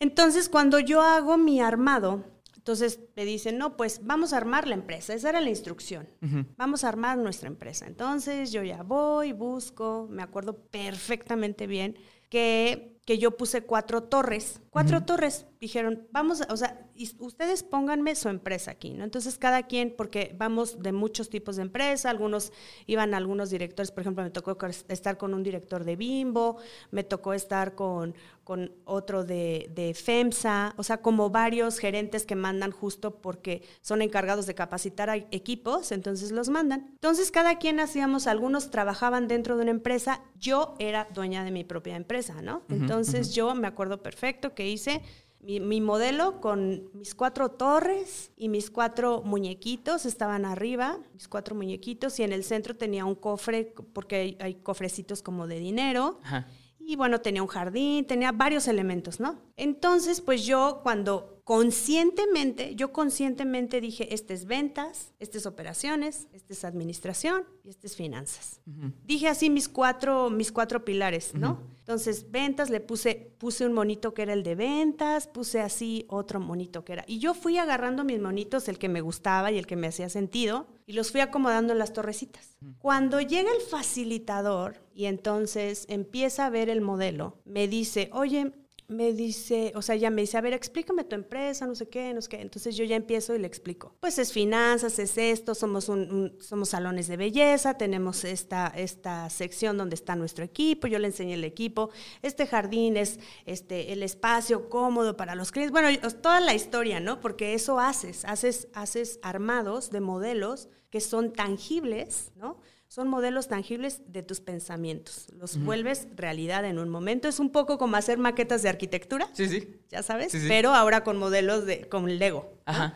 Entonces, 0.00 0.48
cuando 0.48 0.78
yo 0.80 1.00
hago 1.02 1.36
mi 1.38 1.60
armado, 1.60 2.24
entonces 2.56 3.00
me 3.16 3.24
dicen, 3.24 3.58
no, 3.58 3.76
pues 3.76 4.00
vamos 4.04 4.32
a 4.32 4.36
armar 4.36 4.66
la 4.68 4.74
empresa. 4.74 5.14
Esa 5.14 5.30
era 5.30 5.40
la 5.40 5.50
instrucción. 5.50 6.08
Vamos 6.56 6.84
a 6.84 6.88
armar 6.88 7.18
nuestra 7.18 7.48
empresa. 7.48 7.86
Entonces 7.86 8.52
yo 8.52 8.62
ya 8.62 8.82
voy, 8.82 9.32
busco, 9.32 10.06
me 10.10 10.22
acuerdo 10.22 10.54
perfectamente 10.56 11.66
bien 11.66 11.96
que, 12.28 13.00
que 13.04 13.18
yo 13.18 13.36
puse 13.36 13.62
cuatro 13.62 14.04
torres. 14.04 14.60
Cuatro 14.70 15.02
torres. 15.04 15.46
Dijeron, 15.62 16.08
vamos, 16.10 16.42
o 16.48 16.56
sea, 16.56 16.88
ustedes 17.20 17.62
pónganme 17.62 18.16
su 18.16 18.28
empresa 18.28 18.72
aquí, 18.72 18.94
¿no? 18.94 19.04
Entonces 19.04 19.38
cada 19.38 19.62
quien, 19.68 19.94
porque 19.96 20.34
vamos 20.36 20.82
de 20.82 20.90
muchos 20.90 21.30
tipos 21.30 21.54
de 21.54 21.62
empresa, 21.62 22.10
algunos 22.10 22.52
iban 22.86 23.14
algunos 23.14 23.48
directores, 23.48 23.92
por 23.92 24.00
ejemplo, 24.00 24.24
me 24.24 24.30
tocó 24.30 24.58
estar 24.88 25.18
con 25.18 25.34
un 25.34 25.44
director 25.44 25.84
de 25.84 25.94
Bimbo, 25.94 26.56
me 26.90 27.04
tocó 27.04 27.32
estar 27.32 27.76
con, 27.76 28.16
con 28.42 28.72
otro 28.86 29.22
de, 29.22 29.70
de 29.72 29.94
FEMSA, 29.94 30.74
o 30.76 30.82
sea, 30.82 31.00
como 31.00 31.30
varios 31.30 31.78
gerentes 31.78 32.26
que 32.26 32.34
mandan 32.34 32.72
justo 32.72 33.20
porque 33.20 33.62
son 33.82 34.02
encargados 34.02 34.46
de 34.46 34.56
capacitar 34.56 35.10
a 35.10 35.16
equipos, 35.16 35.92
entonces 35.92 36.32
los 36.32 36.48
mandan. 36.48 36.88
Entonces 36.94 37.30
cada 37.30 37.58
quien 37.58 37.78
hacíamos, 37.78 38.26
algunos 38.26 38.72
trabajaban 38.72 39.28
dentro 39.28 39.56
de 39.56 39.62
una 39.62 39.70
empresa, 39.70 40.22
yo 40.34 40.74
era 40.80 41.06
dueña 41.14 41.44
de 41.44 41.52
mi 41.52 41.62
propia 41.62 41.94
empresa, 41.94 42.42
¿no? 42.42 42.62
Entonces 42.68 43.32
yo 43.32 43.54
me 43.54 43.68
acuerdo 43.68 44.02
perfecto 44.02 44.56
que 44.56 44.68
hice 44.68 45.02
mi, 45.42 45.60
mi 45.60 45.80
modelo 45.80 46.40
con 46.40 46.90
mis 46.94 47.14
cuatro 47.14 47.50
torres 47.50 48.30
y 48.36 48.48
mis 48.48 48.70
cuatro 48.70 49.22
muñequitos 49.22 50.06
estaban 50.06 50.44
arriba, 50.44 50.98
mis 51.14 51.28
cuatro 51.28 51.54
muñequitos, 51.54 52.18
y 52.20 52.22
en 52.22 52.32
el 52.32 52.44
centro 52.44 52.76
tenía 52.76 53.04
un 53.04 53.14
cofre, 53.14 53.74
porque 53.92 54.16
hay, 54.16 54.38
hay 54.40 54.54
cofrecitos 54.54 55.22
como 55.22 55.46
de 55.46 55.58
dinero. 55.58 56.20
Ajá. 56.22 56.46
Y 56.84 56.96
bueno, 56.96 57.20
tenía 57.20 57.42
un 57.42 57.48
jardín, 57.48 58.06
tenía 58.06 58.32
varios 58.32 58.66
elementos, 58.66 59.20
¿no? 59.20 59.40
Entonces, 59.56 60.20
pues 60.20 60.44
yo 60.44 60.80
cuando 60.82 61.40
conscientemente, 61.44 62.74
yo 62.74 62.92
conscientemente 62.92 63.80
dije, 63.80 64.12
este 64.12 64.34
es 64.34 64.46
ventas, 64.46 65.12
este 65.20 65.38
es 65.38 65.46
operaciones, 65.46 66.28
este 66.32 66.54
es 66.54 66.64
administración 66.64 67.44
y 67.62 67.70
este 67.70 67.86
es 67.86 67.96
finanzas. 67.96 68.60
Dije 69.04 69.28
así 69.28 69.48
mis 69.48 69.68
cuatro, 69.68 70.30
mis 70.30 70.50
cuatro 70.50 70.84
pilares, 70.84 71.34
¿no? 71.34 71.60
Entonces, 71.92 72.30
ventas, 72.30 72.70
le 72.70 72.80
puse, 72.80 73.34
puse 73.36 73.66
un 73.66 73.74
monito 73.74 74.14
que 74.14 74.22
era 74.22 74.32
el 74.32 74.42
de 74.42 74.54
ventas, 74.54 75.26
puse 75.26 75.60
así 75.60 76.06
otro 76.08 76.40
monito 76.40 76.86
que 76.86 76.94
era. 76.94 77.04
Y 77.06 77.18
yo 77.18 77.34
fui 77.34 77.58
agarrando 77.58 78.02
mis 78.02 78.18
monitos, 78.18 78.66
el 78.68 78.78
que 78.78 78.88
me 78.88 79.02
gustaba 79.02 79.52
y 79.52 79.58
el 79.58 79.66
que 79.66 79.76
me 79.76 79.88
hacía 79.88 80.08
sentido, 80.08 80.68
y 80.86 80.94
los 80.94 81.12
fui 81.12 81.20
acomodando 81.20 81.74
en 81.74 81.78
las 81.78 81.92
torrecitas. 81.92 82.56
Cuando 82.78 83.20
llega 83.20 83.50
el 83.52 83.60
facilitador 83.60 84.82
y 84.94 85.04
entonces 85.04 85.84
empieza 85.90 86.46
a 86.46 86.50
ver 86.50 86.70
el 86.70 86.80
modelo, 86.80 87.36
me 87.44 87.68
dice, 87.68 88.08
oye, 88.14 88.52
me 88.88 89.12
dice, 89.12 89.72
o 89.74 89.82
sea, 89.82 89.96
ya 89.96 90.10
me 90.10 90.22
dice, 90.22 90.36
a 90.36 90.40
ver, 90.40 90.52
explícame 90.52 91.04
tu 91.04 91.14
empresa, 91.14 91.66
no 91.66 91.74
sé 91.74 91.88
qué, 91.88 92.12
no 92.12 92.20
sé 92.20 92.28
qué. 92.28 92.40
Entonces 92.40 92.76
yo 92.76 92.84
ya 92.84 92.96
empiezo 92.96 93.34
y 93.34 93.38
le 93.38 93.46
explico. 93.46 93.94
Pues 94.00 94.18
es 94.18 94.32
finanzas, 94.32 94.98
es 94.98 95.16
esto, 95.18 95.54
somos, 95.54 95.88
un, 95.88 96.36
somos 96.40 96.70
salones 96.70 97.08
de 97.08 97.16
belleza, 97.16 97.74
tenemos 97.74 98.24
esta, 98.24 98.68
esta 98.68 99.28
sección 99.30 99.78
donde 99.78 99.94
está 99.94 100.16
nuestro 100.16 100.44
equipo, 100.44 100.86
yo 100.86 100.98
le 100.98 101.08
enseñé 101.08 101.34
el 101.34 101.44
equipo, 101.44 101.90
este 102.22 102.46
jardín 102.46 102.96
es 102.96 103.18
este, 103.46 103.92
el 103.92 104.02
espacio 104.02 104.68
cómodo 104.68 105.16
para 105.16 105.34
los 105.34 105.52
clientes. 105.52 105.72
Bueno, 105.72 105.88
toda 106.20 106.40
la 106.40 106.54
historia, 106.54 107.00
¿no? 107.00 107.20
Porque 107.20 107.54
eso 107.54 107.78
haces, 107.78 108.24
haces, 108.24 108.68
haces 108.74 109.18
armados 109.22 109.90
de 109.90 110.00
modelos 110.00 110.68
que 110.90 111.00
son 111.00 111.32
tangibles, 111.32 112.32
¿no? 112.36 112.60
Son 112.92 113.08
modelos 113.08 113.48
tangibles 113.48 114.02
de 114.12 114.22
tus 114.22 114.40
pensamientos. 114.40 115.28
Los 115.38 115.56
vuelves 115.56 116.08
realidad 116.14 116.66
en 116.66 116.78
un 116.78 116.90
momento. 116.90 117.26
Es 117.26 117.40
un 117.40 117.48
poco 117.48 117.78
como 117.78 117.96
hacer 117.96 118.18
maquetas 118.18 118.62
de 118.62 118.68
arquitectura. 118.68 119.30
Sí, 119.32 119.48
sí. 119.48 119.80
Ya 119.88 120.02
sabes. 120.02 120.30
Pero 120.46 120.74
ahora 120.74 121.02
con 121.02 121.16
modelos 121.16 121.64
de, 121.64 121.88
con 121.88 122.18
Lego. 122.18 122.52
Ajá. 122.66 122.92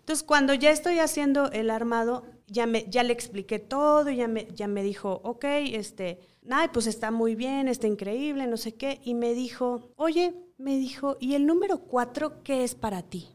Entonces, 0.00 0.22
cuando 0.22 0.52
ya 0.52 0.70
estoy 0.70 0.98
haciendo 0.98 1.50
el 1.50 1.70
armado, 1.70 2.26
ya, 2.46 2.66
me, 2.66 2.84
ya 2.90 3.02
le 3.02 3.14
expliqué 3.14 3.58
todo, 3.58 4.10
ya 4.10 4.28
me, 4.28 4.48
ya 4.54 4.68
me 4.68 4.82
dijo, 4.82 5.22
ok, 5.24 5.44
este, 5.44 6.18
ay, 6.50 6.68
pues 6.70 6.86
está 6.86 7.10
muy 7.10 7.34
bien, 7.34 7.68
está 7.68 7.86
increíble, 7.86 8.46
no 8.48 8.58
sé 8.58 8.74
qué. 8.74 9.00
Y 9.02 9.14
me 9.14 9.32
dijo, 9.32 9.94
oye, 9.96 10.34
me 10.58 10.76
dijo, 10.76 11.16
¿y 11.20 11.36
el 11.36 11.46
número 11.46 11.78
cuatro 11.78 12.42
qué 12.42 12.64
es 12.64 12.74
para 12.74 13.00
ti? 13.00 13.30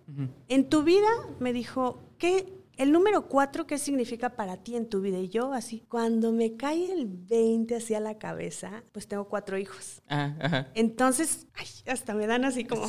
En 0.48 0.70
tu 0.70 0.84
vida, 0.84 1.10
me 1.40 1.54
dijo, 1.54 2.04
¿qué, 2.20 2.54
el 2.78 2.92
número 2.92 3.28
cuatro, 3.28 3.68
¿qué 3.68 3.78
significa 3.78 4.36
para 4.36 4.58
ti 4.58 4.76
en 4.76 4.90
tu 4.90 5.02
vida? 5.02 5.20
Y 5.20 5.30
yo 5.30 5.54
así, 5.54 5.84
cuando 5.88 6.32
me 6.32 6.56
cae 6.56 6.92
el 6.92 7.08
20 7.08 7.76
hacia 7.76 8.00
la 8.00 8.18
cabeza, 8.18 8.84
pues 8.92 9.08
tengo 9.08 9.28
cuatro 9.28 9.58
hijos. 9.58 10.02
Ajá, 10.08 10.72
Entonces, 10.74 11.48
ay, 11.54 11.68
hasta 11.88 12.14
me 12.14 12.28
dan 12.28 12.46
así 12.46 12.66
como 12.66 12.88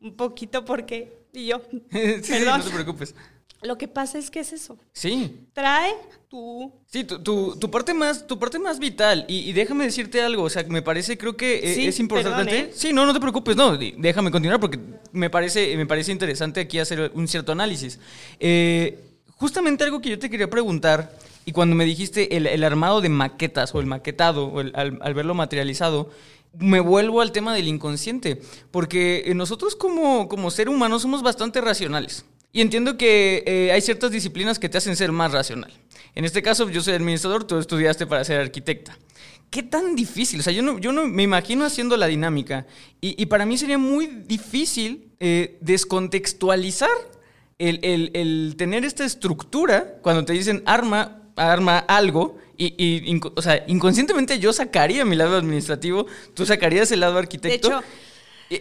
un 0.00 0.16
poquito 0.16 0.64
porque... 0.64 1.26
Y 1.32 1.46
yo, 1.46 1.62
sí, 1.90 2.34
no 2.44 2.62
te 2.62 2.70
preocupes. 2.70 3.14
Lo 3.62 3.78
que 3.78 3.86
pasa 3.86 4.18
es 4.18 4.30
que 4.30 4.40
es 4.40 4.52
eso. 4.52 4.76
Sí. 4.92 5.46
Trae 5.52 5.94
tu... 6.28 6.72
Sí, 6.86 7.04
tu, 7.04 7.20
tu, 7.20 7.70
parte, 7.70 7.94
más, 7.94 8.26
tu 8.26 8.38
parte 8.38 8.58
más 8.58 8.78
vital. 8.78 9.24
Y, 9.28 9.52
déjame 9.52 9.84
decirte 9.84 10.20
algo, 10.20 10.42
o 10.42 10.50
sea, 10.50 10.64
me 10.64 10.82
parece, 10.82 11.16
creo 11.16 11.36
que 11.36 11.58
eh, 11.58 11.86
es 11.86 12.00
importante... 12.00 12.58
¿eh? 12.58 12.70
Sí, 12.74 12.92
no, 12.92 13.06
no 13.06 13.14
te 13.14 13.20
preocupes, 13.20 13.56
no, 13.56 13.76
déjame 13.76 14.30
continuar 14.32 14.58
porque 14.58 14.80
me 15.12 15.30
parece, 15.30 15.76
me 15.76 15.86
parece 15.86 16.10
interesante 16.10 16.60
aquí 16.60 16.80
hacer 16.80 17.12
un 17.14 17.28
cierto 17.28 17.52
análisis. 17.52 18.00
Eh, 18.40 18.98
justamente 19.36 19.84
algo 19.84 20.00
que 20.00 20.10
yo 20.10 20.18
te 20.18 20.28
quería 20.28 20.50
preguntar, 20.50 21.16
y 21.44 21.52
cuando 21.52 21.76
me 21.76 21.84
dijiste 21.84 22.36
el, 22.36 22.64
armado 22.64 23.00
de 23.00 23.08
maquetas 23.08 23.74
o 23.74 23.80
el 23.80 23.86
maquetado, 23.86 24.46
o 24.46 24.60
al, 24.60 24.72
al 24.74 25.14
verlo 25.14 25.34
materializado, 25.34 26.10
me 26.58 26.80
vuelvo 26.80 27.20
al 27.20 27.32
tema 27.32 27.54
del 27.54 27.68
inconsciente, 27.68 28.42
porque 28.70 29.30
nosotros 29.34 29.76
como, 29.76 30.28
como 30.28 30.50
ser 30.50 30.68
humano 30.68 30.98
somos 30.98 31.22
bastante 31.22 31.60
racionales. 31.60 32.24
Y 32.52 32.60
entiendo 32.60 32.98
que 32.98 33.42
eh, 33.46 33.72
hay 33.72 33.80
ciertas 33.80 34.10
disciplinas 34.10 34.58
que 34.58 34.68
te 34.68 34.78
hacen 34.78 34.94
ser 34.94 35.10
más 35.10 35.32
racional. 35.32 35.72
En 36.14 36.24
este 36.24 36.42
caso, 36.42 36.68
yo 36.68 36.82
soy 36.82 36.94
administrador, 36.94 37.44
tú 37.44 37.58
estudiaste 37.58 38.06
para 38.06 38.24
ser 38.24 38.40
arquitecta. 38.40 38.98
¿Qué 39.48 39.62
tan 39.62 39.94
difícil? 39.94 40.40
O 40.40 40.42
sea, 40.42 40.52
yo 40.52 40.62
no, 40.62 40.78
yo 40.78 40.92
no 40.92 41.06
me 41.06 41.22
imagino 41.22 41.64
haciendo 41.64 41.96
la 41.96 42.06
dinámica. 42.06 42.66
Y, 43.00 43.26
para 43.26 43.44
mí 43.44 43.58
sería 43.58 43.78
muy 43.78 44.06
difícil 44.06 45.12
eh, 45.20 45.58
descontextualizar 45.60 46.90
el, 47.58 48.54
tener 48.56 48.84
esta 48.84 49.04
estructura 49.04 49.98
cuando 50.02 50.24
te 50.24 50.32
dicen 50.32 50.62
arma, 50.66 51.22
arma 51.36 51.78
algo. 51.78 52.38
Y, 52.56 53.20
o 53.34 53.42
sea, 53.42 53.64
inconscientemente 53.66 54.38
yo 54.38 54.52
sacaría 54.52 55.04
mi 55.04 55.16
lado 55.16 55.36
administrativo, 55.36 56.06
tú 56.34 56.46
sacarías 56.46 56.92
el 56.92 57.00
lado 57.00 57.18
arquitecto. 57.18 57.68
De 57.68 57.74
hecho, 57.76 57.84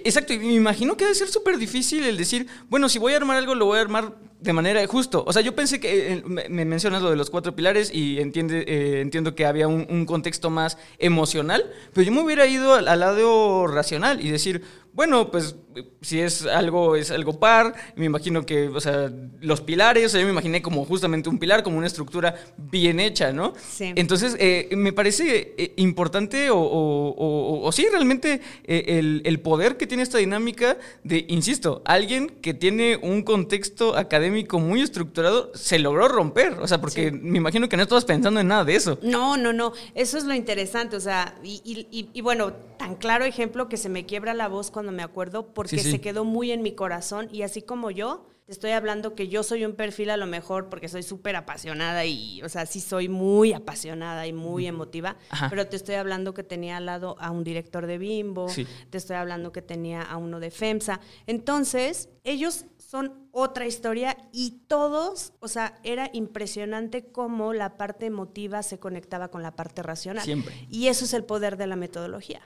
Exacto, 0.04 0.34
y 0.34 0.40
me 0.40 0.54
imagino 0.54 0.96
que 0.96 1.06
debe 1.06 1.16
ser 1.16 1.28
súper 1.28 1.58
difícil 1.58 2.04
el 2.04 2.18
decir, 2.18 2.48
bueno, 2.70 2.88
si 2.88 3.00
voy 3.00 3.14
a 3.14 3.18
armar 3.18 3.38
algo, 3.38 3.56
lo 3.56 3.66
voy 3.66 3.78
a 3.78 3.82
armar 3.82 4.16
de 4.42 4.54
manera 4.54 4.86
justo. 4.88 5.24
O 5.28 5.34
sea, 5.34 5.42
yo 5.42 5.56
pensé 5.56 5.80
que 5.80 6.14
eh, 6.14 6.24
me 6.26 6.66
mencionas 6.66 7.02
lo 7.02 7.12
de 7.12 7.16
los 7.16 7.30
cuatro 7.30 7.56
pilares 7.56 7.94
y 7.94 8.20
entiende, 8.20 8.64
eh, 8.68 9.02
entiendo 9.02 9.36
que 9.36 9.46
había 9.46 9.68
un, 9.68 10.06
contexto 10.06 10.50
más 10.50 10.78
emocional, 10.98 11.72
pero 11.94 12.06
yo 12.06 12.12
me 12.12 12.22
hubiera 12.22 12.48
ido 12.48 12.74
al, 12.74 12.86
lado 12.86 13.68
racional 13.68 14.26
y 14.26 14.32
decir, 14.32 14.64
bueno, 14.94 15.32
pues 15.32 15.56
si 16.02 16.20
es 16.20 16.46
algo, 16.46 16.96
es 16.96 17.12
algo 17.12 17.40
par, 17.40 17.74
me 17.96 18.06
imagino 18.06 18.46
que, 18.46 18.68
o 18.68 18.82
sea, 18.82 19.12
los 19.40 19.62
pilares, 19.62 20.06
o 20.06 20.10
sea, 20.10 20.20
yo 20.20 20.26
me 20.26 20.34
imaginé 20.34 20.62
como 20.62 20.84
justamente 20.86 21.30
un 21.30 21.40
pilar, 21.40 21.64
como 21.64 21.78
una 21.78 21.88
estructura 21.88 22.36
bien 22.58 23.00
hecha, 23.00 23.32
¿no? 23.32 23.54
Sí. 23.58 23.94
Entonces, 23.96 24.36
eh, 24.40 24.70
me 24.76 24.94
parece 24.94 25.54
eh, 25.58 25.74
importante 25.78 26.50
o, 26.50 26.58
o, 26.60 27.62
o, 27.64 27.72
sí, 27.72 27.88
realmente 27.90 28.42
eh, 28.66 29.22
el, 29.24 29.40
poder 29.42 29.78
que 29.78 29.88
tiene 29.88 30.04
esta 30.04 30.18
dinámica 30.18 30.78
de, 31.04 31.26
insisto, 31.30 31.82
alguien 31.86 32.30
que 32.42 32.54
tiene 32.54 32.98
un 33.02 33.24
contexto 33.24 33.96
académico 33.96 34.60
muy 34.60 34.82
estructurado, 34.82 35.52
se 35.56 35.80
logró 35.80 36.08
romper, 36.08 36.54
o 36.54 36.68
sea, 36.68 36.82
porque 36.82 37.12
me 37.12 37.38
imagino 37.38 37.70
que 37.70 37.78
no 37.78 37.84
estabas 37.84 38.06
pensando 38.06 38.40
en 38.40 38.48
nada 38.48 38.66
de 38.66 38.76
eso. 38.76 39.00
No, 39.02 39.38
no, 39.38 39.54
no, 39.54 39.74
eso 39.96 40.18
es 40.18 40.26
lo 40.26 40.34
interesante, 40.34 40.96
o 40.96 41.00
sea, 41.00 41.36
y, 41.44 41.62
y, 41.64 42.10
y 42.14 42.22
bueno, 42.22 42.54
tan 42.82 42.96
claro 42.96 43.26
ejemplo 43.26 43.70
que 43.70 43.78
se 43.78 43.90
me 43.90 44.08
quiebra 44.08 44.34
la 44.34 44.48
voz 44.48 44.72
cuando 44.72 44.81
cuando 44.82 44.98
me 44.98 45.04
acuerdo 45.04 45.54
porque 45.54 45.78
se 45.78 46.02
quedó 46.02 46.26
muy 46.26 46.52
en 46.52 46.64
mi 46.64 46.72
corazón 46.72 47.30
y 47.32 47.44
así 47.44 47.62
como 47.62 47.92
yo, 47.92 48.26
te 48.48 48.52
estoy 48.52 48.72
hablando 48.72 49.14
que 49.14 49.28
yo 49.28 49.44
soy 49.44 49.64
un 49.64 49.76
perfil 49.76 50.10
a 50.10 50.18
lo 50.18 50.26
mejor 50.26 50.70
porque 50.70 50.90
soy 50.90 51.04
súper 51.04 51.36
apasionada 51.36 52.04
y, 52.06 52.42
o 52.42 52.50
sea, 52.50 52.66
sí 52.66 52.80
soy 52.80 53.08
muy 53.08 53.54
apasionada 53.54 54.26
y 54.26 54.34
muy 54.34 54.66
emotiva, 54.66 55.18
pero 55.52 55.68
te 55.68 55.76
estoy 55.76 55.96
hablando 55.96 56.34
que 56.34 56.42
tenía 56.42 56.78
al 56.78 56.88
lado 56.88 57.16
a 57.20 57.30
un 57.30 57.44
director 57.44 57.86
de 57.86 58.00
Bimbo, 58.00 58.48
te 58.90 58.98
estoy 58.98 59.18
hablando 59.18 59.52
que 59.52 59.62
tenía 59.62 60.02
a 60.02 60.18
uno 60.18 60.40
de 60.40 60.50
FEMSA. 60.50 61.00
Entonces, 61.28 62.10
ellos 62.24 62.66
son 62.80 63.28
otra 63.32 63.68
historia 63.68 64.18
y 64.32 64.64
todos, 64.68 65.34
o 65.42 65.48
sea, 65.48 65.80
era 65.84 66.10
impresionante 66.12 67.06
cómo 67.06 67.54
la 67.54 67.78
parte 67.78 68.08
emotiva 68.08 68.64
se 68.64 68.80
conectaba 68.80 69.28
con 69.28 69.44
la 69.44 69.56
parte 69.56 69.84
racional. 69.84 70.26
Siempre. 70.26 70.56
Y 70.72 70.88
eso 70.88 71.06
es 71.06 71.14
el 71.14 71.24
poder 71.24 71.56
de 71.56 71.68
la 71.68 71.76
metodología. 71.76 72.42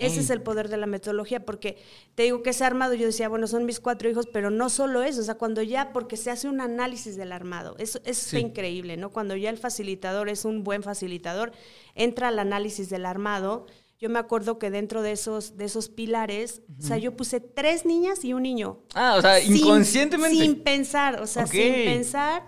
Ese 0.00 0.20
es 0.20 0.30
el 0.30 0.42
poder 0.42 0.68
de 0.68 0.76
la 0.76 0.86
metodología, 0.86 1.44
porque 1.44 1.76
te 2.14 2.24
digo 2.24 2.42
que 2.42 2.50
ese 2.50 2.64
armado, 2.64 2.94
yo 2.94 3.06
decía, 3.06 3.28
bueno, 3.28 3.46
son 3.46 3.64
mis 3.64 3.80
cuatro 3.80 4.08
hijos, 4.08 4.26
pero 4.32 4.50
no 4.50 4.68
solo 4.70 5.02
eso, 5.02 5.20
o 5.20 5.24
sea, 5.24 5.34
cuando 5.36 5.62
ya, 5.62 5.92
porque 5.92 6.16
se 6.16 6.30
hace 6.30 6.48
un 6.48 6.60
análisis 6.60 7.16
del 7.16 7.32
armado, 7.32 7.76
eso, 7.78 8.00
es 8.04 8.32
increíble, 8.34 8.96
¿no? 8.96 9.10
Cuando 9.10 9.36
ya 9.36 9.50
el 9.50 9.58
facilitador 9.58 10.28
es 10.28 10.44
un 10.44 10.64
buen 10.64 10.82
facilitador, 10.82 11.52
entra 11.94 12.28
al 12.28 12.38
análisis 12.38 12.88
del 12.90 13.06
armado. 13.06 13.66
Yo 13.98 14.10
me 14.10 14.18
acuerdo 14.18 14.58
que 14.58 14.70
dentro 14.70 15.00
de 15.02 15.12
esos, 15.12 15.56
de 15.56 15.66
esos 15.66 15.88
pilares, 15.88 16.62
o 16.78 16.82
sea, 16.82 16.98
yo 16.98 17.16
puse 17.16 17.38
tres 17.38 17.86
niñas 17.86 18.24
y 18.24 18.32
un 18.32 18.42
niño. 18.42 18.80
Ah, 18.94 19.14
o 19.16 19.20
sea, 19.20 19.40
inconscientemente. 19.40 20.36
Sin 20.36 20.62
pensar, 20.62 21.20
o 21.20 21.26
sea, 21.28 21.46
sin 21.46 21.72
pensar 21.72 22.42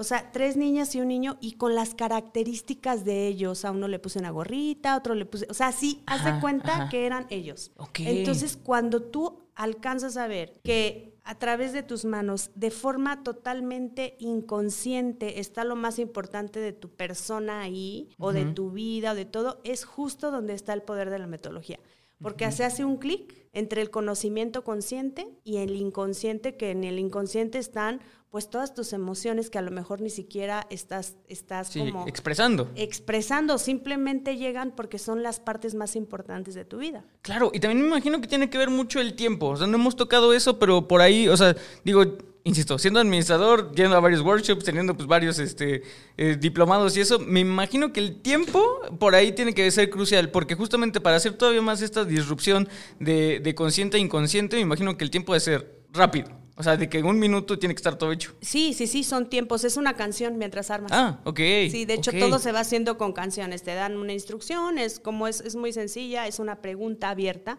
o 0.00 0.04
sea, 0.04 0.32
tres 0.32 0.56
niñas 0.56 0.94
y 0.94 1.00
un 1.02 1.08
niño 1.08 1.36
y 1.42 1.52
con 1.52 1.74
las 1.74 1.94
características 1.94 3.04
de 3.04 3.26
ellos. 3.26 3.66
A 3.66 3.70
uno 3.70 3.86
le 3.86 3.98
puse 3.98 4.18
una 4.18 4.30
gorrita, 4.30 4.94
a 4.94 4.96
otro 4.96 5.14
le 5.14 5.26
puse... 5.26 5.46
O 5.50 5.54
sea, 5.54 5.72
sí, 5.72 6.02
haz 6.06 6.24
de 6.24 6.40
cuenta 6.40 6.88
que 6.90 7.04
eran 7.04 7.26
ellos. 7.28 7.70
Entonces, 7.98 8.56
cuando 8.56 9.02
tú 9.02 9.40
alcanzas 9.54 10.16
a 10.16 10.26
ver 10.26 10.58
que 10.64 11.18
a 11.22 11.38
través 11.38 11.74
de 11.74 11.82
tus 11.82 12.06
manos, 12.06 12.50
de 12.54 12.70
forma 12.70 13.22
totalmente 13.22 14.16
inconsciente, 14.20 15.38
está 15.38 15.64
lo 15.64 15.76
más 15.76 15.98
importante 15.98 16.60
de 16.60 16.72
tu 16.72 16.88
persona 16.88 17.60
ahí, 17.60 18.08
o 18.16 18.32
de 18.32 18.46
tu 18.46 18.70
vida, 18.70 19.12
o 19.12 19.14
de 19.14 19.26
todo, 19.26 19.60
es 19.64 19.84
justo 19.84 20.30
donde 20.30 20.54
está 20.54 20.72
el 20.72 20.80
poder 20.80 21.10
de 21.10 21.18
la 21.18 21.26
metodología. 21.26 21.78
Porque 22.22 22.50
se 22.52 22.64
hace 22.64 22.86
un 22.86 22.96
clic 22.96 23.34
entre 23.52 23.82
el 23.82 23.90
conocimiento 23.90 24.64
consciente 24.64 25.28
y 25.44 25.58
el 25.58 25.76
inconsciente, 25.76 26.56
que 26.56 26.70
en 26.70 26.84
el 26.84 26.98
inconsciente 26.98 27.58
están 27.58 28.00
pues 28.30 28.48
todas 28.48 28.74
tus 28.74 28.92
emociones 28.92 29.50
que 29.50 29.58
a 29.58 29.62
lo 29.62 29.72
mejor 29.72 30.00
ni 30.00 30.10
siquiera 30.10 30.66
estás, 30.70 31.16
estás 31.26 31.72
como... 31.76 32.06
Expresando. 32.06 32.70
Expresando, 32.76 33.58
simplemente 33.58 34.36
llegan 34.36 34.72
porque 34.76 34.98
son 34.98 35.24
las 35.24 35.40
partes 35.40 35.74
más 35.74 35.96
importantes 35.96 36.54
de 36.54 36.64
tu 36.64 36.78
vida. 36.78 37.04
Claro, 37.22 37.50
y 37.52 37.58
también 37.58 37.82
me 37.82 37.88
imagino 37.88 38.20
que 38.20 38.28
tiene 38.28 38.48
que 38.48 38.56
ver 38.56 38.70
mucho 38.70 39.00
el 39.00 39.14
tiempo. 39.14 39.48
O 39.48 39.56
sea, 39.56 39.66
no 39.66 39.76
hemos 39.76 39.96
tocado 39.96 40.32
eso, 40.32 40.60
pero 40.60 40.86
por 40.86 41.00
ahí, 41.00 41.26
o 41.26 41.36
sea, 41.36 41.56
digo, 41.84 42.04
insisto, 42.44 42.78
siendo 42.78 43.00
administrador, 43.00 43.74
yendo 43.74 43.96
a 43.96 44.00
varios 44.00 44.20
workshops, 44.20 44.64
teniendo 44.64 44.94
pues 44.94 45.08
varios 45.08 45.40
este, 45.40 45.82
eh, 46.16 46.36
diplomados 46.38 46.96
y 46.96 47.00
eso, 47.00 47.18
me 47.18 47.40
imagino 47.40 47.92
que 47.92 47.98
el 47.98 48.22
tiempo 48.22 48.64
por 49.00 49.16
ahí 49.16 49.32
tiene 49.32 49.54
que 49.54 49.68
ser 49.72 49.90
crucial, 49.90 50.30
porque 50.30 50.54
justamente 50.54 51.00
para 51.00 51.16
hacer 51.16 51.32
todavía 51.32 51.62
más 51.62 51.82
esta 51.82 52.04
disrupción 52.04 52.68
de, 53.00 53.40
de 53.40 53.54
consciente 53.56 53.96
a 53.96 54.00
inconsciente, 54.00 54.54
me 54.54 54.62
imagino 54.62 54.96
que 54.96 55.02
el 55.02 55.10
tiempo 55.10 55.32
debe 55.32 55.40
ser 55.40 55.80
rápido. 55.92 56.39
O 56.60 56.62
sea, 56.62 56.76
de 56.76 56.90
que 56.90 56.98
en 56.98 57.06
un 57.06 57.18
minuto 57.18 57.58
tiene 57.58 57.74
que 57.74 57.78
estar 57.78 57.96
todo 57.96 58.12
hecho. 58.12 58.34
Sí, 58.42 58.74
sí, 58.74 58.86
sí, 58.86 59.02
son 59.02 59.30
tiempos. 59.30 59.64
Es 59.64 59.78
una 59.78 59.94
canción 59.94 60.36
mientras 60.36 60.70
armas. 60.70 60.92
Ah, 60.92 61.18
ok. 61.24 61.38
Sí, 61.70 61.86
de 61.86 61.94
hecho 61.94 62.12
todo 62.12 62.38
se 62.38 62.52
va 62.52 62.60
haciendo 62.60 62.98
con 62.98 63.14
canciones. 63.14 63.62
Te 63.62 63.74
dan 63.74 63.96
una 63.96 64.12
instrucción, 64.12 64.76
es 64.76 65.00
como 65.00 65.26
es, 65.26 65.40
es 65.40 65.56
muy 65.56 65.72
sencilla, 65.72 66.26
es 66.26 66.38
una 66.38 66.60
pregunta 66.60 67.08
abierta. 67.08 67.58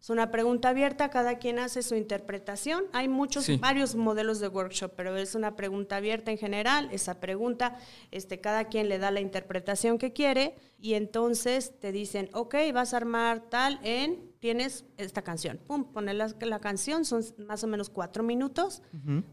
Es 0.00 0.10
una 0.10 0.32
pregunta 0.32 0.70
abierta, 0.70 1.10
cada 1.10 1.38
quien 1.38 1.60
hace 1.60 1.84
su 1.84 1.94
interpretación. 1.94 2.86
Hay 2.92 3.06
muchos, 3.06 3.48
varios 3.60 3.94
modelos 3.94 4.40
de 4.40 4.48
workshop, 4.48 4.92
pero 4.96 5.16
es 5.16 5.36
una 5.36 5.54
pregunta 5.54 5.96
abierta 5.96 6.32
en 6.32 6.38
general. 6.38 6.88
Esa 6.90 7.20
pregunta, 7.20 7.78
este, 8.10 8.40
cada 8.40 8.64
quien 8.64 8.88
le 8.88 8.98
da 8.98 9.12
la 9.12 9.20
interpretación 9.20 9.96
que 9.96 10.12
quiere 10.12 10.56
y 10.80 10.94
entonces 10.94 11.78
te 11.78 11.92
dicen, 11.92 12.30
ok, 12.32 12.56
vas 12.74 12.94
a 12.94 12.96
armar 12.96 13.48
tal 13.48 13.78
en 13.84 14.33
tienes 14.44 14.84
esta 14.98 15.22
canción. 15.22 15.58
Pum, 15.66 15.84
pones 15.84 16.14
la, 16.16 16.28
la 16.38 16.58
canción, 16.60 17.06
son 17.06 17.24
más 17.48 17.64
o 17.64 17.66
menos 17.66 17.88
cuatro 17.88 18.22
minutos. 18.22 18.82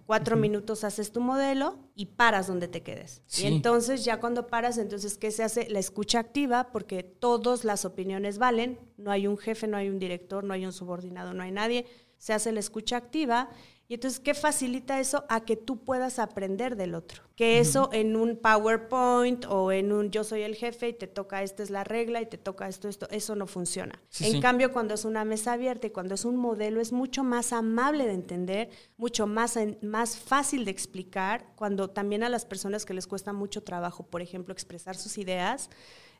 Cuatro 0.05 0.37
minutos 0.37 0.85
haces 0.85 1.11
tu 1.11 1.19
modelo 1.19 1.79
y 1.95 2.05
paras 2.05 2.47
donde 2.47 2.69
te 2.69 2.81
quedes. 2.81 3.21
Sí. 3.25 3.43
Y 3.43 3.47
entonces 3.47 4.05
ya 4.05 4.21
cuando 4.21 4.47
paras, 4.47 4.77
entonces, 4.77 5.17
¿qué 5.17 5.31
se 5.31 5.43
hace? 5.43 5.69
La 5.69 5.79
escucha 5.79 6.19
activa, 6.19 6.71
porque 6.71 7.03
todas 7.03 7.65
las 7.65 7.83
opiniones 7.83 8.37
valen. 8.37 8.79
No 8.95 9.11
hay 9.11 9.27
un 9.27 9.37
jefe, 9.37 9.67
no 9.67 9.75
hay 9.75 9.89
un 9.89 9.99
director, 9.99 10.45
no 10.45 10.53
hay 10.53 10.65
un 10.65 10.71
subordinado, 10.71 11.33
no 11.33 11.43
hay 11.43 11.51
nadie. 11.51 11.87
Se 12.17 12.31
hace 12.31 12.53
la 12.53 12.61
escucha 12.61 12.95
activa. 12.95 13.49
Y 13.91 13.95
entonces, 13.95 14.21
¿qué 14.21 14.33
facilita 14.33 15.01
eso? 15.01 15.25
A 15.27 15.43
que 15.43 15.57
tú 15.57 15.83
puedas 15.83 16.17
aprender 16.17 16.77
del 16.77 16.95
otro. 16.95 17.23
Que 17.35 17.59
eso 17.59 17.89
en 17.91 18.15
un 18.15 18.37
PowerPoint 18.37 19.43
o 19.49 19.73
en 19.73 19.91
un 19.91 20.11
yo 20.11 20.23
soy 20.23 20.43
el 20.43 20.55
jefe 20.55 20.87
y 20.87 20.93
te 20.93 21.07
toca 21.07 21.43
esta 21.43 21.61
es 21.61 21.69
la 21.69 21.83
regla 21.83 22.21
y 22.21 22.25
te 22.25 22.37
toca 22.37 22.69
esto, 22.69 22.87
esto, 22.87 23.09
eso 23.11 23.35
no 23.35 23.47
funciona. 23.47 24.01
Sí, 24.07 24.27
en 24.27 24.31
sí. 24.31 24.39
cambio, 24.39 24.71
cuando 24.71 24.93
es 24.93 25.03
una 25.03 25.25
mesa 25.25 25.51
abierta 25.51 25.87
y 25.87 25.89
cuando 25.89 26.15
es 26.15 26.23
un 26.23 26.37
modelo, 26.37 26.79
es 26.79 26.93
mucho 26.93 27.25
más 27.25 27.51
amable 27.51 28.05
de 28.05 28.13
entender, 28.13 28.69
mucho 28.95 29.27
más, 29.27 29.59
más 29.81 30.17
fácil 30.17 30.63
de 30.63 30.71
explicar, 30.71 31.47
cuando 31.57 31.89
también 31.89 32.23
a 32.23 32.29
las 32.29 32.45
personas 32.45 32.85
que 32.85 32.93
les 32.93 33.07
cuesta 33.07 33.33
mucho 33.33 33.61
trabajo, 33.61 34.03
por 34.03 34.21
ejemplo, 34.21 34.53
expresar 34.53 34.95
sus 34.95 35.17
ideas, 35.17 35.69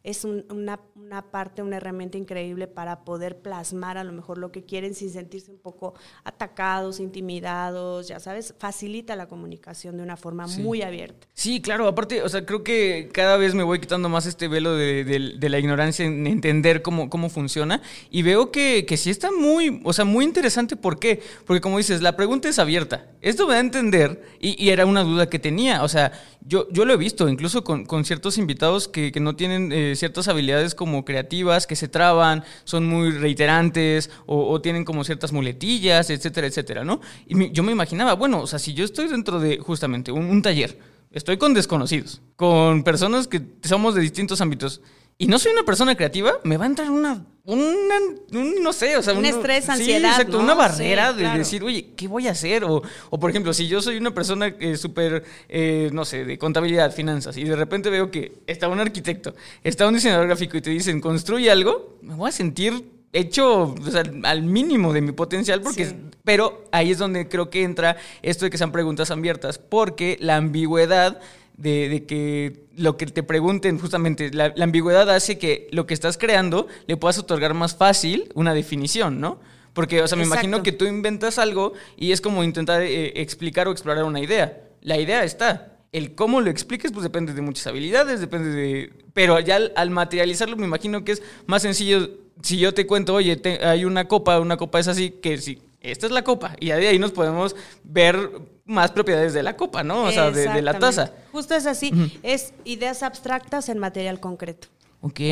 es 0.04 0.24
un- 0.26 0.46
una, 0.50 0.80
una 0.96 1.22
parte, 1.32 1.62
una 1.62 1.78
herramienta 1.78 2.18
increíble 2.18 2.68
para 2.68 3.04
poder 3.04 3.40
plasmar 3.40 3.98
a 3.98 4.04
lo 4.04 4.12
mejor 4.12 4.38
lo 4.38 4.52
que 4.52 4.64
quieren 4.64 4.96
sin 4.96 5.10
sentirse 5.12 5.52
un 5.52 5.60
poco 5.60 5.94
atacados, 6.24 7.00
intimidados, 7.00 8.08
ya 8.08 8.20
sabes, 8.20 8.54
facilita 8.60 9.16
la 9.16 9.28
comunicación 9.28 9.98
de 9.98 10.04
una 10.04 10.18
forma 10.18 10.48
Sí. 10.48 10.62
muy 10.62 10.82
abierta. 10.82 11.28
Sí, 11.34 11.62
claro, 11.62 11.88
aparte, 11.88 12.22
o 12.24 12.30
sea, 12.30 12.46
creo 12.46 12.64
que 12.64 13.10
cada 13.14 13.38
vez 13.38 13.54
me 13.56 13.64
voy 13.64 13.80
quitando 13.80 14.10
más 14.10 14.26
este 14.26 14.48
velo 14.48 14.76
de, 14.76 15.04
de- 15.04 15.38
de 15.38 15.50
la 15.50 15.60
ignorancia 15.60 16.06
en 16.06 16.28
entender 16.28 16.82
cómo, 16.82 17.10
cómo 17.10 17.30
funciona 17.30 17.82
y 18.10 18.22
veo 18.24 18.52
que, 18.52 18.86
que 18.86 18.98
sí 18.98 19.10
está 19.10 19.30
muy, 19.32 19.82
o 19.84 19.94
sea, 19.94 20.06
muy 20.06 20.26
interesante. 20.26 20.76
¿Por 20.76 21.00
qué? 21.00 21.22
Porque 21.46 21.62
como 21.62 21.78
dices, 21.78 22.02
la 22.02 22.16
pregunta 22.16 22.50
es 22.50 22.60
abierta. 22.60 23.08
Esto 23.22 23.46
me 23.48 23.54
da 23.54 23.58
a 23.60 23.62
entender 23.62 24.22
y, 24.40 24.62
y 24.64 24.70
era 24.70 24.86
una 24.86 25.04
duda 25.04 25.30
que 25.30 25.40
tenía. 25.40 25.84
O 25.84 25.88
sea, 25.88 26.12
yo, 26.46 26.68
yo 26.72 26.86
lo 26.86 26.94
he 26.94 26.98
visto 26.98 27.30
incluso 27.30 27.64
con, 27.64 27.86
con 27.86 28.04
ciertos 28.06 28.38
invitados 28.38 28.88
que, 28.88 29.12
que 29.12 29.20
no 29.20 29.36
tienen 29.36 29.72
eh, 29.72 29.91
ciertas 29.96 30.28
habilidades 30.28 30.76
como 30.76 31.06
creativas, 31.06 31.68
que 31.68 31.76
se 31.76 31.88
traban, 31.88 32.44
son 32.64 32.88
muy 32.88 33.12
reiterantes 33.12 34.10
o, 34.26 34.60
tienen 34.62 34.86
como 34.86 35.04
ciertas 35.04 35.32
muletillas, 35.32 36.10
etcétera, 36.10 36.48
etcétera, 36.48 36.84
¿no? 36.84 37.02
Y 37.28 37.52
yo 37.52 37.64
me 37.64 37.72
imaginaba, 37.72 38.14
bueno, 38.14 38.42
o 38.42 38.48
sea, 38.48 38.60
si 38.60 38.74
yo 38.74 38.86
estoy 38.86 39.08
dentro 39.08 39.40
de 39.40 39.58
justamente 39.58 40.12
un 40.12 40.42
taller, 40.42 40.78
estoy 41.12 41.38
con 41.38 41.54
desconocidos, 41.54 42.22
con 42.36 42.84
personas 42.84 43.28
que 43.28 43.42
somos 43.64 43.96
de 43.96 44.02
distintos 44.02 44.42
ámbitos. 44.42 44.82
Y 45.22 45.28
no 45.28 45.38
soy 45.38 45.52
una 45.52 45.64
persona 45.64 45.96
creativa, 45.96 46.34
me 46.44 46.58
va 46.58 46.64
a 46.64 46.68
entrar 46.68 46.90
una, 46.90 47.24
una 47.46 47.96
un, 48.32 48.56
no 48.64 48.74
sé, 48.74 48.98
o 48.98 49.04
sea, 49.04 49.14
Un 49.14 49.24
estrés, 49.26 49.66
sí, 49.66 49.72
ansiedad, 49.72 50.10
exacto, 50.12 50.38
¿no? 50.38 50.44
una 50.46 50.56
barrera 50.56 51.10
Sí, 51.12 51.16
de 51.18 51.22
claro. 51.22 51.38
decir, 51.38 51.64
oye, 51.64 51.90
¿qué 51.96 52.08
voy 52.08 52.28
a 52.28 52.32
hacer? 52.32 52.64
O, 52.64 52.82
o 53.12 53.20
por 53.20 53.30
ejemplo, 53.30 53.54
si 53.54 53.68
yo 53.68 53.84
soy 53.84 53.98
una 53.98 54.16
persona 54.16 54.48
eh, 54.60 54.78
súper, 54.78 55.24
eh, 55.48 55.90
no 55.94 56.06
sé, 56.06 56.26
de 56.26 56.40
contabilidad, 56.40 56.92
finanzas, 56.92 57.38
y 57.38 57.44
de 57.44 57.56
repente 57.56 57.92
veo 57.92 58.10
que 58.10 58.34
está 58.48 58.68
un 58.68 58.80
arquitecto, 58.80 59.36
está 59.64 59.88
un 59.88 59.94
diseñador 59.94 60.26
gráfico 60.26 60.58
y 60.58 60.62
te 60.62 60.72
dicen, 60.72 61.00
construye 61.00 61.52
algo, 61.52 62.00
me 62.02 62.16
voy 62.16 62.30
a 62.30 62.32
sentir 62.32 62.84
hecho 63.14 63.76
o 63.80 63.92
sea, 63.92 64.04
al 64.24 64.42
mínimo 64.42 64.92
de 64.92 65.02
mi 65.02 65.12
potencial, 65.12 65.62
porque 65.62 65.86
Sí. 65.86 65.96
pero 66.24 66.64
ahí 66.72 66.90
es 66.92 66.98
donde 66.98 67.28
creo 67.28 67.50
que 67.52 67.62
entra 67.62 67.98
esto 68.24 68.46
de 68.46 68.50
que 68.50 68.58
sean 68.58 68.72
preguntas 68.72 69.12
abiertas, 69.12 69.60
porque 69.60 70.18
la 70.20 70.38
ambigüedad 70.38 71.20
de, 71.62 71.90
de 71.90 72.06
que 72.06 72.66
lo 72.76 72.98
que 72.98 73.06
te 73.06 73.24
pregunten, 73.24 73.80
justamente, 73.80 74.32
la, 74.34 74.54
la 74.56 74.64
ambigüedad 74.64 75.10
hace 75.10 75.38
que 75.38 75.68
lo 75.72 75.86
que 75.86 75.94
estás 75.94 76.18
creando 76.18 76.68
le 76.88 76.98
puedas 76.98 77.18
otorgar 77.20 77.54
más 77.54 77.76
fácil 77.76 78.30
una 78.34 78.54
definición, 78.54 79.20
¿no? 79.20 79.40
Porque, 79.74 80.02
o 80.02 80.08
sea, 80.08 80.18
me 80.18 80.24
Exacto. 80.24 80.46
imagino 80.46 80.64
que 80.64 80.72
tú 80.72 80.86
inventas 80.86 81.38
algo 81.38 81.74
y 81.96 82.12
es 82.12 82.20
como 82.20 82.44
intentar 82.44 82.82
eh, 82.82 83.14
explicar 83.22 83.68
o 83.68 83.72
explorar 83.72 84.04
una 84.04 84.20
idea. 84.20 84.62
La 84.82 84.98
idea 85.00 85.24
está. 85.24 85.78
El 85.94 86.16
cómo 86.16 86.42
lo 86.42 86.50
expliques, 86.50 86.92
pues 86.92 87.04
depende 87.04 87.34
de 87.34 87.42
muchas 87.42 87.68
habilidades, 87.68 88.20
depende 88.20 88.50
de... 88.50 88.92
Pero 89.14 89.40
ya 89.40 89.58
al, 89.58 89.72
al 89.76 89.90
materializarlo, 89.90 90.58
me 90.58 90.66
imagino 90.66 91.04
que 91.06 91.14
es 91.14 91.22
más 91.46 91.62
sencillo 91.62 92.10
si 92.42 92.58
yo 92.58 92.74
te 92.74 92.88
cuento, 92.88 93.14
oye, 93.14 93.36
te- 93.36 93.64
hay 93.66 93.86
una 93.86 94.08
copa, 94.08 94.40
una 94.40 94.58
copa 94.58 94.80
es 94.80 94.88
así, 94.88 95.12
que 95.12 95.38
sí, 95.38 95.62
esta 95.82 96.06
es 96.06 96.12
la 96.12 96.24
copa. 96.24 96.56
Y 96.60 96.68
de 96.68 96.88
ahí 96.88 96.98
nos 97.00 97.12
podemos 97.12 97.56
ver 97.84 98.30
más 98.72 98.92
propiedades 98.92 99.34
de 99.34 99.44
la 99.44 99.56
copa, 99.56 99.84
¿no? 99.84 100.04
O 100.06 100.12
sea, 100.12 100.32
de, 100.32 100.48
de 100.48 100.62
la 100.62 100.80
taza. 100.80 101.12
Justo 101.32 101.54
es 101.56 101.66
así, 101.66 101.92
es 102.24 102.54
ideas 102.64 103.04
abstractas 103.04 103.70
en 103.70 103.78
material 103.78 104.20
concreto. 104.20 104.68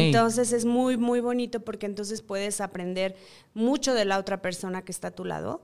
Entonces 0.08 0.52
es 0.52 0.66
muy, 0.66 0.98
muy 0.98 1.20
bonito 1.20 1.60
porque 1.60 1.86
entonces 1.86 2.22
puedes 2.24 2.60
aprender 2.60 3.16
mucho 3.54 3.94
de 3.94 4.04
la 4.06 4.18
otra 4.18 4.42
persona 4.42 4.84
que 4.84 4.92
está 4.92 5.10
a 5.10 5.12
tu 5.12 5.26
lado, 5.26 5.62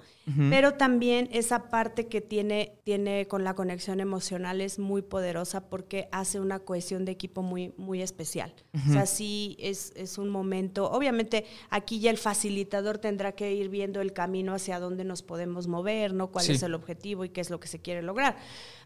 pero 0.50 0.74
también 0.76 1.28
esa 1.32 1.70
parte 1.70 2.08
que 2.08 2.22
tiene, 2.22 2.74
tiene 2.84 3.28
con 3.28 3.44
la 3.44 3.54
conexión 3.56 4.00
emocional 4.00 4.62
es 4.62 4.78
muy 4.80 5.02
poderosa 5.02 5.70
porque 5.70 6.08
hace 6.12 6.40
una 6.40 6.60
cohesión 6.60 7.06
de 7.06 7.12
equipo 7.14 7.42
muy, 7.42 7.74
muy 7.78 8.02
especial. 8.02 8.54
O 8.90 8.92
sea, 8.92 9.06
sí 9.06 9.56
es, 9.60 9.92
es 9.96 10.18
un 10.18 10.30
momento, 10.30 10.90
obviamente 10.92 11.46
aquí 11.70 12.00
ya 12.00 12.12
el 12.12 12.18
facilitador 12.18 12.98
tendrá 13.00 13.32
que 13.34 13.54
ir 13.54 13.70
viendo 13.70 14.02
el 14.02 14.14
camino 14.14 14.54
hacia 14.54 14.80
dónde 14.80 15.04
nos 15.04 15.22
podemos 15.24 15.68
mover, 15.68 16.14
¿no? 16.14 16.32
Cuál 16.32 16.46
Sí. 16.46 16.52
es 16.54 16.64
el 16.64 16.74
objetivo 16.76 17.26
y 17.26 17.30
qué 17.30 17.42
es 17.42 17.50
lo 17.50 17.60
que 17.60 17.68
se 17.68 17.80
quiere 17.80 18.02
lograr. 18.02 18.38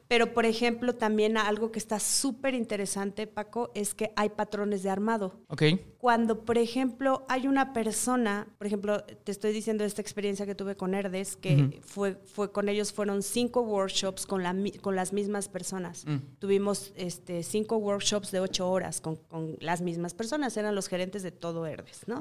Pero, 0.10 0.34
por 0.34 0.48
ejemplo, 0.48 0.96
también 0.96 1.38
algo 1.38 1.72
que 1.72 1.78
está 1.78 2.00
súper 2.00 2.56
interesante, 2.56 3.28
Paco, 3.28 3.70
es 3.76 3.94
que 3.94 4.12
hay 4.16 4.30
patrones 4.30 4.82
de 4.82 4.90
armado. 4.90 5.40
Ok. 5.50 5.62
Cuando, 6.00 6.46
por 6.46 6.58
ejemplo, 6.58 7.28
hay 7.30 7.48
una 7.48 7.74
persona, 7.74 8.48
por 8.58 8.66
ejemplo, 8.66 9.04
te 9.04 9.32
estoy 9.32 9.54
diciendo 9.54 9.84
esta 9.84 10.02
experiencia 10.02 10.48
que 10.48 10.56
tuve 10.56 10.76
con 10.76 10.96
Herdes, 10.96 11.36
que 11.36 11.80
fue, 11.84 12.16
fue 12.26 12.52
con 12.52 12.70
ellos 12.70 12.92
fueron 12.92 13.22
cinco 13.22 13.62
workshops 13.62 14.26
con, 14.26 14.42
la, 14.42 14.56
con 14.82 14.96
las 14.96 15.14
mismas 15.14 15.48
personas. 15.48 16.08
Mm. 16.08 16.18
Tuvimos 16.40 16.92
este, 16.96 17.44
cinco 17.44 17.78
workshops 17.78 18.32
de 18.32 18.40
ocho 18.40 18.68
horas 18.68 19.02
con, 19.02 19.16
con 19.16 19.58
las 19.60 19.82
mismas 19.82 20.16
personas, 20.16 20.58
eran 20.58 20.74
los 20.74 20.88
gerentes 20.88 21.22
de 21.22 21.32
todo 21.32 21.68
Herdes, 21.68 22.08
¿no? 22.08 22.20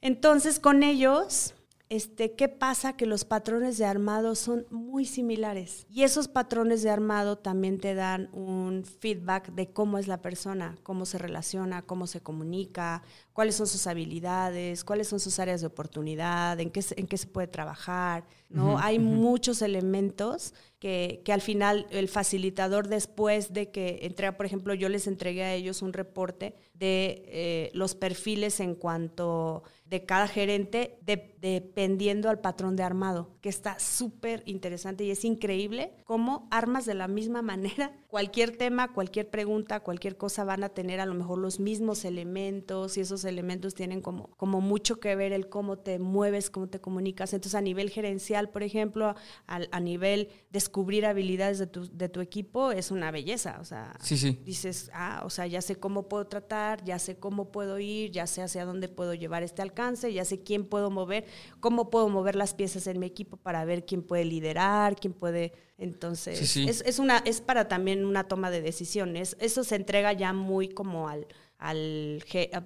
Entonces, 0.00 0.60
con 0.60 0.84
ellos, 0.84 1.54
este, 1.90 2.34
¿qué 2.34 2.48
pasa? 2.48 2.96
Que 2.96 3.06
los 3.06 3.24
patrones 3.24 3.78
de 3.78 3.86
armado 3.86 4.34
son 4.34 4.66
muy 4.70 5.04
similares. 5.06 5.86
Y 5.90 6.02
esos 6.02 6.28
patrones 6.28 6.82
de 6.82 6.90
armado 6.90 7.38
también 7.38 7.78
te 7.78 7.94
dan 7.94 8.28
un 8.32 8.84
feedback 8.84 9.50
de 9.52 9.72
cómo 9.72 9.98
es 9.98 10.06
la 10.06 10.20
persona, 10.20 10.76
cómo 10.82 11.06
se 11.06 11.18
relaciona, 11.18 11.82
cómo 11.82 12.06
se 12.06 12.20
comunica, 12.20 13.02
cuáles 13.32 13.56
son 13.56 13.66
sus 13.66 13.86
habilidades, 13.86 14.84
cuáles 14.84 15.08
son 15.08 15.20
sus 15.20 15.38
áreas 15.38 15.60
de 15.60 15.68
oportunidad, 15.68 16.60
en 16.60 16.70
qué, 16.70 16.84
en 16.96 17.06
qué 17.06 17.16
se 17.16 17.26
puede 17.26 17.48
trabajar. 17.48 18.24
¿No? 18.50 18.78
Hay 18.78 18.98
muchos 18.98 19.60
elementos 19.62 20.54
que, 20.78 21.22
que 21.24 21.32
al 21.32 21.40
final 21.40 21.86
el 21.90 22.08
facilitador 22.08 22.88
después 22.88 23.52
de 23.52 23.70
que 23.70 23.98
entrega, 24.02 24.36
por 24.36 24.46
ejemplo, 24.46 24.74
yo 24.74 24.88
les 24.88 25.06
entregué 25.06 25.42
a 25.44 25.54
ellos 25.54 25.82
un 25.82 25.92
reporte 25.92 26.54
de 26.72 27.22
eh, 27.26 27.70
los 27.74 27.96
perfiles 27.96 28.60
en 28.60 28.76
cuanto 28.76 29.64
de 29.86 30.04
cada 30.04 30.28
gerente, 30.28 30.98
de- 31.02 31.34
dependiendo 31.40 32.28
al 32.30 32.40
patrón 32.40 32.76
de 32.76 32.84
armado, 32.84 33.30
que 33.40 33.48
está 33.48 33.78
súper 33.80 34.42
interesante 34.46 35.02
y 35.04 35.10
es 35.10 35.24
increíble 35.24 35.92
cómo 36.04 36.46
armas 36.52 36.86
de 36.86 36.94
la 36.94 37.08
misma 37.08 37.42
manera. 37.42 37.92
Cualquier 38.08 38.56
tema, 38.56 38.92
cualquier 38.94 39.28
pregunta, 39.28 39.80
cualquier 39.80 40.16
cosa 40.16 40.44
van 40.44 40.62
a 40.64 40.68
tener 40.70 41.00
a 41.00 41.06
lo 41.06 41.14
mejor 41.14 41.38
los 41.38 41.58
mismos 41.60 42.04
elementos 42.04 42.96
y 42.96 43.00
esos 43.00 43.24
elementos 43.24 43.74
tienen 43.74 44.00
como, 44.00 44.28
como 44.36 44.60
mucho 44.60 45.00
que 45.00 45.14
ver 45.16 45.32
el 45.32 45.48
cómo 45.48 45.78
te 45.78 45.98
mueves, 45.98 46.50
cómo 46.50 46.68
te 46.68 46.80
comunicas. 46.80 47.32
Entonces 47.34 47.54
a 47.56 47.60
nivel 47.60 47.90
gerencial, 47.90 48.37
por 48.46 48.62
ejemplo, 48.62 49.16
al- 49.48 49.68
a, 49.72 49.80
nivel 49.80 50.28
descubrir 50.50 51.04
habilidades 51.04 51.58
de 51.58 51.66
tu, 51.66 51.88
de 51.92 52.08
tu 52.08 52.20
equipo 52.20 52.70
es 52.70 52.92
una 52.92 53.10
belleza. 53.10 53.58
O 53.60 53.64
sea, 53.64 53.96
Sí, 54.00 54.16
sí. 54.16 54.38
dices, 54.44 54.90
ah, 54.94 55.22
o 55.24 55.30
sea, 55.30 55.48
ya 55.48 55.60
sé 55.60 55.74
cómo 55.74 56.08
puedo 56.08 56.28
tratar, 56.28 56.84
ya 56.84 57.00
sé 57.00 57.16
cómo 57.18 57.50
puedo 57.50 57.80
ir, 57.80 58.12
ya 58.12 58.28
sé 58.28 58.42
hacia 58.42 58.64
dónde 58.64 58.88
puedo 58.88 59.14
llevar 59.14 59.42
este 59.42 59.60
alcance, 59.62 60.12
ya 60.12 60.24
sé 60.24 60.44
quién 60.44 60.64
puedo 60.64 60.90
mover, 60.90 61.24
cómo 61.58 61.90
puedo 61.90 62.08
mover 62.08 62.36
las 62.36 62.54
piezas 62.54 62.86
en 62.86 63.00
mi 63.00 63.06
equipo 63.06 63.36
para 63.36 63.64
ver 63.64 63.84
quién 63.84 64.02
puede 64.04 64.24
liderar, 64.24 64.94
quién 64.94 65.12
puede... 65.12 65.52
Entonces, 65.80 66.38
Sí, 66.38 66.46
sí. 66.46 66.68
Es, 66.68 66.80
es 66.84 66.98
una, 66.98 67.18
es 67.18 67.40
para 67.40 67.68
también 67.68 68.04
una 68.04 68.24
toma 68.24 68.50
de 68.50 68.60
decisiones. 68.60 69.36
Eso 69.40 69.62
se 69.64 69.76
entrega 69.76 70.12
ya 70.12 70.32
muy 70.32 70.68
como 70.68 71.08
al, 71.08 71.26
al 71.58 72.22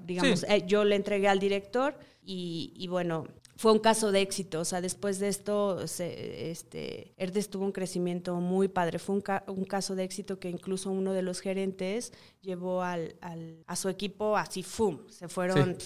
digamos, 0.06 0.40
Sí. 0.40 0.46
eh, 0.48 0.64
yo 0.66 0.85
le 0.85 0.96
entregué 0.96 1.28
al 1.28 1.38
director 1.38 1.98
y, 2.24 2.72
y 2.74 2.88
bueno, 2.88 3.26
fue 3.56 3.72
un 3.72 3.78
caso 3.78 4.12
de 4.12 4.20
éxito. 4.20 4.60
O 4.60 4.64
sea, 4.64 4.80
después 4.80 5.18
de 5.18 5.28
esto, 5.28 5.86
se, 5.86 6.50
este, 6.50 7.12
Herdes 7.16 7.50
tuvo 7.50 7.64
un 7.64 7.72
crecimiento 7.72 8.34
muy 8.36 8.68
padre. 8.68 8.98
Fue 8.98 9.14
un, 9.14 9.24
un, 9.48 9.64
caso 9.64 9.94
de 9.94 10.04
éxito 10.04 10.38
que 10.38 10.48
incluso 10.48 10.90
uno 10.90 11.12
de 11.12 11.22
los 11.22 11.40
gerentes 11.40 12.12
llevó 12.42 12.83
al, 12.83 13.14
al, 13.20 13.64
a 13.66 13.76
su 13.76 13.88
equipo 13.88 14.37
así, 14.37 14.62
¡fum! 14.62 14.98
Se 15.09 15.28
fueron, 15.28 15.76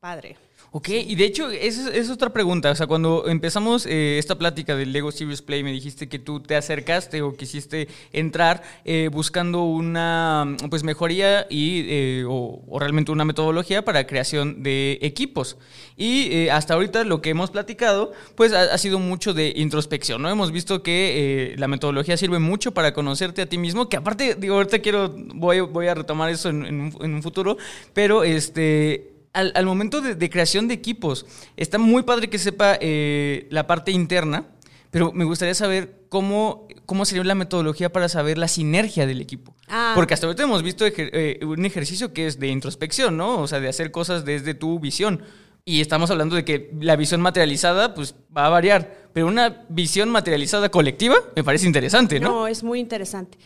padre. 0.00 0.36
Ok, 0.72 0.88
y 0.90 1.14
de 1.14 1.24
hecho, 1.24 1.48
esa 1.50 1.90
es, 1.90 2.10
otra 2.10 2.30
pregunta. 2.30 2.70
O 2.70 2.74
sea, 2.74 2.86
cuando 2.86 3.28
empezamos 3.28 3.86
eh, 3.86 4.18
esta 4.18 4.36
plática 4.36 4.76
del 4.76 4.92
Lego 4.92 5.12
Serious 5.12 5.40
Play, 5.40 5.62
me 5.62 5.72
dijiste 5.72 6.08
que 6.08 6.18
tú 6.18 6.40
te 6.40 6.56
acercaste 6.56 7.22
o 7.22 7.34
quisiste 7.34 7.88
entrar 8.12 8.62
eh, 8.84 9.08
buscando 9.10 9.62
una 9.62 10.56
pues 10.68 10.82
mejoría 10.82 11.46
y, 11.48 11.84
eh, 11.88 12.24
o, 12.28 12.78
realmente 12.78 13.12
una 13.12 13.24
metodología 13.24 13.84
para 13.84 14.06
creación 14.06 14.62
de 14.62 14.98
equipos. 15.02 15.56
Y 15.96 16.48
hasta 16.48 16.74
ahorita 16.74 17.04
lo 17.04 17.22
que 17.22 17.30
hemos 17.30 17.50
platicado, 17.50 18.12
pues 18.34 18.52
ha, 18.52 18.76
sido 18.76 18.98
mucho 18.98 19.32
de 19.32 19.54
introspección, 19.56 20.20
¿no? 20.20 20.28
Hemos 20.28 20.52
visto 20.52 20.82
que 20.82 21.54
la 21.56 21.68
metodología 21.68 22.18
sirve 22.18 22.38
mucho 22.38 22.74
para 22.74 22.92
conocerte 22.92 23.40
a 23.40 23.46
ti 23.46 23.56
mismo, 23.56 23.88
que 23.88 23.96
aparte, 23.96 24.34
digo, 24.34 24.56
ahorita 24.56 24.80
quiero, 24.80 25.14
voy, 25.34 25.60
voy 25.60 25.86
a 25.86 25.94
retomar 26.06 26.30
eso 26.30 26.48
en, 26.48 26.64
en, 26.64 26.80
un, 26.80 26.98
en 27.00 27.14
un 27.14 27.22
futuro, 27.22 27.56
pero 27.92 28.24
este 28.24 29.16
al, 29.36 29.66
momento 29.66 30.00
de, 30.00 30.30
creación 30.30 30.66
de 30.66 30.74
equipos, 30.74 31.26
está 31.56 31.78
muy 31.78 32.02
padre 32.04 32.30
que 32.30 32.38
sepa 32.38 32.78
eh, 32.80 33.46
la 33.50 33.66
parte 33.66 33.92
interna, 33.92 34.46
pero 34.90 35.12
me 35.12 35.24
gustaría 35.24 35.54
saber 35.54 36.06
cómo, 36.08 36.66
cómo 36.86 37.04
sería 37.04 37.22
la 37.24 37.34
metodología 37.34 37.92
para 37.92 38.08
saber 38.08 38.38
la 38.38 38.48
sinergia 38.48 39.06
del 39.06 39.20
equipo. 39.20 39.54
Ah. 39.68 39.92
Porque 39.94 40.14
hasta 40.14 40.26
ahorita 40.26 40.44
hemos 40.44 40.62
visto 40.62 40.86
eh, 40.86 41.38
un 41.42 41.66
ejercicio 41.66 42.14
que 42.14 42.26
es 42.26 42.38
de 42.38 42.48
introspección, 42.48 43.16
¿no? 43.16 43.40
O 43.40 43.46
sea, 43.46 43.60
de 43.60 43.68
hacer 43.68 43.90
cosas 43.90 44.24
desde 44.24 44.54
tu 44.54 44.80
visión. 44.80 45.22
Y 45.66 45.80
estamos 45.80 46.10
hablando 46.10 46.36
de 46.36 46.44
que 46.44 46.70
la 46.80 46.96
visión 46.96 47.20
materializada, 47.20 47.92
pues, 47.92 48.14
va 48.34 48.46
a 48.46 48.50
variar. 48.50 49.08
Pero 49.12 49.26
una 49.26 49.64
visión 49.68 50.08
materializada 50.08 50.70
colectiva 50.70 51.16
me 51.34 51.44
parece 51.44 51.66
interesante, 51.66 52.20
¿no? 52.20 52.28
No, 52.30 52.46
es 52.46 52.62
muy 52.62 52.78
interesante. 52.78 53.36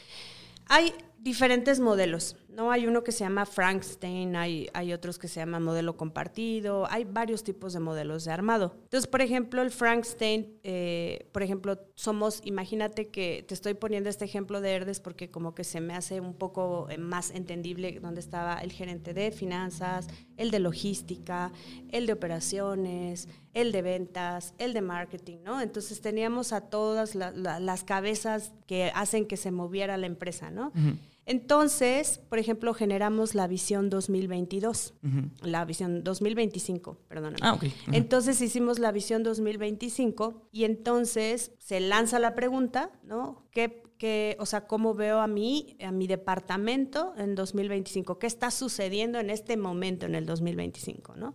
Hay 0.67 0.93
diferentes 1.19 1.81
modelos. 1.81 2.37
No 2.55 2.71
hay 2.71 2.87
uno 2.87 3.05
que 3.05 3.13
se 3.13 3.21
llama 3.21 3.47
Frankenstein, 3.47 4.35
hay, 4.37 4.69
hay 4.75 4.93
otros 4.93 5.19
que 5.19 5.29
se 5.29 5.41
llama 5.41 5.61
modelo 5.61 5.97
compartido, 5.97 6.87
hay 6.91 7.05
varios 7.05 7.45
tipos 7.45 7.73
de 7.73 7.81
modelos 7.81 8.25
de 8.25 8.33
armado. 8.33 8.75
Entonces, 8.83 9.07
por 9.07 9.23
ejemplo, 9.23 9.63
el 9.63 9.71
Frankenstein, 9.71 10.59
eh, 10.63 11.29
por 11.33 11.43
ejemplo, 11.43 11.79
somos, 11.95 12.41
imagínate 12.45 13.09
que 13.09 13.45
te 13.47 13.55
estoy 13.55 13.75
poniendo 13.75 14.11
este 14.11 14.25
ejemplo 14.25 14.61
de 14.61 14.73
Herdes 14.73 15.01
porque 15.01 15.31
como 15.31 15.55
que 15.55 15.65
se 15.65 15.81
me 15.81 15.95
hace 15.95 16.21
un 16.21 16.35
poco 16.35 16.89
eh, 16.91 16.99
más 16.99 17.31
entendible 17.31 17.99
donde 18.01 18.21
estaba 18.21 18.59
el 18.59 18.73
gerente 18.73 19.15
de 19.15 19.31
finanzas, 19.31 20.09
el 20.37 20.51
de 20.51 20.59
logística, 20.59 21.53
el 21.91 22.07
de 22.07 22.13
operaciones, 22.13 23.29
el 23.55 23.73
de 23.73 23.83
ventas, 23.83 24.55
el 24.59 24.73
de 24.73 24.81
marketing, 24.81 25.39
¿no? 25.45 25.61
Entonces 25.61 26.01
teníamos 26.01 26.53
a 26.53 26.63
todas 26.63 27.15
las 27.15 27.85
cabezas 27.85 28.53
que 28.67 28.93
hacen 28.95 29.27
que 29.27 29.37
se 29.37 29.51
moviera 29.51 29.97
la 29.97 30.07
empresa, 30.07 30.51
¿no? 30.51 30.73
Entonces, 31.31 32.19
por 32.29 32.41
ejemplo, 32.41 32.75
generamos 32.75 33.37
la 33.37 33.47
visión 33.47 33.89
2022, 33.89 34.95
la 35.43 35.65
visión 35.65 36.03
2025, 36.03 36.99
perdóname. 37.07 37.37
Ah, 37.41 37.53
ok. 37.53 37.67
Entonces 37.93 38.41
hicimos 38.41 38.81
la 38.81 38.91
visión 38.91 39.23
2025 39.23 40.49
y 40.51 40.65
entonces 40.65 41.53
se 41.61 41.79
lanza 41.79 42.19
la 42.19 42.35
pregunta, 42.35 42.91
¿no? 43.05 43.47
¿Qué, 43.53 43.85
o 44.39 44.47
sea, 44.47 44.67
cómo 44.67 44.95
veo 44.95 45.21
a 45.21 45.27
mí, 45.27 45.77
a 45.81 45.93
mi 45.93 46.07
departamento 46.07 47.13
en 47.17 47.35
2025? 47.35 48.19
¿Qué 48.19 48.27
está 48.27 48.51
sucediendo 48.51 49.19
en 49.19 49.31
este 49.31 49.57
momento 49.57 50.07
en 50.07 50.15
el 50.15 50.27
2025, 50.27 51.17
no? 51.17 51.35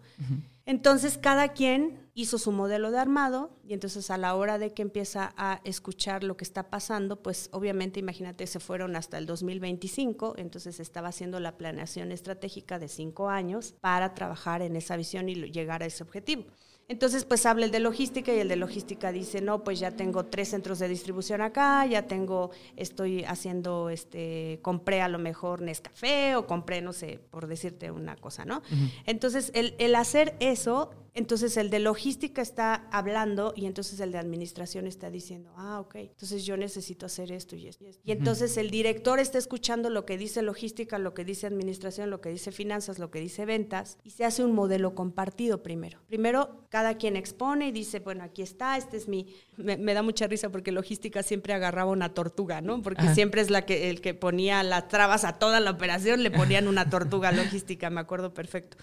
Entonces, 0.65 1.19
cada 1.19 1.49
quien 1.49 2.09
hizo 2.15 2.39
su 2.39 2.51
modelo 2.51 2.89
de 2.89 2.97
armado 2.97 3.51
y 3.67 3.73
entonces 3.73 4.09
a 4.09 4.17
la 4.17 4.33
hora 4.33 4.57
de 4.57 4.73
que 4.73 4.81
empieza 4.81 5.33
a 5.37 5.61
escuchar 5.63 6.23
lo 6.23 6.37
que 6.37 6.43
está 6.43 6.71
pasando, 6.71 7.21
pues 7.21 7.49
obviamente 7.51 7.99
imagínate, 7.99 8.47
se 8.47 8.59
fueron 8.59 8.95
hasta 8.95 9.19
el 9.19 9.27
2025, 9.27 10.33
entonces 10.37 10.79
estaba 10.79 11.09
haciendo 11.09 11.39
la 11.39 11.57
planeación 11.57 12.11
estratégica 12.11 12.79
de 12.79 12.87
cinco 12.87 13.29
años 13.29 13.75
para 13.79 14.15
trabajar 14.15 14.63
en 14.63 14.75
esa 14.75 14.97
visión 14.97 15.29
y 15.29 15.35
llegar 15.51 15.83
a 15.83 15.85
ese 15.85 16.03
objetivo. 16.03 16.45
Entonces, 16.87 17.25
pues 17.25 17.45
habla 17.47 17.65
el 17.65 17.71
de 17.71 17.79
logística 17.79 18.33
y 18.33 18.39
el 18.39 18.47
de 18.47 18.57
logística 18.57 19.11
dice, 19.11 19.41
no, 19.41 19.63
pues 19.63 19.79
ya 19.79 19.91
tengo 19.91 20.25
tres 20.25 20.49
centros 20.49 20.77
de 20.77 20.87
distribución 20.87 21.41
acá, 21.41 21.85
ya 21.87 22.03
tengo, 22.03 22.51
estoy 22.75 23.23
haciendo, 23.23 23.89
este, 23.89 24.59
compré 24.61 25.01
a 25.01 25.07
lo 25.07 25.17
mejor 25.17 25.61
Nescafé 25.61 26.35
o 26.35 26.45
compré, 26.45 26.81
no 26.81 26.93
sé, 26.93 27.19
por 27.31 27.47
decirte 27.47 27.89
una 27.89 28.15
cosa, 28.15 28.45
¿no? 28.45 28.61
Entonces, 29.05 29.51
el, 29.55 29.73
el 29.79 29.95
hacer 29.95 30.35
eso 30.39 30.91
entonces 31.15 31.55
el 31.55 31.69
de 31.69 31.79
logística 31.79 32.41
está 32.41 32.87
hablando 32.91 33.53
y 33.55 33.65
entonces 33.65 34.01
el 34.01 34.11
de 34.11 34.17
administración 34.17 34.85
está 34.85 35.09
diciendo, 35.09 35.53
ah, 35.55 35.79
ok, 35.79 35.95
entonces 35.95 36.45
yo 36.45 36.57
necesito 36.57 37.05
hacer 37.05 37.31
esto 37.31 37.55
y 37.55 37.67
esto. 37.67 37.85
Y, 38.03 38.11
entonces 38.11 38.57
el 38.57 38.69
director 38.69 39.19
está 39.19 39.37
escuchando 39.37 39.89
lo 39.89 40.05
que 40.05 40.17
dice 40.17 40.41
logística, 40.41 40.99
lo 40.99 41.13
que 41.13 41.23
dice 41.23 41.47
administración, 41.47 42.09
lo 42.09 42.19
que 42.19 42.29
dice 42.29 42.51
finanzas, 42.51 42.99
lo 42.99 43.11
que 43.11 43.21
dice 43.21 43.45
ventas 43.45 43.97
y 44.03 44.09
se 44.09 44.25
hace 44.25 44.43
un 44.43 44.51
modelo 44.51 44.93
compartido 44.93 45.63
primero. 45.63 46.01
Primero 46.07 46.65
cada 46.69 46.95
quien 46.95 47.15
expone 47.15 47.69
y 47.69 47.71
dice, 47.71 47.99
bueno, 47.99 48.23
aquí 48.25 48.41
está, 48.41 48.75
este 48.75 48.97
es 48.97 49.07
mi... 49.07 49.33
Me, 49.55 49.93
da 49.93 50.03
mucha 50.03 50.27
risa 50.27 50.49
porque 50.49 50.73
logística 50.73 51.23
siempre 51.23 51.53
agarraba 51.53 51.91
una 51.91 52.13
tortuga, 52.13 52.59
¿no? 52.59 52.81
Porque 52.81 53.07
siempre 53.13 53.39
es 53.39 53.49
la 53.49 53.65
que, 53.65 53.89
el 53.89 54.01
que 54.01 54.13
ponía 54.13 54.61
las 54.63 54.89
trabas 54.89 55.23
a 55.23 55.39
toda 55.39 55.61
la 55.61 55.71
operación, 55.71 56.23
le 56.23 56.31
ponían 56.31 56.67
una 56.67 56.89
tortuga 56.89 57.31
logística, 57.31 57.89
me 57.89 58.01
acuerdo 58.01 58.33
perfecto. 58.33 58.75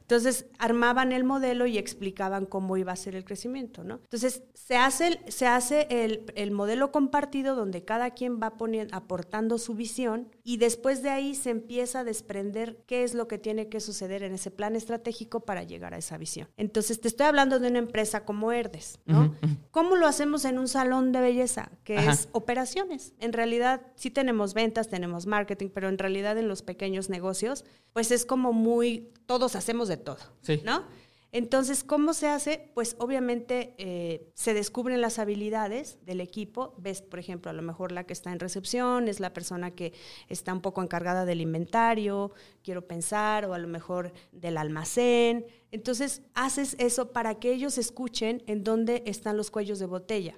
Entonces 0.00 0.46
armaban 0.58 1.12
el 1.12 1.22
modelo 1.22 1.66
y 1.66 1.75
explicaban 1.78 2.46
cómo 2.46 2.76
iba 2.76 2.92
a 2.92 2.96
ser 2.96 3.14
el 3.14 3.24
crecimiento, 3.24 3.84
¿no? 3.84 3.96
Entonces, 3.96 4.42
se 4.54 4.76
hace, 4.76 5.06
el, 5.08 5.32
se 5.32 5.46
hace 5.46 5.86
el, 5.90 6.50
modelo 6.50 6.90
compartido 6.92 7.54
donde 7.54 7.84
cada 7.84 8.10
quien 8.10 8.40
va 8.40 8.56
poniendo, 8.56 8.96
aportando 8.96 9.58
su 9.58 9.74
visión 9.74 10.28
y 10.42 10.56
después 10.56 11.02
de 11.02 11.10
ahí 11.10 11.34
se 11.34 11.50
empieza 11.50 12.00
a 12.00 12.04
desprender 12.04 12.78
qué 12.86 13.04
es 13.04 13.14
lo 13.14 13.28
que 13.28 13.38
tiene 13.38 13.68
que 13.68 13.80
suceder 13.80 14.22
en 14.22 14.34
ese 14.34 14.50
plan 14.50 14.76
estratégico 14.76 15.40
para 15.40 15.62
llegar 15.62 15.94
a 15.94 15.98
esa 15.98 16.18
visión. 16.18 16.48
Entonces, 16.56 17.00
te 17.00 17.08
estoy 17.08 17.26
hablando 17.26 17.58
de 17.58 17.68
una 17.68 17.78
empresa 17.78 18.24
como 18.24 18.52
Herdes, 18.52 18.98
¿no? 19.04 19.34
¿Cómo 19.70 19.96
lo 19.96 20.06
hacemos 20.06 20.44
en 20.44 20.58
un 20.58 20.68
salón 20.68 21.12
de 21.12 21.20
belleza? 21.20 21.70
Que 21.84 21.96
es 21.96 22.28
operaciones. 22.32 23.14
En 23.20 23.32
realidad, 23.32 23.82
sí 23.94 24.10
tenemos 24.10 24.54
ventas, 24.54 24.88
tenemos 24.88 25.26
marketing, 25.26 25.68
pero 25.72 25.88
en 25.88 25.98
realidad 25.98 26.38
en 26.38 26.48
los 26.48 26.62
pequeños 26.62 27.08
negocios, 27.08 27.64
pues 27.92 28.10
es 28.10 28.24
como 28.24 28.52
muy, 28.52 29.12
todos 29.26 29.56
hacemos 29.56 29.88
de 29.88 29.96
todo, 29.96 30.18
¿no? 30.64 30.84
Entonces, 31.32 31.84
¿cómo 31.84 32.14
se 32.14 32.28
hace? 32.28 32.70
Pues 32.74 32.96
obviamente 32.98 33.74
eh, 33.78 34.30
se 34.34 34.54
descubren 34.54 35.00
las 35.00 35.18
habilidades 35.18 35.98
del 36.04 36.20
equipo. 36.20 36.74
Ves, 36.78 37.02
por 37.02 37.18
ejemplo, 37.18 37.50
a 37.50 37.54
lo 37.54 37.62
mejor 37.62 37.92
la 37.92 38.04
que 38.04 38.12
está 38.12 38.32
en 38.32 38.40
recepción 38.40 39.08
es 39.08 39.20
la 39.20 39.32
persona 39.32 39.72
que 39.72 39.92
está 40.28 40.52
un 40.52 40.60
poco 40.60 40.82
encargada 40.82 41.24
del 41.24 41.40
inventario, 41.40 42.32
quiero 42.62 42.86
pensar, 42.86 43.44
o 43.44 43.54
a 43.54 43.58
lo 43.58 43.68
mejor 43.68 44.12
del 44.32 44.56
almacén. 44.56 45.44
Entonces, 45.72 46.22
haces 46.34 46.76
eso 46.78 47.10
para 47.12 47.34
que 47.34 47.52
ellos 47.52 47.76
escuchen 47.76 48.42
en 48.46 48.62
dónde 48.62 49.02
están 49.04 49.36
los 49.36 49.50
cuellos 49.50 49.80
de 49.80 49.86
botella. 49.86 50.34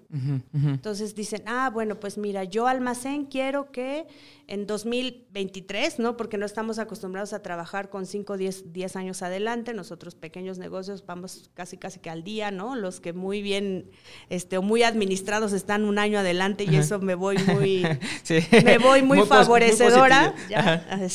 Entonces 0.55 1.15
dicen, 1.15 1.43
ah, 1.47 1.71
bueno, 1.73 2.01
pues 2.01 2.17
mira, 2.17 2.45
yo 2.45 2.67
almacén 2.67 3.27
quiero 3.27 3.71
que 3.71 4.07
en 4.47 4.67
2023, 4.67 5.99
¿no? 5.99 6.17
Porque 6.17 6.39
no 6.39 6.47
estamos 6.47 6.79
acostumbrados 6.79 7.35
a 7.35 7.43
trabajar 7.43 7.91
con 7.91 8.07
5 8.07 8.33
o 8.33 8.37
10, 8.39 8.97
años 8.97 9.23
adelante. 9.23 9.75
Nosotros, 9.75 10.15
pequeños 10.15 10.59
negocios, 10.59 11.05
vamos 11.05 11.51
casi, 11.53 11.77
casi 11.77 12.01
que 12.01 12.09
al 12.09 12.25
día, 12.25 12.51
¿no? 12.51 12.75
Los 12.75 12.99
que 12.99 13.13
muy 13.13 13.43
bien, 13.43 13.91
este, 14.31 14.57
o 14.57 14.63
muy 14.63 14.83
administrados 14.83 15.53
están 15.53 15.85
un 15.85 15.99
año 15.99 16.19
adelante 16.19 16.65
y 16.65 16.75
eso 16.75 17.01
me 17.01 17.15
voy 17.15 17.37
muy, 17.39 17.87
me 18.65 18.79
voy 18.79 19.03
muy, 19.03 19.21
favorecedora. 19.27 20.35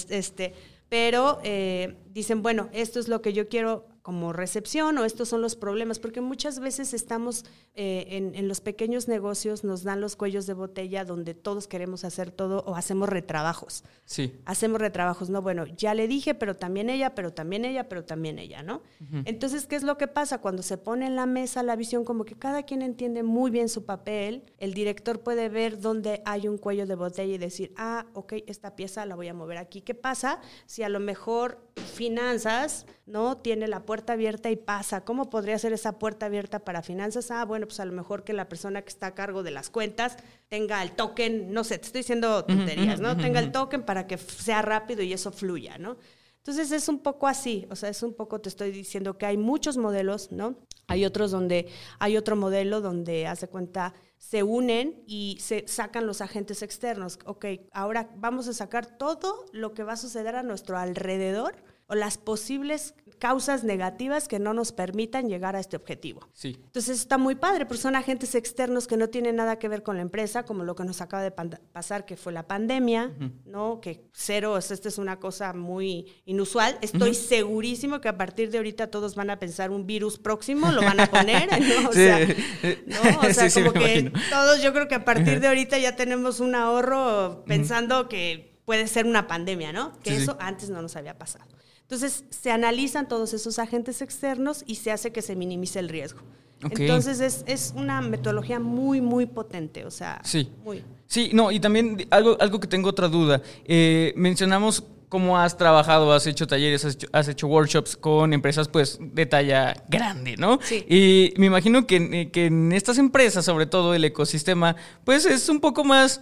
este, 0.09 0.53
pero 0.87 1.39
eh, 1.43 1.95
dicen, 2.11 2.43
bueno, 2.43 2.69
esto 2.71 2.99
es 2.99 3.07
lo 3.07 3.23
que 3.23 3.33
yo 3.33 3.49
quiero 3.49 3.87
como 4.03 4.33
recepción 4.33 4.97
o 4.97 5.05
estos 5.05 5.29
son 5.29 5.41
los 5.41 5.55
problemas, 5.55 5.97
porque 5.97 6.19
muchas 6.19 6.59
veces 6.59 6.93
estamos 6.93 7.45
eh, 7.73 8.05
en, 8.09 8.35
en, 8.35 8.49
los 8.49 8.59
pequeños 8.59 9.07
negocios, 9.07 9.63
nos 9.63 9.83
dan 9.83 10.01
los 10.01 10.17
cuellos 10.17 10.45
de 10.45 10.53
botella 10.53 11.05
donde 11.05 11.33
todos 11.33 11.67
queremos 11.67 12.03
hacer 12.03 12.29
todo 12.29 12.65
o 12.67 12.75
hacemos 12.75 13.07
retrabajos. 13.07 13.85
Sí. 14.03 14.35
Hacemos 14.43 14.81
retrabajos, 14.81 15.29
no, 15.29 15.41
bueno, 15.41 15.65
ya 15.65 15.93
le 15.93 16.09
dije, 16.09 16.35
pero 16.35 16.57
también 16.57 16.89
ella, 16.89 17.15
pero 17.15 17.31
también 17.31 17.63
ella, 17.63 17.87
pero 17.87 18.03
también 18.03 18.39
ella, 18.39 18.61
¿no? 18.61 18.81
Entonces, 19.23 19.67
¿qué 19.67 19.77
es 19.77 19.83
lo 19.83 19.97
que 19.97 20.07
pasa? 20.07 20.39
Cuando 20.39 20.63
se 20.63 20.77
pone 20.77 21.05
en 21.05 21.15
la 21.15 21.25
mesa 21.25 21.63
la 21.63 21.77
visión, 21.77 22.03
como 22.03 22.25
que 22.25 22.35
cada 22.35 22.63
quien 22.63 22.81
entiende 22.81 23.23
muy 23.23 23.51
bien 23.51 23.69
su 23.69 23.85
papel, 23.85 24.43
el 24.57 24.73
director 24.73 25.21
puede 25.21 25.47
ver 25.47 25.79
dónde 25.79 26.21
hay 26.25 26.49
un 26.49 26.57
cuello 26.57 26.85
de 26.85 26.95
botella 26.95 27.33
y 27.33 27.37
decir, 27.37 27.73
ah, 27.77 28.05
ok, 28.13 28.33
esta 28.47 28.75
pieza 28.75 29.05
la 29.05 29.15
voy 29.15 29.29
a 29.29 29.33
mover 29.33 29.59
aquí. 29.59 29.79
¿Qué 29.79 29.95
pasa 29.95 30.41
si 30.65 30.83
a 30.83 30.89
lo 30.89 30.99
mejor 30.99 31.59
finanzas, 31.93 32.85
¿no? 33.05 33.37
Tiene 33.37 33.67
la 33.67 33.85
puerta 33.85 33.92
abierta 34.13 34.49
y 34.49 34.55
pasa. 34.55 35.05
¿Cómo 35.05 35.29
podría 35.29 35.57
ser 35.59 35.73
esa 35.73 35.99
puerta 35.99 36.25
abierta 36.25 36.59
para 36.59 36.81
finanzas? 36.81 37.31
Ah, 37.31 37.45
bueno, 37.45 37.67
pues 37.67 37.79
a 37.79 37.85
lo 37.85 37.93
mejor 37.93 38.23
que 38.23 38.33
la 38.33 38.49
persona 38.49 38.81
que 38.81 38.89
está 38.89 39.07
a 39.07 39.15
cargo 39.15 39.43
de 39.43 39.51
las 39.51 39.69
cuentas 39.69 40.17
tenga 40.49 40.81
el 40.81 40.91
token, 40.91 41.53
no 41.53 41.63
sé, 41.63 41.77
te 41.77 41.85
estoy 41.85 41.99
diciendo 41.99 42.43
tonterías, 42.45 42.99
¿no? 42.99 43.15
Tenga 43.15 43.39
el 43.39 43.51
token 43.51 43.83
para 43.83 44.07
que 44.07 44.17
sea 44.17 44.61
rápido 44.61 45.01
y 45.03 45.13
eso 45.13 45.31
fluya, 45.31 45.77
¿no? 45.77 45.97
Entonces 46.37 46.73
es 46.73 46.89
un 46.89 46.99
poco 46.99 47.27
así, 47.27 47.65
o 47.69 47.75
sea, 47.75 47.87
es 47.87 48.03
un 48.03 48.13
poco, 48.13 48.41
te 48.41 48.49
estoy 48.49 48.71
diciendo 48.71 49.17
que 49.17 49.25
hay 49.25 49.37
muchos 49.37 49.77
modelos, 49.77 50.29
¿no? 50.31 50.57
Hay 50.87 51.05
otros 51.05 51.31
donde 51.31 51.69
hay 51.99 52.17
otro 52.17 52.35
modelo 52.35 52.81
donde 52.81 53.27
hace 53.27 53.47
cuenta 53.47 53.93
se 54.17 54.43
unen 54.43 55.03
y 55.07 55.37
se 55.39 55.65
sacan 55.67 56.05
los 56.05 56.19
agentes 56.19 56.61
externos. 56.61 57.19
Ok, 57.25 57.45
ahora 57.71 58.09
vamos 58.17 58.49
a 58.49 58.53
sacar 58.53 58.97
todo 58.97 59.45
lo 59.53 59.73
que 59.73 59.83
va 59.83 59.93
a 59.93 59.97
suceder 59.97 60.35
a 60.35 60.43
nuestro 60.43 60.77
alrededor 60.77 61.55
o 61.87 61.95
las 61.95 62.17
posibles 62.17 62.93
causas 63.23 63.63
negativas 63.63 64.27
que 64.27 64.37
no 64.37 64.53
nos 64.53 64.73
permitan 64.73 65.29
llegar 65.29 65.55
a 65.55 65.61
este 65.61 65.77
objetivo. 65.77 66.27
Sí. 66.33 66.59
Entonces 66.61 66.99
está 66.99 67.17
muy 67.17 67.35
padre, 67.35 67.65
pero 67.65 67.79
son 67.79 67.95
agentes 67.95 68.35
externos 68.35 68.85
que 68.85 68.97
no 68.97 69.07
tienen 69.07 69.37
nada 69.37 69.57
que 69.59 69.69
ver 69.69 69.81
con 69.81 69.95
la 69.95 70.01
empresa, 70.01 70.43
como 70.43 70.65
lo 70.65 70.75
que 70.75 70.83
nos 70.83 70.99
acaba 70.99 71.23
de 71.23 71.31
pasar, 71.31 72.05
que 72.05 72.17
fue 72.17 72.33
la 72.33 72.47
pandemia, 72.47 73.13
¿no? 73.45 73.79
Que 73.79 74.09
cero, 74.11 74.57
esta 74.57 74.73
es 74.73 74.97
una 74.97 75.21
cosa 75.21 75.53
muy 75.53 76.21
inusual. 76.25 76.77
Estoy 76.81 77.13
segurísimo 77.13 78.01
que 78.01 78.09
a 78.09 78.17
partir 78.17 78.51
de 78.51 78.57
ahorita 78.57 78.87
todos 78.87 79.15
van 79.15 79.29
a 79.29 79.39
pensar 79.39 79.71
un 79.71 79.87
virus 79.87 80.19
próximo, 80.19 80.73
lo 80.73 80.81
van 80.81 80.99
a 80.99 81.07
poner, 81.07 81.47
¿no? 81.81 81.89
O 81.91 81.93
sea, 81.93 82.19
¿no? 82.27 83.21
O 83.21 83.33
sea 83.33 83.49
como 83.53 83.71
que 83.71 84.11
todos, 84.29 84.61
yo 84.61 84.73
creo 84.73 84.89
que 84.89 84.95
a 84.95 85.05
partir 85.05 85.39
de 85.39 85.47
ahorita 85.47 85.77
ya 85.77 85.95
tenemos 85.95 86.41
un 86.41 86.55
ahorro 86.55 87.45
pensando 87.47 88.09
que 88.09 88.59
puede 88.65 88.85
ser 88.87 89.05
una 89.05 89.27
pandemia, 89.27 89.71
¿no? 89.71 89.97
Que 89.99 90.13
eso 90.13 90.35
antes 90.41 90.69
no 90.69 90.81
nos 90.81 90.97
había 90.97 91.17
pasado. 91.17 91.53
Entonces, 91.83 92.23
se 92.29 92.51
analizan 92.51 93.07
todos 93.07 93.33
esos 93.33 93.59
agentes 93.59 94.01
externos 94.01 94.63
y 94.65 94.75
se 94.75 94.91
hace 94.91 95.11
que 95.11 95.21
se 95.21 95.35
minimice 95.35 95.79
el 95.79 95.89
riesgo. 95.89 96.21
Entonces, 96.61 97.19
es, 97.19 97.43
es, 97.45 97.73
una 97.75 98.01
metodología 98.01 98.59
muy, 98.59 99.01
muy 99.01 99.25
potente, 99.25 99.85
o 99.85 99.91
sea, 99.91 100.21
sí. 100.23 100.49
muy... 100.63 100.83
Sí, 101.07 101.31
no, 101.33 101.51
y 101.51 101.59
también 101.59 102.07
algo, 102.09 102.37
algo 102.39 102.59
que 102.59 102.67
tengo 102.67 102.89
otra 102.89 103.07
duda. 103.07 103.41
Eh, 103.65 104.13
mencionamos 104.15 104.83
cómo 105.13 105.37
has 105.37 105.55
trabajado, 105.55 106.11
has 106.11 106.25
hecho 106.25 106.47
talleres, 106.47 106.97
has 107.11 107.27
hecho, 107.27 107.45
workshops 107.45 107.95
con 107.95 108.33
empresas 108.33 108.67
pues 108.67 108.97
de 108.99 109.27
talla 109.27 109.75
grande, 109.87 110.37
¿no? 110.37 110.57
Sí. 110.63 110.83
Y 110.89 111.33
me 111.37 111.45
imagino 111.45 111.85
que, 111.85 112.31
que, 112.31 112.47
en 112.47 112.71
estas 112.71 112.97
empresas, 112.97 113.45
sobre 113.45 113.67
todo 113.67 113.93
el 113.93 114.03
ecosistema, 114.05 114.75
pues 115.03 115.27
es 115.27 115.49
un 115.49 115.59
poco 115.59 115.83
más, 115.83 116.19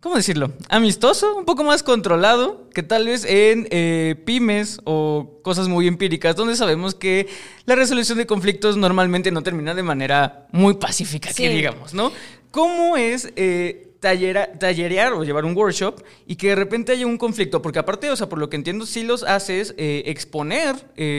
¿cómo 0.00 0.16
decirlo? 0.16 0.52
Amistoso, 0.68 1.36
un 1.36 1.44
poco 1.44 1.64
más 1.64 1.82
controlado 1.82 2.68
que 2.70 2.82
tal 2.82 3.06
vez 3.06 3.24
en 3.24 3.66
eh, 3.70 4.14
pymes 4.24 4.80
o 4.84 5.40
cosas 5.42 5.68
muy 5.68 5.88
empíricas, 5.88 6.36
donde 6.36 6.56
sabemos 6.56 6.94
que 6.94 7.26
la 7.66 7.74
resolución 7.74 8.18
de 8.18 8.26
conflictos 8.26 8.76
normalmente 8.76 9.30
no 9.30 9.42
termina 9.42 9.74
de 9.74 9.82
manera 9.82 10.46
muy 10.52 10.74
pacífica, 10.74 11.32
que 11.32 11.48
digamos, 11.48 11.94
¿no? 11.94 12.12
¿Cómo 12.52 12.96
es 12.96 13.32
eh, 13.36 13.92
tallerear 14.00 15.12
o 15.12 15.24
llevar 15.24 15.44
un 15.44 15.56
workshop 15.56 16.02
y 16.26 16.36
que 16.36 16.48
de 16.48 16.54
repente 16.54 16.92
haya 16.92 17.06
un 17.06 17.18
conflicto? 17.18 17.60
Porque 17.60 17.80
aparte, 17.80 18.08
o 18.10 18.16
sea, 18.16 18.28
por 18.28 18.38
lo 18.38 18.48
que 18.48 18.56
entiendo, 18.56 18.86
sí 18.86 19.02
los 19.02 19.24
haces 19.24 19.74
eh, 19.76 20.04
exponer 20.06 20.76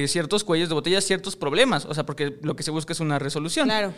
ciertos 0.08 0.44
cuellos 0.46 0.70
de 0.70 0.76
botella, 0.76 1.02
ciertos 1.02 1.36
problemas, 1.36 1.86
o 1.86 1.94
sea, 1.94 2.06
porque 2.06 2.38
lo 2.42 2.56
que 2.56 2.64
se 2.64 2.72
busca 2.72 2.94
es 2.94 3.02
una 3.02 3.20
resolución. 3.20 3.68
Claro. 3.68 3.94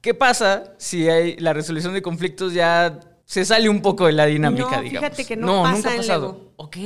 ¿Qué 0.00 0.14
pasa 0.14 0.74
si 0.78 1.08
hay 1.08 1.36
la 1.36 1.52
resolución 1.52 1.94
de 1.94 2.02
conflictos 2.02 2.54
ya 2.54 2.98
se 3.32 3.46
sale 3.46 3.70
un 3.70 3.80
poco 3.80 4.04
de 4.04 4.12
la 4.12 4.26
dinámica, 4.26 4.76
no, 4.76 4.82
digamos. 4.82 5.08
Fíjate 5.08 5.24
que 5.24 5.36
no, 5.38 5.62
pasa 5.62 5.74
nunca 5.74 5.94
ha 5.94 5.96
pasado. 5.96 6.52
Ok. 6.56 6.76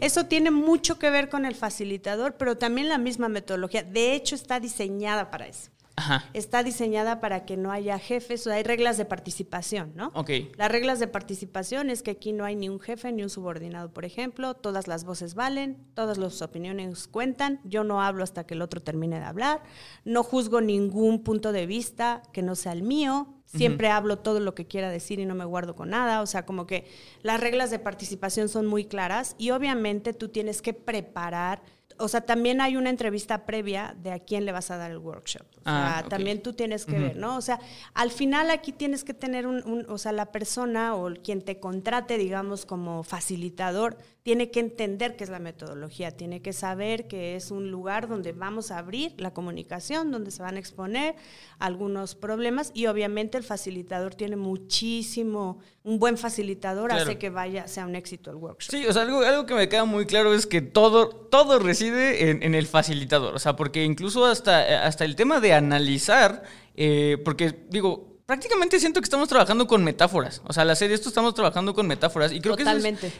eso 0.00 0.24
tiene 0.24 0.50
mucho 0.50 0.98
que 0.98 1.10
ver 1.10 1.28
con 1.28 1.44
el 1.44 1.54
facilitador, 1.54 2.38
pero 2.38 2.56
también 2.56 2.88
la 2.88 2.96
misma 2.96 3.28
metodología. 3.28 3.82
De 3.82 4.14
hecho, 4.14 4.34
está 4.34 4.60
diseñada 4.60 5.30
para 5.30 5.46
eso. 5.46 5.68
Ajá. 5.96 6.24
Está 6.32 6.62
diseñada 6.62 7.20
para 7.20 7.44
que 7.44 7.56
no 7.56 7.70
haya 7.70 7.98
jefes, 7.98 8.46
o 8.46 8.52
hay 8.52 8.62
reglas 8.62 8.96
de 8.96 9.04
participación, 9.04 9.92
¿no? 9.94 10.10
Ok. 10.14 10.30
Las 10.56 10.70
reglas 10.70 10.98
de 10.98 11.06
participación 11.06 11.88
es 11.88 12.02
que 12.02 12.12
aquí 12.12 12.32
no 12.32 12.44
hay 12.44 12.56
ni 12.56 12.68
un 12.68 12.80
jefe 12.80 13.12
ni 13.12 13.22
un 13.22 13.30
subordinado, 13.30 13.92
por 13.92 14.04
ejemplo, 14.04 14.54
todas 14.54 14.88
las 14.88 15.04
voces 15.04 15.34
valen, 15.34 15.78
todas 15.94 16.18
las 16.18 16.42
opiniones 16.42 17.06
cuentan, 17.06 17.60
yo 17.64 17.84
no 17.84 18.02
hablo 18.02 18.24
hasta 18.24 18.44
que 18.44 18.54
el 18.54 18.62
otro 18.62 18.82
termine 18.82 19.20
de 19.20 19.24
hablar, 19.24 19.62
no 20.04 20.22
juzgo 20.24 20.60
ningún 20.60 21.22
punto 21.22 21.52
de 21.52 21.66
vista 21.66 22.22
que 22.32 22.42
no 22.42 22.56
sea 22.56 22.72
el 22.72 22.82
mío, 22.82 23.34
Siempre 23.46 23.88
hablo 23.88 24.18
todo 24.18 24.40
lo 24.40 24.54
que 24.54 24.66
quiera 24.66 24.90
decir 24.90 25.20
y 25.20 25.26
no 25.26 25.34
me 25.34 25.44
guardo 25.44 25.76
con 25.76 25.90
nada. 25.90 26.22
O 26.22 26.26
sea, 26.26 26.44
como 26.44 26.66
que 26.66 26.86
las 27.22 27.38
reglas 27.38 27.70
de 27.70 27.78
participación 27.78 28.48
son 28.48 28.66
muy 28.66 28.84
claras 28.84 29.36
y 29.38 29.50
obviamente 29.50 30.12
tú 30.12 30.28
tienes 30.28 30.60
que 30.60 30.74
preparar 30.74 31.62
o 31.98 32.08
sea, 32.08 32.22
también 32.22 32.60
hay 32.60 32.76
una 32.76 32.90
entrevista 32.90 33.46
previa 33.46 33.94
de 33.98 34.12
a 34.12 34.18
quién 34.18 34.44
le 34.44 34.52
vas 34.52 34.70
a 34.70 34.76
dar 34.76 34.90
el 34.90 34.98
workshop. 34.98 35.46
O 35.60 35.62
sea, 35.62 35.98
ah, 35.98 36.04
también 36.08 36.42
tú 36.42 36.52
tienes 36.52 36.84
que 36.84 36.98
ver, 36.98 37.16
¿no? 37.16 37.36
O 37.36 37.40
sea, 37.40 37.60
al 37.94 38.10
final 38.10 38.50
aquí 38.50 38.72
tienes 38.72 39.04
que 39.04 39.14
tener 39.14 39.46
un, 39.46 39.86
o 39.88 39.98
sea, 39.98 40.12
la 40.12 40.32
persona 40.32 40.94
o 40.94 41.12
quien 41.22 41.42
te 41.42 41.60
contrate, 41.60 42.18
digamos, 42.18 42.66
como 42.66 43.02
facilitador, 43.02 43.98
tiene 44.24 44.50
que 44.50 44.58
entender 44.58 45.16
qué 45.16 45.24
es 45.24 45.28
la 45.28 45.38
metodología, 45.38 46.10
tiene 46.10 46.40
que 46.40 46.54
saber 46.54 47.06
que 47.08 47.36
es 47.36 47.50
un 47.50 47.70
lugar 47.70 48.08
donde 48.08 48.32
vamos 48.32 48.70
a 48.70 48.78
abrir 48.78 49.12
la 49.18 49.34
comunicación, 49.34 50.10
donde 50.10 50.30
se 50.30 50.42
van 50.42 50.56
a 50.56 50.58
exponer 50.58 51.14
algunos 51.58 52.14
problemas 52.14 52.70
y 52.72 52.86
obviamente 52.86 53.36
el 53.36 53.44
facilitador 53.44 54.14
tiene 54.14 54.36
muchísimo, 54.36 55.58
un 55.82 55.98
buen 55.98 56.16
facilitador 56.16 56.90
hace 56.90 57.18
que 57.18 57.28
vaya, 57.28 57.68
sea 57.68 57.84
un 57.84 57.96
éxito 57.96 58.30
el 58.30 58.36
workshop. 58.36 58.70
Sí, 58.70 58.86
o 58.86 58.94
sea, 58.94 59.02
algo, 59.02 59.20
algo 59.20 59.44
que 59.44 59.54
me 59.54 59.68
queda 59.68 59.84
muy 59.84 60.06
claro 60.06 60.32
es 60.32 60.46
que 60.46 60.62
todo, 60.62 61.10
todo 61.10 61.58
recibe 61.58 62.30
en, 62.30 62.54
el 62.54 62.66
facilitador. 62.66 63.34
O 63.34 63.38
sea, 63.38 63.56
porque 63.56 63.84
incluso 63.84 64.24
hasta, 64.24 64.86
hasta 64.86 65.04
el 65.04 65.16
tema 65.16 65.40
de 65.40 65.52
analizar, 65.52 66.44
eh, 66.76 67.18
porque 67.22 67.54
digo, 67.68 68.13
prácticamente 68.26 68.80
siento 68.80 69.00
que 69.00 69.04
estamos 69.04 69.28
trabajando 69.28 69.66
con 69.66 69.84
metáforas. 69.84 70.40
O 70.44 70.52
sea, 70.52 70.62
al 70.62 70.70
hacer 70.70 70.90
esto 70.92 71.08
estamos 71.08 71.34
trabajando 71.34 71.74
con 71.74 71.86
metáforas. 71.86 72.32
Y 72.32 72.40
creo 72.40 72.56
que 72.56 72.64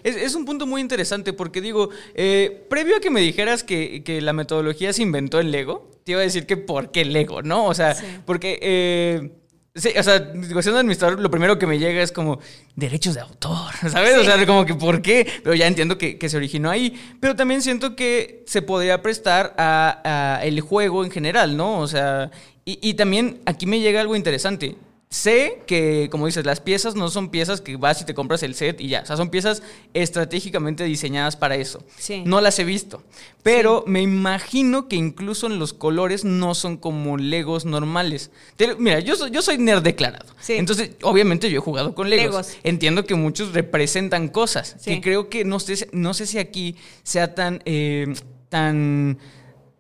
es, 0.02 0.16
es, 0.16 0.34
un 0.34 0.44
punto 0.44 0.66
muy 0.66 0.80
interesante 0.80 1.32
porque 1.32 1.60
digo, 1.60 1.90
eh, 2.14 2.66
previo 2.70 2.96
a 2.96 3.00
que 3.00 3.10
me 3.10 3.20
dijeras 3.20 3.62
que, 3.64 4.02
que, 4.04 4.20
la 4.20 4.32
metodología 4.32 4.92
se 4.92 5.02
inventó 5.02 5.40
en 5.40 5.50
Lego, 5.50 5.90
te 6.04 6.12
iba 6.12 6.20
a 6.20 6.24
decir 6.24 6.46
que 6.46 6.56
por 6.56 6.90
qué 6.90 7.04
Lego, 7.04 7.42
¿no? 7.42 7.66
O 7.66 7.74
sea, 7.74 7.96
porque... 8.24 8.58
Eh, 8.62 9.40
Sí, 9.76 9.88
o 9.98 10.02
sea, 10.04 10.32
siendo 10.62 10.78
administrador, 10.78 11.18
lo 11.18 11.32
primero 11.32 11.58
que 11.58 11.66
me 11.66 11.80
llega 11.80 12.00
es 12.00 12.12
como 12.12 12.38
derechos 12.76 13.14
de 13.14 13.22
autor, 13.22 13.72
¿sabes? 13.90 14.16
O 14.16 14.22
sea, 14.22 14.46
como 14.46 14.64
que 14.64 14.74
¿por 14.74 15.02
qué? 15.02 15.26
Pero 15.42 15.52
ya 15.56 15.66
entiendo 15.66 15.98
que, 15.98 16.16
se 16.28 16.36
originó 16.36 16.70
ahí. 16.70 16.94
Pero 17.18 17.34
también 17.34 17.60
siento 17.60 17.96
que 17.96 18.44
se 18.46 18.62
podría 18.62 19.02
prestar 19.02 19.52
a, 19.58 20.38
el 20.44 20.60
juego 20.60 21.04
en 21.04 21.10
general, 21.10 21.56
¿no? 21.56 21.80
O 21.80 21.88
sea, 21.88 22.30
y, 22.64 22.78
y 22.88 22.94
también 22.94 23.40
aquí 23.46 23.66
me 23.66 23.80
llega 23.80 24.00
algo 24.00 24.14
interesante. 24.14 24.76
Sé 25.14 25.62
que, 25.68 26.08
como 26.10 26.26
dices, 26.26 26.44
las 26.44 26.58
piezas 26.58 26.96
no 26.96 27.08
son 27.08 27.28
piezas 27.28 27.60
que 27.60 27.76
vas 27.76 28.02
y 28.02 28.04
te 28.04 28.14
compras 28.14 28.42
el 28.42 28.56
set 28.56 28.80
y 28.80 28.88
ya. 28.88 29.02
O 29.02 29.06
sea, 29.06 29.16
son 29.16 29.30
piezas 29.30 29.62
estratégicamente 29.94 30.82
diseñadas 30.82 31.36
para 31.36 31.54
eso. 31.54 31.84
Sí. 31.96 32.24
No 32.26 32.40
las 32.40 32.58
he 32.58 32.64
visto. 32.64 33.00
Pero 33.44 33.84
me 33.86 34.02
imagino 34.02 34.88
que 34.88 34.96
incluso 34.96 35.46
en 35.46 35.60
los 35.60 35.72
colores 35.72 36.24
no 36.24 36.56
son 36.56 36.76
como 36.76 37.16
Legos 37.16 37.64
normales. 37.64 38.32
mira, 38.78 38.98
yo 38.98 39.14
soy, 39.14 39.30
yo 39.30 39.40
soy 39.40 39.56
nerd 39.56 39.84
declarado. 39.84 40.34
Sí. 40.40 40.54
Entonces, 40.54 40.90
obviamente 41.02 41.48
yo 41.48 41.58
he 41.58 41.62
jugado 41.62 41.94
con 41.94 42.10
Legos. 42.10 42.56
Entiendo 42.64 43.04
que 43.04 43.14
muchos 43.14 43.52
representan 43.52 44.26
cosas. 44.26 44.74
Sí. 44.80 44.96
Que 44.96 45.00
creo 45.00 45.28
que 45.28 45.44
no 45.44 45.60
sé, 45.60 45.88
no 45.92 46.12
sé 46.12 46.26
si 46.26 46.38
aquí 46.40 46.74
sea 47.04 47.36
tan... 47.36 47.62
Eh, 47.66 48.12
tan 48.48 49.18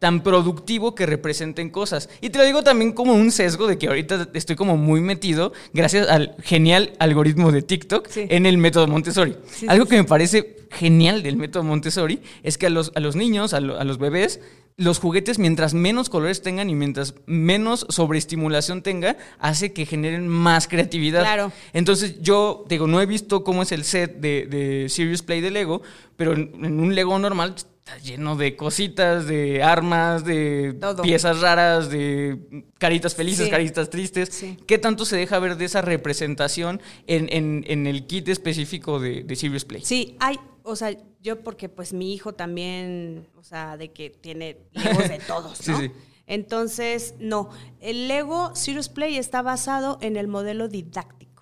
tan 0.04 0.22
productivo 0.22 0.94
que 0.94 1.06
representen 1.06 1.70
cosas. 1.70 2.10
Y 2.20 2.28
te 2.28 2.36
lo 2.36 2.44
digo 2.44 2.62
también 2.62 2.92
como 2.92 3.14
un 3.14 3.32
sesgo 3.32 3.66
de 3.66 3.78
que 3.78 3.86
ahorita 3.86 4.28
estoy 4.34 4.54
como 4.54 4.76
muy 4.76 5.00
metido, 5.00 5.54
gracias 5.72 6.10
al 6.10 6.36
genial 6.42 6.92
algoritmo 6.98 7.50
de 7.50 7.62
TikTok, 7.62 8.10
en 8.14 8.44
el 8.44 8.58
método 8.58 8.86
Montessori. 8.86 9.34
Algo 9.66 9.86
que 9.86 9.96
me 9.96 10.04
parece 10.04 10.56
genial 10.70 11.22
del 11.22 11.38
método 11.38 11.62
Montessori 11.62 12.20
es 12.42 12.58
que 12.58 12.66
a 12.66 12.68
los, 12.68 12.92
a 12.94 13.00
los 13.00 13.16
niños, 13.16 13.54
a, 13.54 13.60
los 13.60 13.96
bebés, 13.96 14.40
los 14.76 14.98
juguetes, 14.98 15.38
mientras 15.38 15.72
menos 15.72 16.10
colores 16.10 16.42
tengan 16.42 16.68
y 16.68 16.74
mientras 16.74 17.14
menos 17.24 17.86
sobreestimulación 17.88 18.82
tenga, 18.82 19.16
hace 19.38 19.72
que 19.72 19.86
generen 19.86 20.28
más 20.28 20.68
creatividad. 20.68 21.22
Claro. 21.22 21.50
Entonces, 21.72 22.20
yo 22.20 22.66
digo, 22.68 22.86
no 22.86 23.00
he 23.00 23.06
visto 23.06 23.42
cómo 23.42 23.62
es 23.62 23.72
el 23.72 23.84
set 23.84 24.16
de, 24.16 24.44
de 24.50 24.90
Serious 24.90 25.22
Play 25.22 25.40
de 25.40 25.50
Lego, 25.50 25.80
pero 26.18 26.34
en 26.34 26.78
un 26.78 26.94
Lego 26.94 27.18
normal 27.18 27.54
está 27.84 27.98
lleno 27.98 28.34
de 28.34 28.56
cositas, 28.56 29.26
de 29.26 29.62
armas, 29.62 30.24
de 30.24 30.74
piezas 31.02 31.42
raras, 31.42 31.90
de 31.90 32.64
caritas 32.78 33.14
felices, 33.14 33.50
caritas 33.50 33.90
tristes. 33.90 34.44
¿Qué 34.66 34.78
tanto 34.78 35.04
se 35.04 35.16
deja 35.16 35.38
ver 35.38 35.58
de 35.58 35.66
esa 35.66 35.82
representación 35.82 36.80
en, 37.06 37.86
el 37.86 38.06
kit 38.06 38.28
específico 38.28 38.98
de, 38.98 39.22
de, 39.22 39.36
Serious 39.36 39.66
Play? 39.66 39.82
Sí, 39.84 40.16
hay, 40.18 40.38
o 40.62 40.76
sea, 40.76 40.96
yo 41.20 41.42
porque 41.42 41.68
pues 41.68 41.92
mi 41.92 42.14
hijo 42.14 42.32
también, 42.32 43.28
o 43.36 43.42
sea, 43.42 43.76
de 43.76 43.92
que 43.92 44.08
tiene 44.08 44.56
legos 44.72 45.08
de 45.08 45.18
todos, 45.18 45.68
¿no? 45.68 45.78
sí. 45.78 45.92
Entonces, 46.26 47.14
no, 47.18 47.50
el 47.80 48.08
Lego 48.08 48.56
Serious 48.56 48.88
Play 48.88 49.18
está 49.18 49.42
basado 49.42 49.98
en 50.00 50.16
el 50.16 50.26
modelo 50.26 50.68
didáctico. 50.68 51.33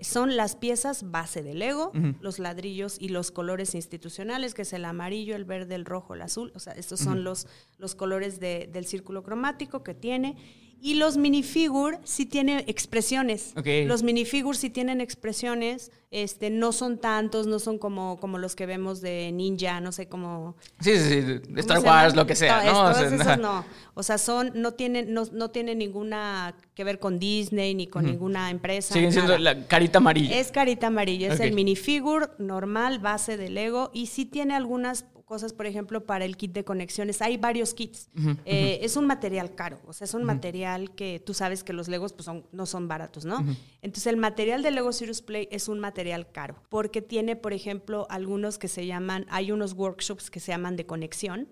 Son 0.00 0.36
las 0.36 0.56
piezas 0.56 1.10
base 1.10 1.42
del 1.42 1.58
Lego, 1.58 1.92
los 2.20 2.38
ladrillos 2.38 2.96
y 2.98 3.08
los 3.08 3.30
colores 3.30 3.74
institucionales, 3.74 4.54
que 4.54 4.62
es 4.62 4.72
el 4.72 4.84
amarillo, 4.84 5.36
el 5.36 5.44
verde, 5.44 5.74
el 5.74 5.84
rojo, 5.84 6.14
el 6.14 6.22
azul. 6.22 6.52
O 6.54 6.60
sea, 6.60 6.72
estos 6.74 7.00
son 7.00 7.24
los, 7.24 7.46
los 7.78 7.94
colores 7.94 8.40
del 8.40 8.86
círculo 8.86 9.22
cromático 9.22 9.82
que 9.82 9.94
tiene. 9.94 10.36
Y 10.82 10.94
los 10.94 11.16
minifigures 11.16 11.98
sí 12.04 12.26
tienen 12.26 12.64
expresiones. 12.66 13.52
Los 13.86 14.02
minifigures 14.02 14.58
sí 14.58 14.70
tienen 14.70 15.00
expresiones. 15.00 15.90
Este, 16.10 16.50
no 16.50 16.72
son 16.72 16.98
tantos, 16.98 17.46
no 17.46 17.60
son 17.60 17.78
como, 17.78 18.18
como 18.18 18.38
los 18.38 18.56
que 18.56 18.66
vemos 18.66 19.00
de 19.00 19.30
Ninja, 19.30 19.80
no 19.80 19.92
sé 19.92 20.08
cómo. 20.08 20.56
Sí, 20.80 20.96
sí, 20.96 21.08
sí, 21.08 21.20
de 21.20 21.40
¿cómo 21.42 21.58
Star 21.60 21.78
Wars, 21.80 22.16
lo 22.16 22.26
que 22.26 22.34
sea, 22.34 22.64
No, 22.64 22.72
¿no? 22.72 22.90
O 22.90 22.94
sea, 22.94 23.06
esas 23.06 23.38
no. 23.38 23.64
O 23.94 24.02
sea, 24.02 24.18
son, 24.18 24.50
no 24.54 24.72
tienen, 24.72 25.14
no, 25.14 25.24
no 25.30 25.50
tienen 25.50 25.78
ninguna 25.78 26.56
que 26.74 26.82
ver 26.82 26.98
con 26.98 27.20
Disney 27.20 27.74
ni 27.74 27.86
con 27.86 28.06
ninguna 28.06 28.50
empresa. 28.50 28.94
Siguen 28.94 29.12
siendo 29.12 29.38
la 29.38 29.68
carita 29.68 29.98
amarilla. 29.98 30.36
Es 30.36 30.50
carita 30.50 30.88
amarilla, 30.88 31.32
es 31.32 31.40
el 31.40 31.52
minifigure 31.52 32.26
normal, 32.38 32.98
base 32.98 33.36
de 33.36 33.48
Lego, 33.48 33.90
y 33.92 34.06
sí 34.06 34.24
tiene 34.24 34.54
algunas 34.54 35.04
cosas, 35.30 35.52
por 35.52 35.66
ejemplo, 35.66 36.04
para 36.04 36.24
el 36.24 36.36
kit 36.36 36.52
de 36.52 36.64
conexiones. 36.64 37.22
Hay 37.22 37.36
varios 37.36 37.72
kits. 37.72 38.08
Eh, 38.44 38.80
Es 38.82 38.96
un 38.96 39.06
material 39.06 39.54
caro, 39.54 39.78
o 39.86 39.92
sea, 39.92 40.04
es 40.04 40.12
un 40.14 40.24
material 40.24 40.90
que 40.96 41.20
tú 41.24 41.34
sabes 41.34 41.62
que 41.62 41.72
los 41.72 41.86
Legos 41.86 42.12
pues, 42.12 42.24
son, 42.24 42.44
no 42.50 42.66
son 42.66 42.88
baratos, 42.88 43.24
¿no? 43.24 43.36
Entonces, 43.80 44.08
el 44.08 44.16
material 44.16 44.62
de 44.64 44.72
Lego 44.72 44.92
Serious 44.92 45.22
Play 45.22 45.46
es 45.52 45.68
un 45.68 45.78
material 45.78 46.22
caro, 46.32 46.56
porque 46.68 47.00
tiene, 47.00 47.36
por 47.36 47.52
ejemplo, 47.52 48.06
algunos 48.10 48.58
que 48.58 48.66
se 48.66 48.86
llaman, 48.86 49.24
hay 49.30 49.52
unos 49.52 49.72
workshops 49.74 50.30
que 50.30 50.40
se 50.40 50.50
llaman 50.52 50.74
de 50.76 50.84
conexión, 50.86 51.46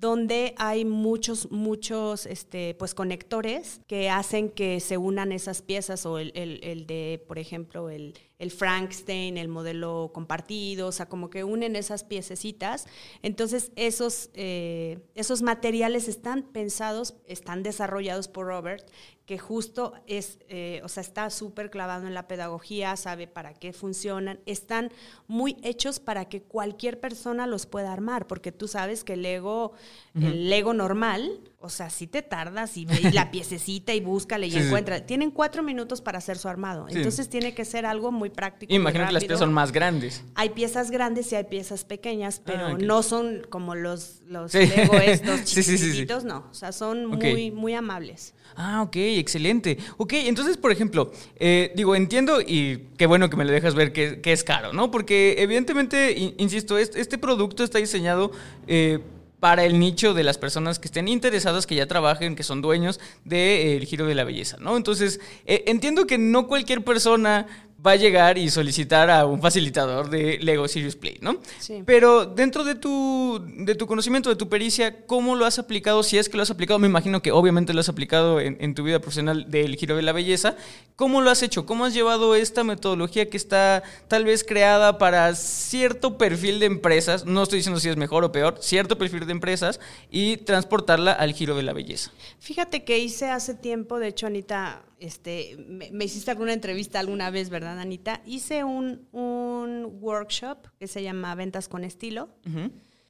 donde 0.00 0.54
hay 0.56 0.84
muchos, 0.84 1.50
muchos, 1.50 2.24
este, 2.26 2.74
pues, 2.78 2.94
conectores 2.94 3.80
que 3.88 4.10
hacen 4.10 4.48
que 4.48 4.78
se 4.78 4.96
unan 4.96 5.32
esas 5.32 5.60
piezas 5.62 6.06
o 6.06 6.18
el, 6.18 6.30
el- 6.36 6.60
el 6.62 6.86
de, 6.86 7.22
por 7.26 7.38
ejemplo, 7.38 7.90
el, 7.90 8.14
el 8.38 8.50
Frankenstein, 8.52 9.36
el 9.36 9.48
modelo 9.48 10.10
compartido, 10.14 10.88
o 10.88 10.92
sea, 10.92 11.06
como 11.06 11.28
que 11.28 11.42
unen 11.42 11.74
esas 11.74 12.04
piececitas. 12.04 12.86
Entonces, 13.22 13.72
esos, 13.74 14.30
eh, 14.34 15.00
esos 15.14 15.42
materiales 15.42 16.06
están 16.08 16.44
pensados, 16.44 17.14
están 17.26 17.62
desarrollados 17.62 18.28
por 18.28 18.46
Robert, 18.46 18.88
que 19.26 19.38
justo 19.38 19.92
es, 20.06 20.38
eh, 20.48 20.80
o 20.84 20.88
sea, 20.88 21.00
está 21.02 21.28
súper 21.30 21.68
clavado 21.70 22.06
en 22.06 22.14
la 22.14 22.28
pedagogía, 22.28 22.96
sabe 22.96 23.26
para 23.26 23.54
qué 23.54 23.72
funcionan, 23.72 24.40
están 24.46 24.90
muy 25.26 25.56
hechos 25.62 26.00
para 26.00 26.28
que 26.28 26.40
cualquier 26.40 27.00
persona 27.00 27.46
los 27.46 27.66
pueda 27.66 27.92
armar, 27.92 28.26
porque 28.26 28.52
tú 28.52 28.68
sabes 28.68 29.04
que 29.04 29.14
el 29.14 29.22
Lego, 29.22 29.72
el 30.14 30.48
Lego 30.48 30.72
normal, 30.72 31.47
o 31.60 31.68
sea, 31.70 31.90
si 31.90 32.06
te 32.06 32.22
tardas 32.22 32.76
y 32.76 32.86
la 33.12 33.32
piececita 33.32 33.92
y 33.92 33.98
búscale 34.00 34.46
y 34.46 34.50
Sí, 34.52 34.60
sí. 34.60 34.66
encuentra. 34.66 35.04
Tienen 35.04 35.32
cuatro 35.32 35.64
minutos 35.64 36.00
para 36.00 36.18
hacer 36.18 36.38
su 36.38 36.48
armado. 36.48 36.86
Sí. 36.88 36.96
Entonces 36.98 37.28
tiene 37.28 37.52
que 37.52 37.64
ser 37.64 37.84
algo 37.84 38.12
muy 38.12 38.30
práctico. 38.30 38.70
muy 38.70 38.76
Imagino 38.76 39.06
que 39.08 39.12
las 39.12 39.24
piezas 39.24 39.40
son 39.40 39.52
más 39.52 39.72
grandes. 39.72 40.22
Hay 40.36 40.50
piezas 40.50 40.92
grandes 40.92 41.32
y 41.32 41.34
hay 41.34 41.44
piezas 41.44 41.84
pequeñas, 41.84 42.40
pero 42.44 42.66
Ah, 42.68 42.72
ok. 42.74 42.80
no 42.82 43.02
son 43.02 43.44
como 43.50 43.74
los, 43.74 44.20
los. 44.28 44.54
Lego 44.54 44.94
estos 44.98 45.44
chiquititos, 45.44 46.22
no. 46.24 46.46
O 46.48 46.54
sea, 46.54 46.70
son 46.70 47.06
muy, 47.06 47.50
muy 47.50 47.74
amables. 47.74 48.34
Ah, 48.54 48.82
ok, 48.82 48.94
excelente. 48.96 49.78
Ok, 49.96 50.12
entonces, 50.12 50.56
por 50.56 50.70
ejemplo, 50.70 51.10
eh, 51.36 51.72
digo, 51.74 51.96
entiendo 51.96 52.40
y 52.40 52.86
qué 52.96 53.06
bueno 53.06 53.28
que 53.30 53.36
me 53.36 53.44
lo 53.44 53.50
dejas 53.52 53.74
ver 53.74 53.92
que, 53.92 54.20
que 54.20 54.32
es 54.32 54.44
caro, 54.44 54.72
¿no? 54.72 54.90
Porque 54.92 55.36
evidentemente, 55.38 56.12
in- 56.12 56.34
insisto, 56.38 56.78
este, 56.78 57.00
este 57.00 57.18
producto 57.18 57.64
está 57.64 57.78
diseñado 57.78 58.30
eh, 58.68 59.00
para 59.40 59.64
el 59.64 59.78
nicho 59.78 60.14
de 60.14 60.24
las 60.24 60.38
personas 60.38 60.78
que 60.78 60.88
estén 60.88 61.08
interesadas, 61.08 61.66
que 61.66 61.74
ya 61.74 61.86
trabajen, 61.86 62.34
que 62.34 62.42
son 62.42 62.60
dueños 62.60 62.98
del 63.24 63.84
giro 63.84 64.06
de 64.06 64.14
la 64.14 64.24
belleza, 64.24 64.56
¿no? 64.58 64.76
Entonces, 64.76 65.20
eh, 65.46 65.64
entiendo 65.66 66.06
que 66.06 66.18
no 66.18 66.48
cualquier 66.48 66.82
persona 66.82 67.46
va 67.84 67.92
a 67.92 67.96
llegar 67.96 68.38
y 68.38 68.50
solicitar 68.50 69.08
a 69.08 69.24
un 69.24 69.40
facilitador 69.40 70.10
de 70.10 70.38
Lego 70.38 70.66
Serious 70.66 70.96
Play, 70.96 71.18
¿no? 71.20 71.36
Sí. 71.60 71.82
Pero 71.86 72.26
dentro 72.26 72.64
de 72.64 72.74
tu, 72.74 73.40
de 73.44 73.74
tu 73.74 73.86
conocimiento, 73.86 74.30
de 74.30 74.36
tu 74.36 74.48
pericia, 74.48 75.06
¿cómo 75.06 75.36
lo 75.36 75.46
has 75.46 75.58
aplicado? 75.58 76.02
Si 76.02 76.18
es 76.18 76.28
que 76.28 76.36
lo 76.36 76.42
has 76.42 76.50
aplicado, 76.50 76.78
me 76.78 76.88
imagino 76.88 77.22
que 77.22 77.30
obviamente 77.30 77.72
lo 77.72 77.80
has 77.80 77.88
aplicado 77.88 78.40
en, 78.40 78.56
en 78.60 78.74
tu 78.74 78.82
vida 78.82 78.98
profesional 78.98 79.50
del 79.50 79.76
giro 79.76 79.94
de 79.96 80.02
la 80.02 80.12
belleza. 80.12 80.56
¿Cómo 80.96 81.20
lo 81.20 81.30
has 81.30 81.42
hecho? 81.42 81.66
¿Cómo 81.66 81.84
has 81.84 81.94
llevado 81.94 82.34
esta 82.34 82.64
metodología 82.64 83.30
que 83.30 83.36
está 83.36 83.84
tal 84.08 84.24
vez 84.24 84.42
creada 84.42 84.98
para 84.98 85.34
cierto 85.36 86.18
perfil 86.18 86.58
de 86.58 86.66
empresas? 86.66 87.24
No 87.24 87.44
estoy 87.44 87.60
diciendo 87.60 87.78
si 87.78 87.88
es 87.88 87.96
mejor 87.96 88.24
o 88.24 88.32
peor, 88.32 88.56
cierto 88.60 88.98
perfil 88.98 89.24
de 89.26 89.32
empresas 89.32 89.78
y 90.10 90.38
transportarla 90.38 91.12
al 91.12 91.32
giro 91.32 91.56
de 91.56 91.62
la 91.62 91.72
belleza. 91.72 92.10
Fíjate 92.40 92.82
que 92.82 92.98
hice 92.98 93.30
hace 93.30 93.54
tiempo, 93.54 93.98
de 94.00 94.08
hecho, 94.08 94.26
Anita, 94.26 94.82
este, 95.00 95.56
me, 95.68 95.90
me 95.90 96.04
hiciste 96.04 96.30
alguna 96.30 96.52
entrevista 96.52 97.00
alguna 97.00 97.30
vez, 97.30 97.50
¿verdad, 97.50 97.78
Anita? 97.78 98.22
Hice 98.24 98.64
un, 98.64 99.08
un 99.12 99.98
workshop 100.00 100.58
que 100.78 100.86
se 100.86 101.02
llama 101.02 101.34
Ventas 101.34 101.68
con 101.68 101.84
Estilo 101.84 102.28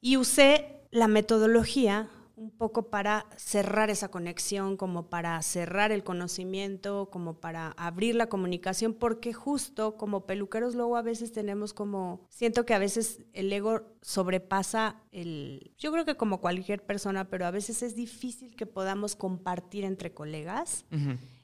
y 0.01 0.16
usé 0.16 0.82
la 0.91 1.09
metodología 1.09 2.09
un 2.39 2.51
poco 2.53 2.89
para 2.89 3.26
cerrar 3.36 3.91
esa 3.91 4.09
conexión, 4.11 4.76
como 4.76 5.09
para 5.09 5.43
cerrar 5.43 5.91
el 5.91 6.05
conocimiento, 6.05 7.11
como 7.11 7.41
para 7.41 7.72
abrir 7.72 8.14
la 8.14 8.28
comunicación, 8.28 8.95
porque 8.95 9.32
justo 9.32 9.97
como 9.97 10.24
peluqueros 10.24 10.76
luego 10.76 10.97
a 10.97 11.03
veces 11.03 11.32
tenemos 11.32 11.74
como, 11.74 12.26
siento 12.28 12.64
que 12.64 12.74
a 12.74 12.78
veces 12.78 13.20
el 13.32 13.53
ego 13.53 13.82
sobrepasa 14.03 15.03
el, 15.11 15.72
yo 15.78 15.91
creo 15.91 16.05
que 16.05 16.16
como 16.16 16.41
cualquier 16.41 16.84
persona, 16.86 17.28
pero 17.28 17.45
a 17.45 17.51
veces 17.51 17.82
es 17.82 17.97
difícil 17.97 18.55
que 18.55 18.66
podamos 18.66 19.16
compartir 19.16 19.84
entre 19.84 20.14
colegas. 20.14 20.84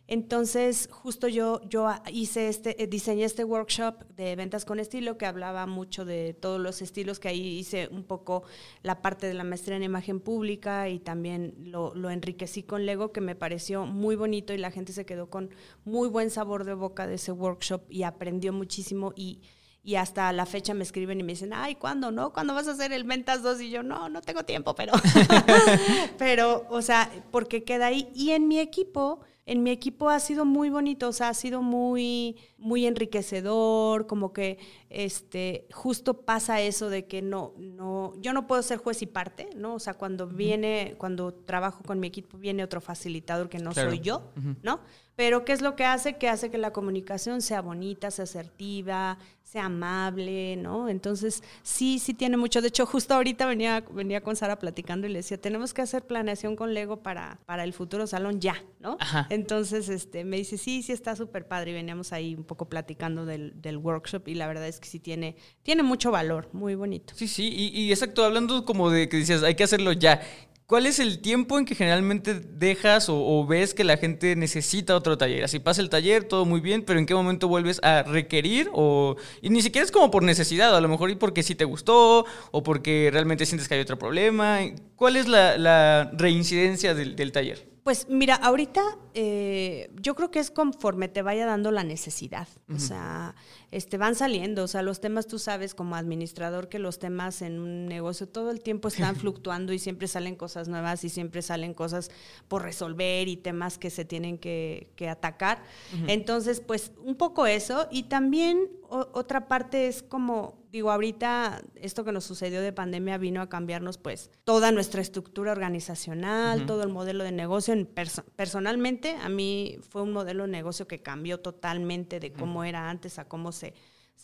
Entonces, 0.07 0.89
justo 0.91 1.29
yo, 1.29 1.63
yo 1.69 1.89
hice 2.13 2.49
este, 2.49 2.83
eh, 2.83 2.87
diseñé 2.87 3.25
este 3.25 3.43
workshop 3.43 4.05
de 4.11 4.37
ventas 4.37 4.67
con 4.67 4.79
estilo 4.79 5.17
que 5.17 5.25
hablaba 5.25 5.67
mucho 5.67 6.05
de 6.05 6.35
todos 6.35 6.61
los 6.61 6.83
estilos, 6.83 7.19
que 7.19 7.29
ahí 7.29 7.59
hice 7.59 7.89
un 7.91 8.05
poco 8.05 8.43
la 8.83 9.01
parte 9.01 9.27
de 9.27 9.33
la 9.33 9.45
maestría 9.45 9.77
en 9.77 9.83
imagen 9.83 10.21
pública 10.21 10.91
y 10.91 10.99
también 10.99 11.55
lo, 11.59 11.95
lo 11.95 12.11
enriquecí 12.11 12.63
con 12.63 12.85
Lego, 12.85 13.13
que 13.13 13.23
me 13.23 13.35
pareció 13.35 13.87
muy 13.87 14.15
bonito 14.15 14.53
y 14.53 14.59
la 14.59 14.71
gente 14.71 14.93
se 14.93 15.07
quedó 15.07 15.31
con 15.31 15.49
muy 15.85 16.09
buen 16.09 16.31
sabor 16.31 16.65
de 16.65 16.75
boca 16.75 17.07
de 17.07 17.15
ese 17.15 17.33
workshop 17.33 17.83
y 17.89 18.03
aprendió 18.03 18.53
muchísimo 18.53 19.15
y, 19.17 19.41
y 19.83 19.97
hasta 19.97 20.33
la 20.33 20.45
fecha 20.45 20.75
me 20.75 20.83
escriben 20.83 21.21
y 21.21 21.23
me 21.23 21.33
dicen, 21.33 21.53
ay, 21.55 21.77
¿cuándo 21.77 22.11
no? 22.11 22.33
¿Cuándo 22.33 22.53
vas 22.55 22.69
a 22.69 22.73
hacer 22.73 22.93
el 22.93 23.05
Ventas 23.05 23.43
2? 23.43 23.61
Y 23.63 23.71
yo, 23.71 23.83
no, 23.83 24.11
no 24.11 24.21
tengo 24.21 24.43
tiempo, 24.45 24.75
pero, 24.75 24.93
pero, 26.19 26.67
o 26.69 26.83
sea, 26.83 27.11
porque 27.31 27.65
queda 27.65 27.87
ahí. 27.87 28.11
Y 28.15 28.31
en 28.31 28.49
mi 28.49 28.59
equipo, 28.59 29.21
en 29.47 29.63
mi 29.63 29.71
equipo 29.71 30.09
ha 30.09 30.21
sido 30.21 30.45
muy 30.45 30.71
bonito, 30.71 31.09
o 31.09 31.13
sea, 31.13 31.29
ha 31.29 31.35
sido 31.35 31.61
muy, 31.63 32.37
muy 32.57 32.87
enriquecedor, 32.87 34.07
como 34.07 34.33
que 34.33 34.59
este, 34.89 35.67
justo 35.73 36.23
pasa 36.25 36.61
eso 36.61 36.89
de 36.89 37.07
que 37.07 37.21
no, 37.21 37.53
no, 37.59 38.13
yo 38.21 38.33
no 38.33 38.47
puedo 38.47 38.63
ser 38.63 38.79
juez 38.79 39.03
y 39.03 39.07
parte, 39.07 39.51
¿no? 39.57 39.75
O 39.75 39.79
sea, 39.79 39.95
cuando 39.95 40.27
viene, 40.27 40.95
cuando 40.99 41.33
trabajo 41.35 41.83
con 41.85 42.01
mi 42.01 42.07
equipo, 42.07 42.39
viene 42.39 42.65
otro 42.65 42.81
facilitador 42.81 43.49
que 43.49 43.59
no 43.59 43.73
Claro. 43.73 43.91
soy 43.91 44.01
yo, 44.01 44.31
¿no? 44.63 44.81
Pero 45.17 45.45
¿qué 45.45 45.53
es 45.53 45.63
lo 45.63 45.77
que 45.77 45.85
hace? 45.85 46.17
Que 46.17 46.29
hace 46.29 46.51
que 46.51 46.59
la 46.59 46.73
comunicación 46.73 47.41
sea 47.41 47.61
bonita, 47.61 48.11
sea 48.11 48.25
asertiva, 48.25 49.19
sea 49.43 49.67
amable, 49.67 50.57
¿no? 50.57 50.89
Entonces, 50.89 51.45
sí, 51.63 52.01
sí 52.01 52.15
tiene 52.15 52.37
mucho. 52.37 52.61
De 52.61 52.69
hecho, 52.69 52.87
justo 52.87 53.15
ahorita 53.15 53.47
venía, 53.47 53.85
venía 53.93 54.21
con 54.23 54.35
Sara 54.35 54.59
platicando 54.59 55.07
y 55.07 55.11
le 55.11 55.21
decía, 55.21 55.41
tenemos 55.41 55.73
que 55.73 55.83
hacer 55.83 56.05
planeación 56.05 56.57
con 56.57 56.75
Lego 56.75 57.03
para, 57.03 57.39
para 57.47 57.63
el 57.63 57.73
futuro 57.73 58.09
salón 58.09 58.41
ya, 58.41 58.65
¿no? 58.81 58.97
Ajá. 58.99 59.29
Entonces, 59.31 59.89
este, 59.89 60.25
me 60.25 60.39
dice, 60.39 60.59
sí, 60.59 60.83
sí 60.83 60.91
está 60.91 61.15
súper 61.15 61.47
padre. 61.47 61.71
Y 61.71 61.75
veníamos 61.75 62.13
ahí 62.13 62.35
un 62.35 62.43
poco 62.45 62.69
platicando 62.69 63.27
del, 63.27 63.61
del 63.63 63.77
workshop 63.77 64.27
y 64.27 64.35
la 64.35 64.49
verdad 64.49 64.67
es 64.67 64.81
que 64.81 64.89
sí 64.89 64.99
tiene, 64.99 65.37
tiene 65.63 65.85
mucho 65.85 66.11
valor, 66.11 66.49
muy 66.53 66.75
bonito. 66.75 67.15
Sí, 67.15 67.29
sí, 67.29 67.53
y, 67.55 67.69
y 67.81 67.93
exacto, 67.93 68.25
hablando 68.25 68.65
como 68.65 68.91
de 68.91 69.09
que 69.09 69.19
decías, 69.19 69.45
hay 69.45 69.55
que 69.55 69.63
hacerlo 69.65 69.93
ya. 69.93 70.21
¿Cuál 70.67 70.87
es 70.87 70.99
el 70.99 71.21
tiempo 71.21 71.59
en 71.59 71.67
que 71.67 71.75
generalmente 71.75 72.35
dejas 72.35 73.09
o, 73.11 73.47
ves 73.47 73.75
que 73.75 73.85
la 73.85 73.99
gente 73.99 74.35
necesita 74.35 74.97
otro 74.97 75.19
taller? 75.19 75.45
Así 75.45 75.59
pasa 75.59 75.83
el 75.83 75.91
taller, 75.91 76.25
todo 76.25 76.47
muy 76.47 76.61
bien, 76.61 76.83
pero 76.85 76.99
¿en 76.99 77.05
qué 77.05 77.15
momento 77.15 77.49
vuelves 77.49 77.81
a 77.83 78.03
requerir? 78.03 78.71
O, 78.73 79.17
y 79.43 79.51
ni 79.51 79.61
siquiera 79.61 79.85
es 79.85 79.93
como 79.93 80.11
por 80.11 80.23
necesidad, 80.23 80.75
a 80.75 80.81
lo 80.81 80.89
mejor 80.89 81.11
y 81.11 81.17
porque 81.17 81.43
sí 81.43 81.55
te 81.55 81.67
gustó 81.67 82.25
o 82.51 82.63
porque 82.63 83.11
realmente 83.13 83.45
sientes 83.45 83.69
que 83.69 83.75
hay 83.75 83.81
otro 83.83 83.99
problema. 83.99 84.61
¿Cuál 84.97 85.17
es 85.17 85.29
la, 85.29 85.59
la 85.59 86.11
reincidencia 86.15 86.95
del, 86.95 87.15
del 87.15 87.31
taller? 87.31 87.69
Pues 87.83 88.07
mira, 88.09 88.37
ahorita 88.37 88.81
eh, 89.17 89.91
yo 90.01 90.15
creo 90.17 90.31
que 90.31 90.41
es 90.41 90.51
conforme 90.51 91.09
te 91.09 91.23
vaya 91.23 91.47
dando 91.47 91.71
la 91.71 91.85
necesidad. 91.85 92.49
O 92.75 92.79
sea, 92.79 93.35
este, 93.71 93.97
van 93.97 94.15
saliendo. 94.17 94.65
O 94.65 94.69
sea, 94.69 94.83
los 94.83 95.01
temas, 95.01 95.27
tú 95.27 95.39
sabes 95.39 95.75
como 95.75 95.95
administrador 95.97 96.69
que 96.69 96.79
los 96.81 96.99
temas 96.99 97.41
en 97.43 97.59
un 97.61 97.87
negocio 97.87 98.29
todo 98.29 98.51
el 98.51 98.61
tiempo 98.61 98.89
están 98.89 99.15
fluctuando 99.17 99.73
y 99.73 99.79
siempre 99.79 100.09
salen 100.09 100.35
cosas 100.35 100.67
nuevas 100.69 101.05
y 101.05 101.09
siempre 101.09 101.43
salen 101.43 101.75
cosas 101.75 102.11
por 102.49 102.63
resolver 102.63 103.29
y 103.29 103.37
temas 103.37 103.79
que 103.79 103.91
se 103.91 104.05
tienen 104.05 104.37
que, 104.39 104.91
que 104.97 105.09
atacar. 105.09 105.63
Entonces, 106.09 106.61
pues 106.61 106.93
un 107.03 107.15
poco 107.15 107.47
eso. 107.47 107.87
Y 107.91 108.05
también 108.05 108.69
o- 108.89 109.09
otra 109.13 109.49
parte 109.49 109.87
es 109.89 110.03
como, 110.03 110.63
digo, 110.73 110.91
ahorita 110.91 111.63
esto 111.77 112.05
que 112.05 112.13
nos 112.13 112.25
sucedió 112.25 112.61
de 112.61 112.73
pandemia 112.73 113.17
vino 113.19 113.41
a 113.41 113.49
cambiarnos 113.49 113.97
pues 113.99 114.31
toda 114.45 114.73
nuestra 114.73 115.01
estructura 115.01 115.53
organizacional, 115.53 116.67
todo 116.67 116.83
el 116.83 116.89
modelo 116.91 117.25
de 117.25 117.33
negocio. 117.33 117.73
En 117.75 117.87
perso- 117.93 118.25
personalmente, 118.37 119.04
a 119.11 119.29
mí 119.29 119.79
fue 119.91 120.03
un 120.03 120.13
modelo 120.13 120.45
de 120.45 120.51
negocio 120.51 120.87
que 120.87 121.03
cambió 121.03 121.41
totalmente 121.41 122.21
de 122.21 122.33
cómo 122.33 122.65
era 122.65 122.89
antes 122.91 123.19
a 123.19 123.27
cómo 123.27 123.53
se, 123.53 123.75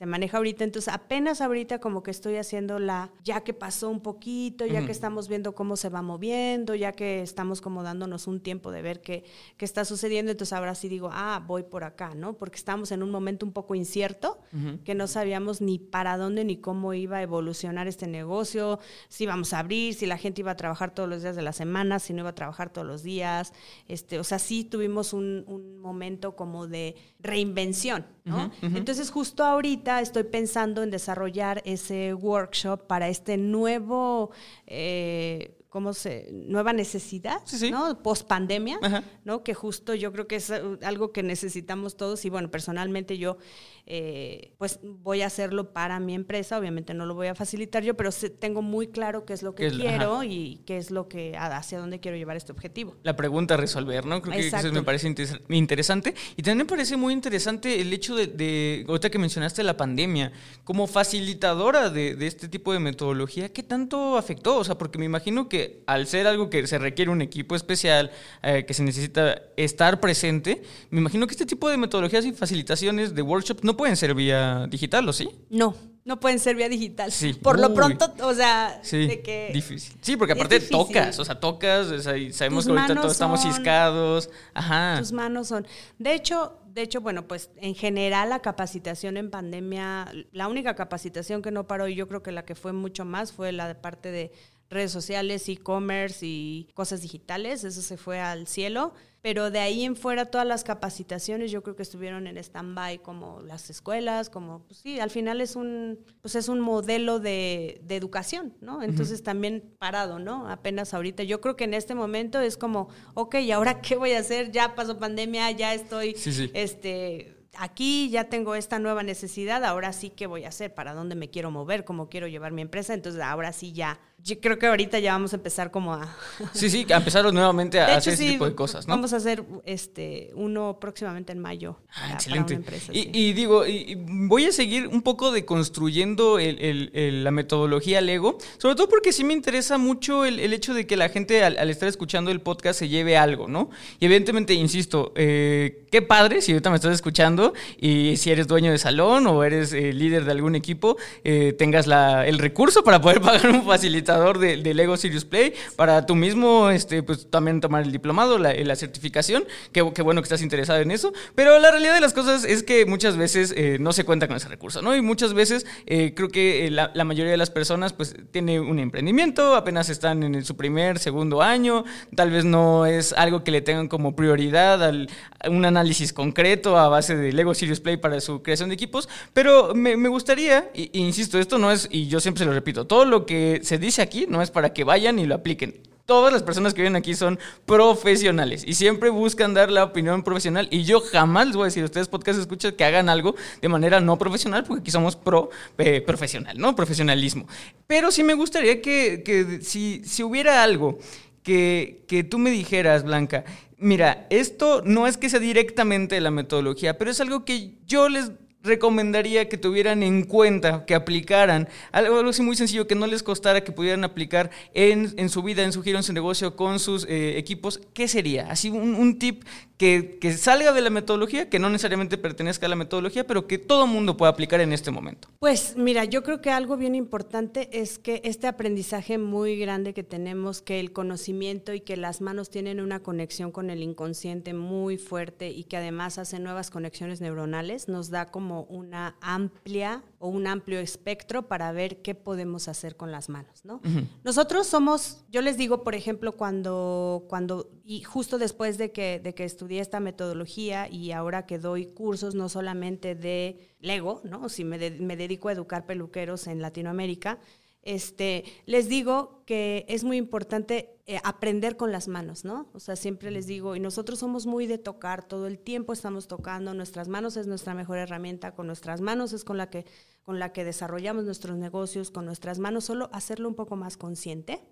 se 0.00 0.06
maneja 0.06 0.38
ahorita. 0.38 0.64
Entonces, 0.64 0.90
apenas 0.94 1.42
ahorita 1.42 1.78
como 1.78 2.02
que 2.02 2.10
estoy 2.10 2.36
haciendo 2.36 2.78
la, 2.78 3.10
ya 3.22 3.42
que 3.42 3.52
pasó 3.52 3.90
un 3.90 4.00
poquito, 4.00 4.64
ya 4.64 4.86
que 4.86 4.92
estamos 4.92 5.28
viendo 5.28 5.54
cómo 5.54 5.76
se 5.76 5.90
va 5.90 6.00
moviendo, 6.00 6.74
ya 6.74 6.92
que 6.92 7.20
estamos 7.20 7.60
como 7.60 7.82
dándonos 7.82 8.26
un 8.26 8.40
tiempo 8.40 8.70
de 8.70 8.80
ver 8.80 9.02
qué, 9.02 9.24
qué 9.58 9.66
está 9.66 9.84
sucediendo. 9.84 10.32
Entonces, 10.32 10.54
ahora 10.54 10.74
sí 10.74 10.88
digo, 10.88 11.10
ah, 11.12 11.44
voy 11.46 11.64
por 11.64 11.84
acá, 11.84 12.14
¿no? 12.14 12.32
Porque 12.32 12.56
estamos 12.56 12.92
en 12.92 13.02
un 13.02 13.10
momento 13.10 13.44
un 13.44 13.52
poco 13.52 13.74
incierto, 13.74 14.38
que 14.86 14.94
no 14.94 15.06
sabíamos 15.06 15.60
ni 15.60 15.78
para 15.78 16.16
dónde 16.16 16.46
ni 16.46 16.56
cómo 16.56 16.94
iba 16.94 17.18
a 17.18 17.22
evolucionar 17.22 17.86
este 17.86 18.06
negocio, 18.06 18.78
si 19.10 19.24
íbamos 19.24 19.52
a 19.52 19.58
abrir, 19.58 19.92
si 19.92 20.06
la 20.06 20.16
gente 20.16 20.40
iba 20.40 20.52
a 20.52 20.56
trabajar 20.56 20.94
todos 20.94 21.10
los 21.10 21.20
días 21.20 21.36
de 21.36 21.42
la 21.42 21.52
semana, 21.52 21.98
si 21.98 22.14
no 22.14 22.20
iba 22.20 22.30
a 22.30 22.34
trabajar 22.34 22.72
todos 22.72 22.86
los 22.86 23.02
días. 23.02 23.52
Este, 23.86 24.18
o 24.18 24.24
sea, 24.24 24.38
sí 24.38 24.64
tuvimos 24.64 25.12
un, 25.12 25.44
un 25.46 25.78
momento 25.78 26.36
como 26.36 26.66
de 26.66 26.96
reinvención, 27.18 28.06
¿no? 28.24 28.50
Entonces, 28.62 29.10
justo 29.10 29.44
ahorita 29.44 30.00
estoy 30.00 30.24
pensando 30.24 30.82
en 30.82 30.90
desarrollar 30.90 31.62
ese 31.64 32.14
workshop 32.14 32.86
para 32.86 33.08
este 33.08 33.36
nuevo 33.36 34.30
eh, 34.66 35.59
¿cómo 35.70 35.94
se, 35.94 36.28
nueva 36.32 36.72
necesidad, 36.72 37.40
¿no? 37.70 38.02
Post 38.02 38.26
pandemia, 38.26 38.78
¿no? 39.24 39.44
Que 39.44 39.54
justo 39.54 39.94
yo 39.94 40.12
creo 40.12 40.26
que 40.26 40.36
es 40.36 40.50
uh, 40.50 40.78
algo 40.82 41.12
que 41.12 41.22
necesitamos 41.22 41.96
todos 41.96 42.24
y 42.24 42.28
bueno, 42.28 42.50
personalmente 42.50 43.16
yo 43.16 43.38
eh, 43.86 44.52
pues 44.58 44.80
voy 44.82 45.22
a 45.22 45.26
hacerlo 45.26 45.72
para 45.72 46.00
mi 46.00 46.14
empresa, 46.14 46.58
obviamente 46.58 46.92
no 46.92 47.06
lo 47.06 47.14
voy 47.14 47.28
a 47.28 47.36
facilitar 47.36 47.84
yo, 47.84 47.96
pero 47.96 48.10
tengo 48.40 48.62
muy 48.62 48.88
claro 48.88 49.24
qué 49.24 49.32
es 49.32 49.44
lo 49.44 49.54
que 49.54 49.70
quiero 49.70 50.24
y 50.24 50.60
qué 50.66 50.76
es 50.76 50.90
lo 50.90 51.08
que, 51.08 51.36
hacia 51.36 51.78
dónde 51.78 52.00
quiero 52.00 52.16
llevar 52.16 52.36
este 52.36 52.50
objetivo. 52.50 52.96
La 53.04 53.14
pregunta 53.14 53.54
a 53.54 53.56
resolver, 53.56 54.04
¿no? 54.06 54.20
Creo 54.22 54.36
que 54.36 54.48
eso 54.48 54.72
me 54.72 54.82
parece 54.82 55.14
interesante. 55.48 56.14
Y 56.36 56.42
también 56.42 56.58
me 56.58 56.64
parece 56.64 56.96
muy 56.96 57.12
interesante 57.12 57.80
el 57.80 57.92
hecho 57.92 58.16
de, 58.16 58.26
de 58.26 58.84
ahorita 58.88 59.08
que 59.08 59.18
mencionaste 59.18 59.62
la 59.62 59.76
pandemia, 59.76 60.32
como 60.64 60.88
facilitadora 60.88 61.90
de, 61.90 62.16
de 62.16 62.26
este 62.26 62.48
tipo 62.48 62.72
de 62.72 62.80
metodología, 62.80 63.52
¿qué 63.52 63.62
tanto 63.62 64.16
afectó? 64.16 64.56
O 64.56 64.64
sea, 64.64 64.76
porque 64.76 64.98
me 64.98 65.04
imagino 65.04 65.48
que 65.48 65.59
al 65.86 66.06
ser 66.06 66.26
algo 66.26 66.50
que 66.50 66.66
se 66.66 66.78
requiere 66.78 67.10
un 67.10 67.22
equipo 67.22 67.54
especial, 67.54 68.10
eh, 68.42 68.64
que 68.66 68.74
se 68.74 68.82
necesita 68.82 69.42
estar 69.56 70.00
presente, 70.00 70.62
me 70.90 71.00
imagino 71.00 71.26
que 71.26 71.32
este 71.32 71.46
tipo 71.46 71.68
de 71.68 71.76
metodologías 71.76 72.24
y 72.24 72.32
facilitaciones 72.32 73.14
de 73.14 73.22
workshops 73.22 73.64
no 73.64 73.76
pueden 73.76 73.96
ser 73.96 74.14
vía 74.14 74.66
digital, 74.68 75.08
¿o 75.08 75.12
sí? 75.12 75.28
No, 75.48 75.74
no 76.04 76.18
pueden 76.18 76.38
ser 76.38 76.56
vía 76.56 76.68
digital. 76.68 77.12
Sí. 77.12 77.34
Por 77.34 77.60
lo 77.60 77.74
pronto, 77.74 78.12
o 78.22 78.34
sea, 78.34 78.80
sí, 78.82 79.06
de 79.06 79.22
que. 79.22 79.50
Difícil. 79.52 79.96
Sí, 80.00 80.16
porque 80.16 80.32
aparte 80.32 80.60
tocas, 80.60 81.18
o 81.18 81.24
sea, 81.24 81.38
tocas, 81.38 82.04
sabemos 82.32 82.66
que 82.66 82.72
ahorita 82.72 82.94
todos 82.96 83.12
estamos 83.12 83.42
ciscados. 83.42 84.30
Ajá. 84.54 84.96
Tus 84.98 85.12
manos 85.12 85.48
son. 85.48 85.66
De 85.98 86.14
hecho, 86.14 86.60
de 86.66 86.82
hecho, 86.82 87.00
bueno, 87.00 87.26
pues 87.26 87.50
en 87.56 87.74
general 87.74 88.30
la 88.30 88.40
capacitación 88.40 89.16
en 89.16 89.30
pandemia, 89.30 90.10
la 90.32 90.48
única 90.48 90.74
capacitación 90.74 91.42
que 91.42 91.50
no 91.50 91.66
paró, 91.66 91.88
y 91.88 91.94
yo 91.94 92.08
creo 92.08 92.22
que 92.22 92.32
la 92.32 92.44
que 92.44 92.54
fue 92.54 92.72
mucho 92.72 93.04
más, 93.04 93.32
fue 93.32 93.52
la 93.52 93.68
de 93.68 93.74
parte 93.74 94.10
de 94.10 94.32
redes 94.70 94.92
sociales, 94.92 95.48
e-commerce 95.48 96.24
y 96.24 96.68
cosas 96.74 97.02
digitales, 97.02 97.64
eso 97.64 97.82
se 97.82 97.96
fue 97.96 98.20
al 98.20 98.46
cielo, 98.46 98.94
pero 99.20 99.50
de 99.50 99.58
ahí 99.58 99.84
en 99.84 99.96
fuera 99.96 100.26
todas 100.26 100.46
las 100.46 100.64
capacitaciones 100.64 101.50
yo 101.50 101.62
creo 101.62 101.74
que 101.74 101.82
estuvieron 101.82 102.26
en 102.26 102.38
stand-by 102.38 103.02
como 103.02 103.42
las 103.42 103.68
escuelas, 103.68 104.30
como, 104.30 104.60
pues 104.66 104.78
sí, 104.78 105.00
al 105.00 105.10
final 105.10 105.40
es 105.40 105.56
un, 105.56 105.98
pues 106.22 106.36
es 106.36 106.48
un 106.48 106.60
modelo 106.60 107.18
de, 107.18 107.80
de 107.84 107.96
educación, 107.96 108.54
¿no? 108.60 108.82
Entonces 108.82 109.22
también 109.22 109.74
parado, 109.78 110.20
¿no? 110.20 110.48
Apenas 110.48 110.94
ahorita, 110.94 111.24
yo 111.24 111.40
creo 111.40 111.56
que 111.56 111.64
en 111.64 111.74
este 111.74 111.94
momento 111.94 112.40
es 112.40 112.56
como, 112.56 112.88
ok, 113.14 113.34
¿y 113.40 113.50
ahora 113.50 113.82
qué 113.82 113.96
voy 113.96 114.12
a 114.12 114.20
hacer? 114.20 114.52
Ya 114.52 114.74
pasó 114.76 114.98
pandemia, 114.98 115.50
ya 115.50 115.74
estoy, 115.74 116.14
este 116.54 117.36
aquí 117.58 118.10
ya 118.10 118.24
tengo 118.24 118.54
esta 118.54 118.78
nueva 118.78 119.02
necesidad, 119.02 119.64
ahora 119.64 119.92
sí 119.92 120.10
qué 120.10 120.26
voy 120.26 120.44
a 120.44 120.48
hacer, 120.48 120.74
para 120.74 120.94
dónde 120.94 121.14
me 121.14 121.30
quiero 121.30 121.50
mover, 121.50 121.84
cómo 121.84 122.08
quiero 122.08 122.28
llevar 122.28 122.52
mi 122.52 122.62
empresa, 122.62 122.94
entonces 122.94 123.20
ahora 123.20 123.52
sí 123.52 123.72
ya 123.72 124.00
yo 124.22 124.40
creo 124.40 124.58
que 124.58 124.66
ahorita 124.66 124.98
ya 124.98 125.12
vamos 125.12 125.32
a 125.32 125.36
empezar 125.36 125.70
como 125.70 125.94
a... 125.94 126.14
Sí, 126.52 126.68
sí, 126.68 126.86
a 126.92 126.96
empezar 126.96 127.30
nuevamente 127.32 127.80
a 127.80 127.96
hacer 127.96 128.14
ese 128.14 128.30
tipo 128.30 128.44
de 128.44 128.54
cosas, 128.54 128.86
¿no? 128.86 128.94
Vamos 128.94 129.12
a 129.12 129.16
hacer 129.16 129.44
este 129.64 130.30
uno 130.34 130.78
próximamente 130.80 131.32
en 131.32 131.38
mayo. 131.38 131.76
Ah, 131.94 132.12
excelente. 132.12 132.60
y, 132.92 133.32
digo, 133.32 133.66
y, 133.66 133.94
voy 133.96 134.44
a 134.44 134.52
seguir 134.52 134.88
un 134.88 135.02
poco 135.02 135.32
deconstruyendo 135.32 136.38
el, 136.38 137.24
la 137.24 137.30
metodología 137.30 138.00
Lego, 138.00 138.38
sobre 138.58 138.74
todo 138.74 138.88
porque 138.88 139.12
sí 139.12 139.24
me 139.24 139.32
interesa 139.32 139.78
mucho 139.78 140.24
el, 140.24 140.52
hecho 140.52 140.74
de 140.74 140.86
que 140.86 140.96
la 140.96 141.08
gente 141.08 141.44
al, 141.44 141.70
estar 141.70 141.88
escuchando 141.88 142.30
el 142.30 142.40
podcast 142.40 142.78
se 142.78 142.88
lleve 142.88 143.16
algo, 143.16 143.48
¿no? 143.48 143.70
Y 143.98 144.06
evidentemente, 144.06 144.54
insisto, 144.54 145.12
eh, 145.14 145.86
qué 145.90 146.02
padre 146.02 146.42
si 146.42 146.52
ahorita 146.52 146.70
me 146.70 146.76
estás 146.76 146.94
escuchando 146.94 147.54
y 147.78 148.16
si 148.16 148.30
eres 148.30 148.46
dueño 148.46 148.72
de 148.72 148.78
salón 148.78 149.26
o 149.26 149.44
eres 149.44 149.72
eh, 149.72 149.92
líder 149.92 150.24
de 150.24 150.32
algún 150.32 150.54
equipo, 150.54 150.96
eh, 151.24 151.54
tengas 151.58 151.86
la, 151.86 152.26
el 152.26 152.38
recurso 152.38 152.82
para 152.82 153.00
poder 153.00 153.20
pagar 153.22 153.50
un 153.50 153.64
facilitador 153.64 154.09
de, 154.38 154.74
Lego 154.74 154.96
Serious 154.96 155.24
Play 155.24 155.54
para 155.76 156.06
tú 156.06 156.14
mismo 156.14 156.70
este, 156.70 157.02
pues, 157.02 157.28
también 157.30 157.60
tomar 157.60 157.82
el 157.82 157.92
diplomado, 157.92 158.38
la, 158.38 158.52
la 158.54 158.76
certificación. 158.76 159.44
Qué, 159.72 159.82
bueno 159.82 160.20
que 160.22 160.26
estás 160.26 160.42
interesado 160.42 160.80
en 160.80 160.90
eso. 160.90 161.12
Pero 161.34 161.58
la 161.58 161.70
realidad 161.70 161.94
de 161.94 162.00
las 162.00 162.12
cosas 162.12 162.44
es 162.44 162.62
que 162.62 162.86
muchas 162.86 163.16
veces 163.16 163.52
eh, 163.56 163.78
no 163.80 163.92
se 163.92 164.04
cuenta 164.04 164.28
con 164.28 164.36
ese 164.36 164.48
recurso, 164.48 164.82
¿no? 164.82 164.96
Y 164.96 165.02
muchas 165.02 165.34
veces 165.34 165.66
eh, 165.86 166.14
creo 166.14 166.28
que 166.28 166.66
eh, 166.66 166.70
la, 166.70 166.90
mayoría 167.04 167.32
de 167.32 167.36
las 167.36 167.50
personas 167.50 167.92
pues 167.92 168.14
tiene 168.30 168.60
un 168.60 168.78
emprendimiento, 168.78 169.56
apenas 169.56 169.88
están 169.88 170.22
en 170.22 170.44
su 170.44 170.56
primer, 170.56 170.98
segundo 170.98 171.42
año, 171.42 171.84
tal 172.14 172.30
vez 172.30 172.44
no 172.44 172.86
es 172.86 173.12
algo 173.12 173.42
que 173.42 173.50
le 173.50 173.62
tengan 173.62 173.88
como 173.88 174.14
prioridad 174.14 174.82
al, 174.82 175.08
un 175.48 175.64
análisis 175.64 176.12
concreto 176.12 176.78
a 176.78 176.88
base 176.88 177.16
de 177.16 177.32
Lego 177.32 177.54
Serious 177.54 177.80
Play 177.80 177.96
para 177.96 178.20
su 178.20 178.42
creación 178.42 178.68
de 178.68 178.74
equipos, 178.74 179.08
pero 179.32 179.74
me, 179.74 179.96
gustaría, 180.08 180.70
e, 180.74 180.90
insisto, 180.92 181.38
esto 181.38 181.58
no 181.58 181.70
es, 181.70 181.88
y 181.90 182.06
yo 182.08 182.20
siempre 182.20 182.40
se 182.40 182.46
lo 182.46 182.52
repito, 182.52 182.86
todo 182.86 183.04
lo 183.04 183.26
que 183.26 183.60
se 183.62 183.78
dice 183.78 183.99
aquí 184.00 184.26
no 184.28 184.42
es 184.42 184.50
para 184.50 184.72
que 184.72 184.84
vayan 184.84 185.18
y 185.18 185.26
lo 185.26 185.34
apliquen. 185.34 185.80
Todas 186.06 186.32
las 186.32 186.42
personas 186.42 186.74
que 186.74 186.82
vienen 186.82 186.98
aquí 186.98 187.14
son 187.14 187.38
profesionales 187.66 188.64
y 188.66 188.74
siempre 188.74 189.10
buscan 189.10 189.54
dar 189.54 189.70
la 189.70 189.84
opinión 189.84 190.24
profesional. 190.24 190.66
Y 190.72 190.82
yo 190.82 191.00
jamás 191.00 191.46
les 191.46 191.56
voy 191.56 191.62
a 191.62 191.66
decir 191.66 191.84
a 191.84 191.86
ustedes, 191.86 192.08
podcast 192.08 192.40
escuchan, 192.40 192.72
que 192.72 192.84
hagan 192.84 193.08
algo 193.08 193.36
de 193.62 193.68
manera 193.68 194.00
no 194.00 194.18
profesional, 194.18 194.64
porque 194.64 194.80
aquí 194.80 194.90
somos 194.90 195.14
pro 195.14 195.50
eh, 195.78 196.00
profesional, 196.00 196.58
¿no? 196.58 196.74
Profesionalismo. 196.74 197.46
Pero 197.86 198.10
sí 198.10 198.24
me 198.24 198.34
gustaría 198.34 198.82
que, 198.82 199.60
si, 199.62 200.02
si 200.04 200.24
hubiera 200.24 200.64
algo 200.64 200.98
que, 201.44 202.04
que 202.08 202.24
tú 202.24 202.38
me 202.38 202.50
dijeras, 202.50 203.04
Blanca, 203.04 203.44
mira, 203.78 204.26
esto 204.30 204.82
no 204.84 205.06
es 205.06 205.16
que 205.16 205.30
sea 205.30 205.38
directamente 205.38 206.20
la 206.20 206.32
metodología, 206.32 206.98
pero 206.98 207.10
es 207.10 207.20
algo 207.20 207.44
que 207.44 207.74
yo 207.86 208.08
les 208.08 208.32
recomendaría 208.62 209.48
que 209.48 209.56
tuvieran 209.56 210.02
en 210.02 210.24
cuenta, 210.24 210.84
que 210.84 210.94
aplicaran 210.94 211.68
algo, 211.92 212.28
así 212.28 212.42
muy 212.42 212.56
sencillo, 212.56 212.86
que 212.86 212.94
no 212.94 213.06
les 213.06 213.22
costara 213.22 213.64
que 213.64 213.72
pudieran 213.72 214.04
aplicar 214.04 214.50
en, 214.74 215.28
su 215.28 215.42
vida, 215.42 215.62
en 215.62 215.72
su 215.72 215.82
giro, 215.82 215.98
en 215.98 216.02
su 216.02 216.12
negocio, 216.12 216.56
con 216.56 216.78
sus 216.78 217.06
eh, 217.08 217.38
equipos, 217.38 217.80
¿qué 217.94 218.08
sería? 218.08 218.50
Así 218.50 218.70
un, 218.70 219.18
tip 219.18 219.44
que, 219.76 220.18
que, 220.20 220.32
salga 220.32 220.72
de 220.72 220.80
la 220.82 220.90
metodología, 220.90 221.48
que 221.48 221.58
no 221.58 221.70
necesariamente 221.70 222.18
pertenezca 222.18 222.66
a 222.66 222.68
la 222.68 222.76
metodología, 222.76 223.26
pero 223.26 223.46
que 223.46 223.58
todo 223.58 223.86
mundo 223.86 224.16
pueda 224.16 224.30
aplicar 224.30 224.60
en 224.60 224.72
este 224.72 224.90
momento. 224.90 225.28
Pues 225.38 225.74
mira, 225.76 226.04
yo 226.04 226.22
creo 226.22 226.40
que 226.40 226.50
algo 226.50 226.76
bien 226.76 226.94
importante 226.94 227.68
es 227.72 227.98
que 227.98 228.20
este 228.24 228.46
aprendizaje 228.46 229.18
muy 229.18 229.58
grande 229.58 229.94
que 229.94 230.02
tenemos, 230.02 230.60
que 230.60 230.80
el 230.80 230.92
conocimiento 230.92 231.72
y 231.72 231.80
que 231.80 231.96
las 231.96 232.20
manos 232.20 232.50
tienen 232.50 232.80
una 232.80 233.00
conexión 233.00 233.52
con 233.52 233.70
el 233.70 233.82
inconsciente 233.82 234.52
muy 234.52 234.98
fuerte 234.98 235.50
y 235.50 235.64
que 235.64 235.78
además 235.78 236.18
hace 236.18 236.38
nuevas 236.38 236.70
conexiones 236.70 237.20
neuronales, 237.20 237.88
nos 237.88 238.10
da 238.10 238.26
como 238.26 238.49
una 238.50 239.16
amplia 239.20 240.02
o 240.18 240.28
un 240.28 240.46
amplio 240.46 240.78
espectro 240.80 241.48
para 241.48 241.72
ver 241.72 242.02
qué 242.02 242.14
podemos 242.14 242.68
hacer 242.68 242.96
con 242.96 243.10
las 243.10 243.28
manos, 243.28 243.64
¿no? 243.64 243.80
Nosotros 244.24 244.66
somos, 244.66 245.24
yo 245.30 245.40
les 245.40 245.56
digo, 245.56 245.82
por 245.82 245.94
ejemplo, 245.94 246.36
cuando, 246.36 247.24
cuando, 247.28 247.70
y 247.84 248.02
justo 248.02 248.38
después 248.38 248.78
de 248.78 248.92
que, 248.92 249.20
de 249.20 249.34
que 249.34 249.44
estudié 249.44 249.80
esta 249.80 250.00
metodología 250.00 250.88
y 250.88 251.12
ahora 251.12 251.46
que 251.46 251.58
doy 251.58 251.86
cursos 251.86 252.34
no 252.34 252.48
solamente 252.48 253.14
de 253.14 253.74
Lego, 253.80 254.20
¿no? 254.24 254.48
Si 254.48 254.64
me, 254.64 254.90
me 254.90 255.16
dedico 255.16 255.48
a 255.48 255.52
educar 255.52 255.86
peluqueros 255.86 256.46
en 256.46 256.60
Latinoamérica, 256.60 257.38
este, 257.82 258.44
les 258.66 258.88
digo 258.88 259.42
que 259.46 259.86
es 259.88 260.04
muy 260.04 260.16
importante 260.16 260.98
eh, 261.06 261.18
aprender 261.24 261.76
con 261.76 261.92
las 261.92 262.08
manos, 262.08 262.44
¿no? 262.44 262.68
O 262.72 262.80
sea, 262.80 262.94
siempre 262.94 263.30
les 263.30 263.46
digo, 263.46 263.74
y 263.74 263.80
nosotros 263.80 264.18
somos 264.18 264.46
muy 264.46 264.66
de 264.66 264.78
tocar, 264.78 265.26
todo 265.26 265.46
el 265.46 265.58
tiempo 265.58 265.92
estamos 265.92 266.28
tocando, 266.28 266.74
nuestras 266.74 267.08
manos 267.08 267.36
es 267.36 267.46
nuestra 267.46 267.74
mejor 267.74 267.98
herramienta, 267.98 268.54
con 268.54 268.66
nuestras 268.66 269.00
manos 269.00 269.32
es 269.32 269.44
con 269.44 269.56
la 269.56 269.70
que, 269.70 269.86
con 270.22 270.38
la 270.38 270.52
que 270.52 270.64
desarrollamos 270.64 271.24
nuestros 271.24 271.56
negocios, 271.56 272.10
con 272.10 272.24
nuestras 272.26 272.58
manos, 272.58 272.84
solo 272.84 273.08
hacerlo 273.12 273.48
un 273.48 273.54
poco 273.54 273.76
más 273.76 273.96
consciente, 273.96 274.62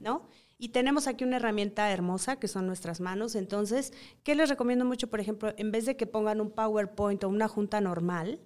¿no? 0.00 0.28
Y 0.60 0.70
tenemos 0.70 1.06
aquí 1.06 1.22
una 1.22 1.36
herramienta 1.36 1.90
hermosa 1.92 2.36
que 2.36 2.48
son 2.48 2.66
nuestras 2.66 3.00
manos. 3.00 3.36
Entonces, 3.36 3.92
¿qué 4.24 4.34
les 4.34 4.48
recomiendo 4.48 4.84
mucho? 4.84 5.08
Por 5.08 5.20
ejemplo, 5.20 5.54
en 5.56 5.70
vez 5.70 5.86
de 5.86 5.96
que 5.96 6.08
pongan 6.08 6.40
un 6.40 6.50
PowerPoint 6.50 7.22
o 7.22 7.28
una 7.28 7.46
junta 7.46 7.80
normal, 7.80 8.40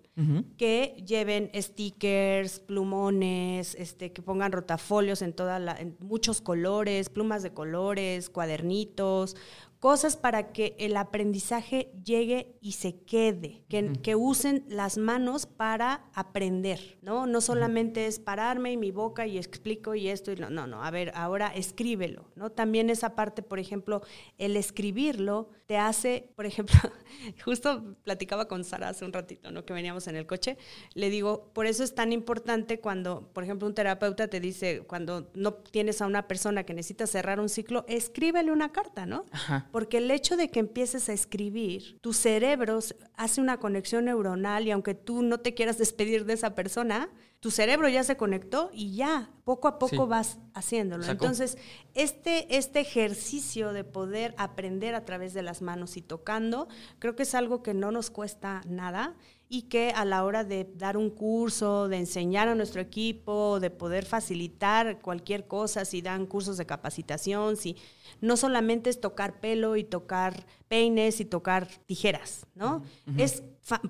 que 0.58 1.02
lleven 1.06 1.50
stickers, 1.54 2.60
plumones, 2.60 3.74
este, 3.76 4.12
que 4.12 4.20
pongan 4.20 4.52
rotafolios 4.52 5.22
en, 5.22 5.32
toda 5.32 5.58
la, 5.58 5.74
en 5.74 5.96
muchos 6.00 6.42
colores, 6.42 7.08
plumas 7.08 7.42
de 7.42 7.54
colores, 7.54 8.28
cuadernitos, 8.28 9.36
cosas 9.82 10.16
para 10.16 10.52
que 10.52 10.76
el 10.78 10.96
aprendizaje 10.96 11.90
llegue 12.04 12.54
y 12.60 12.72
se 12.72 13.00
quede, 13.00 13.64
que, 13.68 13.92
que 14.00 14.14
usen 14.14 14.64
las 14.68 14.96
manos 14.96 15.46
para 15.46 16.04
aprender, 16.14 16.98
¿no? 17.02 17.26
No 17.26 17.40
solamente 17.40 18.06
es 18.06 18.20
pararme 18.20 18.70
y 18.70 18.76
mi 18.76 18.92
boca 18.92 19.26
y 19.26 19.38
explico 19.38 19.96
y 19.96 20.06
esto 20.06 20.30
y 20.30 20.36
no, 20.36 20.50
no, 20.50 20.68
no, 20.68 20.84
a 20.84 20.90
ver, 20.92 21.10
ahora 21.16 21.48
escríbelo, 21.48 22.30
¿no? 22.36 22.52
También 22.52 22.90
esa 22.90 23.16
parte, 23.16 23.42
por 23.42 23.58
ejemplo, 23.58 24.02
el 24.38 24.56
escribirlo 24.56 25.50
te 25.66 25.76
hace, 25.78 26.30
por 26.36 26.46
ejemplo, 26.46 26.78
justo 27.44 27.96
platicaba 28.04 28.46
con 28.46 28.62
Sara 28.62 28.90
hace 28.90 29.04
un 29.04 29.12
ratito, 29.12 29.50
¿no? 29.50 29.64
Que 29.64 29.72
veníamos 29.72 30.06
en 30.06 30.14
el 30.14 30.28
coche, 30.28 30.58
le 30.94 31.10
digo, 31.10 31.50
por 31.54 31.66
eso 31.66 31.82
es 31.82 31.92
tan 31.92 32.12
importante 32.12 32.78
cuando, 32.78 33.32
por 33.32 33.42
ejemplo, 33.42 33.66
un 33.66 33.74
terapeuta 33.74 34.28
te 34.28 34.38
dice, 34.38 34.82
cuando 34.86 35.28
no 35.34 35.54
tienes 35.54 36.00
a 36.02 36.06
una 36.06 36.28
persona 36.28 36.62
que 36.62 36.72
necesita 36.72 37.08
cerrar 37.08 37.40
un 37.40 37.48
ciclo, 37.48 37.84
escríbele 37.88 38.52
una 38.52 38.70
carta, 38.70 39.06
¿no? 39.06 39.24
Ajá. 39.32 39.68
Porque 39.72 39.98
el 39.98 40.10
hecho 40.10 40.36
de 40.36 40.48
que 40.50 40.60
empieces 40.60 41.08
a 41.08 41.12
escribir, 41.12 41.98
tu 42.00 42.12
cerebro 42.12 42.78
hace 43.16 43.40
una 43.40 43.58
conexión 43.58 44.04
neuronal 44.04 44.68
y 44.68 44.70
aunque 44.70 44.94
tú 44.94 45.22
no 45.22 45.40
te 45.40 45.54
quieras 45.54 45.78
despedir 45.78 46.26
de 46.26 46.34
esa 46.34 46.54
persona, 46.54 47.08
tu 47.40 47.50
cerebro 47.50 47.88
ya 47.88 48.04
se 48.04 48.16
conectó 48.16 48.70
y 48.72 48.94
ya, 48.94 49.30
poco 49.44 49.66
a 49.66 49.80
poco 49.80 50.04
Sí. 50.04 50.08
vas 50.08 50.38
haciéndolo. 50.54 51.02
Sacó. 51.02 51.24
Entonces, 51.24 51.58
este, 51.94 52.56
este 52.56 52.78
ejercicio 52.78 53.72
de 53.72 53.82
poder 53.82 54.34
aprender 54.38 54.94
a 54.94 55.04
través 55.04 55.34
de 55.34 55.42
las 55.42 55.60
manos 55.60 55.96
y 55.96 56.02
tocando, 56.02 56.68
creo 57.00 57.16
que 57.16 57.24
es 57.24 57.34
algo 57.34 57.64
que 57.64 57.74
no 57.74 57.90
nos 57.90 58.10
cuesta 58.10 58.60
nada 58.68 59.16
y 59.52 59.64
que 59.64 59.90
a 59.90 60.06
la 60.06 60.24
hora 60.24 60.44
de 60.44 60.66
dar 60.76 60.96
un 60.96 61.10
curso, 61.10 61.86
de 61.86 61.98
enseñar 61.98 62.48
a 62.48 62.54
nuestro 62.54 62.80
equipo, 62.80 63.60
de 63.60 63.68
poder 63.68 64.06
facilitar 64.06 65.02
cualquier 65.02 65.46
cosa, 65.46 65.84
si 65.84 66.00
dan 66.00 66.24
cursos 66.24 66.56
de 66.56 66.64
capacitación, 66.64 67.58
si 67.58 67.76
no 68.22 68.38
solamente 68.38 68.88
es 68.88 68.98
tocar 68.98 69.40
pelo 69.40 69.76
y 69.76 69.84
tocar 69.84 70.46
peines 70.68 71.20
y 71.20 71.26
tocar 71.26 71.68
tijeras, 71.84 72.46
¿no? 72.54 72.82
Es 73.18 73.42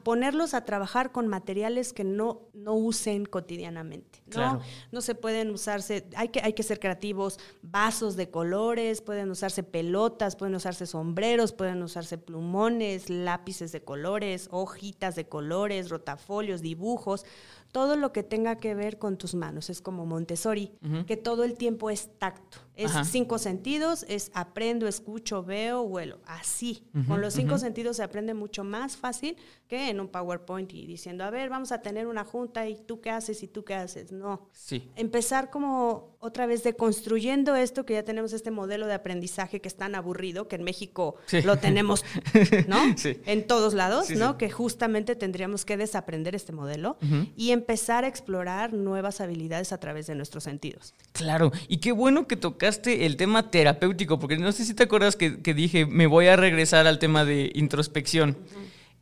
ponerlos 0.02 0.52
a 0.52 0.64
trabajar 0.66 1.12
con 1.12 1.28
materiales 1.28 1.92
que 1.92 2.04
no, 2.04 2.42
no 2.52 2.74
usen 2.74 3.24
cotidianamente, 3.24 4.22
¿no? 4.26 4.32
Claro. 4.32 4.60
No 4.90 5.00
se 5.00 5.14
pueden 5.14 5.50
usarse, 5.50 6.06
hay 6.14 6.28
que, 6.28 6.40
hay 6.40 6.52
que 6.52 6.62
ser 6.62 6.78
creativos, 6.78 7.38
vasos 7.62 8.16
de 8.16 8.30
colores, 8.30 9.00
pueden 9.00 9.30
usarse 9.30 9.62
pelotas, 9.62 10.36
pueden 10.36 10.54
usarse 10.54 10.86
sombreros, 10.86 11.52
pueden 11.52 11.82
usarse 11.82 12.18
plumones, 12.18 13.08
lápices 13.08 13.72
de 13.72 13.82
colores, 13.82 14.48
hojitas 14.50 15.16
de 15.16 15.26
colores, 15.26 15.88
rotafolios, 15.88 16.60
dibujos, 16.60 17.24
todo 17.72 17.96
lo 17.96 18.12
que 18.12 18.22
tenga 18.22 18.56
que 18.56 18.74
ver 18.74 18.98
con 18.98 19.16
tus 19.16 19.34
manos. 19.34 19.70
Es 19.70 19.80
como 19.80 20.04
Montessori, 20.04 20.72
que 21.06 21.16
todo 21.16 21.44
el 21.44 21.56
tiempo 21.56 21.88
es 21.88 22.10
tacto. 22.18 22.58
Es 22.74 22.90
Ajá. 22.92 23.04
cinco 23.04 23.38
sentidos, 23.38 24.06
es 24.08 24.30
aprendo, 24.34 24.88
escucho, 24.88 25.42
veo, 25.44 25.82
huelo. 25.82 26.20
Así. 26.26 26.84
Con 27.06 27.20
los 27.20 27.34
cinco 27.34 27.58
sentidos 27.58 27.98
se 27.98 28.02
aprende 28.02 28.32
mucho 28.34 28.64
más 28.64 28.96
fácil 28.96 29.36
que 29.68 29.90
en 29.90 30.00
un 30.00 30.08
PowerPoint 30.08 30.72
y 30.72 30.86
diciendo, 30.86 31.24
a 31.24 31.30
ver, 31.30 31.50
vamos 31.50 31.70
a 31.72 31.82
tener 31.82 32.06
una 32.06 32.24
junta 32.24 32.66
y 32.68 32.76
tú 32.76 33.00
qué 33.00 33.10
haces 33.10 33.42
y 33.42 33.48
tú 33.48 33.64
qué 33.64 33.74
haces. 33.74 34.10
No 34.12 34.48
Sí. 34.52 34.90
empezar 34.96 35.50
como 35.50 36.16
otra 36.20 36.46
vez 36.46 36.62
deconstruyendo 36.62 37.56
esto 37.56 37.84
que 37.84 37.94
ya 37.94 38.04
tenemos 38.04 38.32
este 38.32 38.50
modelo 38.50 38.86
de 38.86 38.94
aprendizaje 38.94 39.60
que 39.60 39.68
es 39.68 39.76
tan 39.76 39.94
aburrido 39.94 40.48
que 40.48 40.56
en 40.56 40.62
México 40.62 41.16
Sí. 41.26 41.42
lo 41.42 41.56
tenemos, 41.58 42.04
¿no? 42.68 42.96
Sí. 42.96 43.20
En 43.26 43.46
todos 43.46 43.74
lados, 43.74 44.06
Sí, 44.06 44.16
¿no? 44.16 44.38
Que 44.38 44.50
justamente 44.50 45.14
tendríamos 45.16 45.64
que 45.64 45.76
desaprender 45.76 46.34
este 46.34 46.52
modelo 46.52 46.96
y 47.36 47.50
empezar 47.50 48.04
a 48.04 48.08
explorar 48.08 48.72
nuevas 48.72 49.20
habilidades 49.20 49.72
a 49.72 49.78
través 49.78 50.06
de 50.06 50.14
nuestros 50.14 50.44
sentidos. 50.44 50.94
Claro, 51.12 51.50
y 51.68 51.78
qué 51.78 51.92
bueno 51.92 52.26
que 52.26 52.36
tocaste 52.36 52.62
el 52.84 53.16
tema 53.16 53.50
terapéutico, 53.50 54.18
porque 54.18 54.36
no 54.38 54.52
sé 54.52 54.64
si 54.64 54.74
te 54.74 54.84
acuerdas 54.84 55.16
que, 55.16 55.42
que 55.42 55.54
dije, 55.54 55.86
me 55.86 56.06
voy 56.06 56.26
a 56.26 56.36
regresar 56.36 56.86
al 56.86 56.98
tema 56.98 57.24
de 57.24 57.50
introspección. 57.54 58.36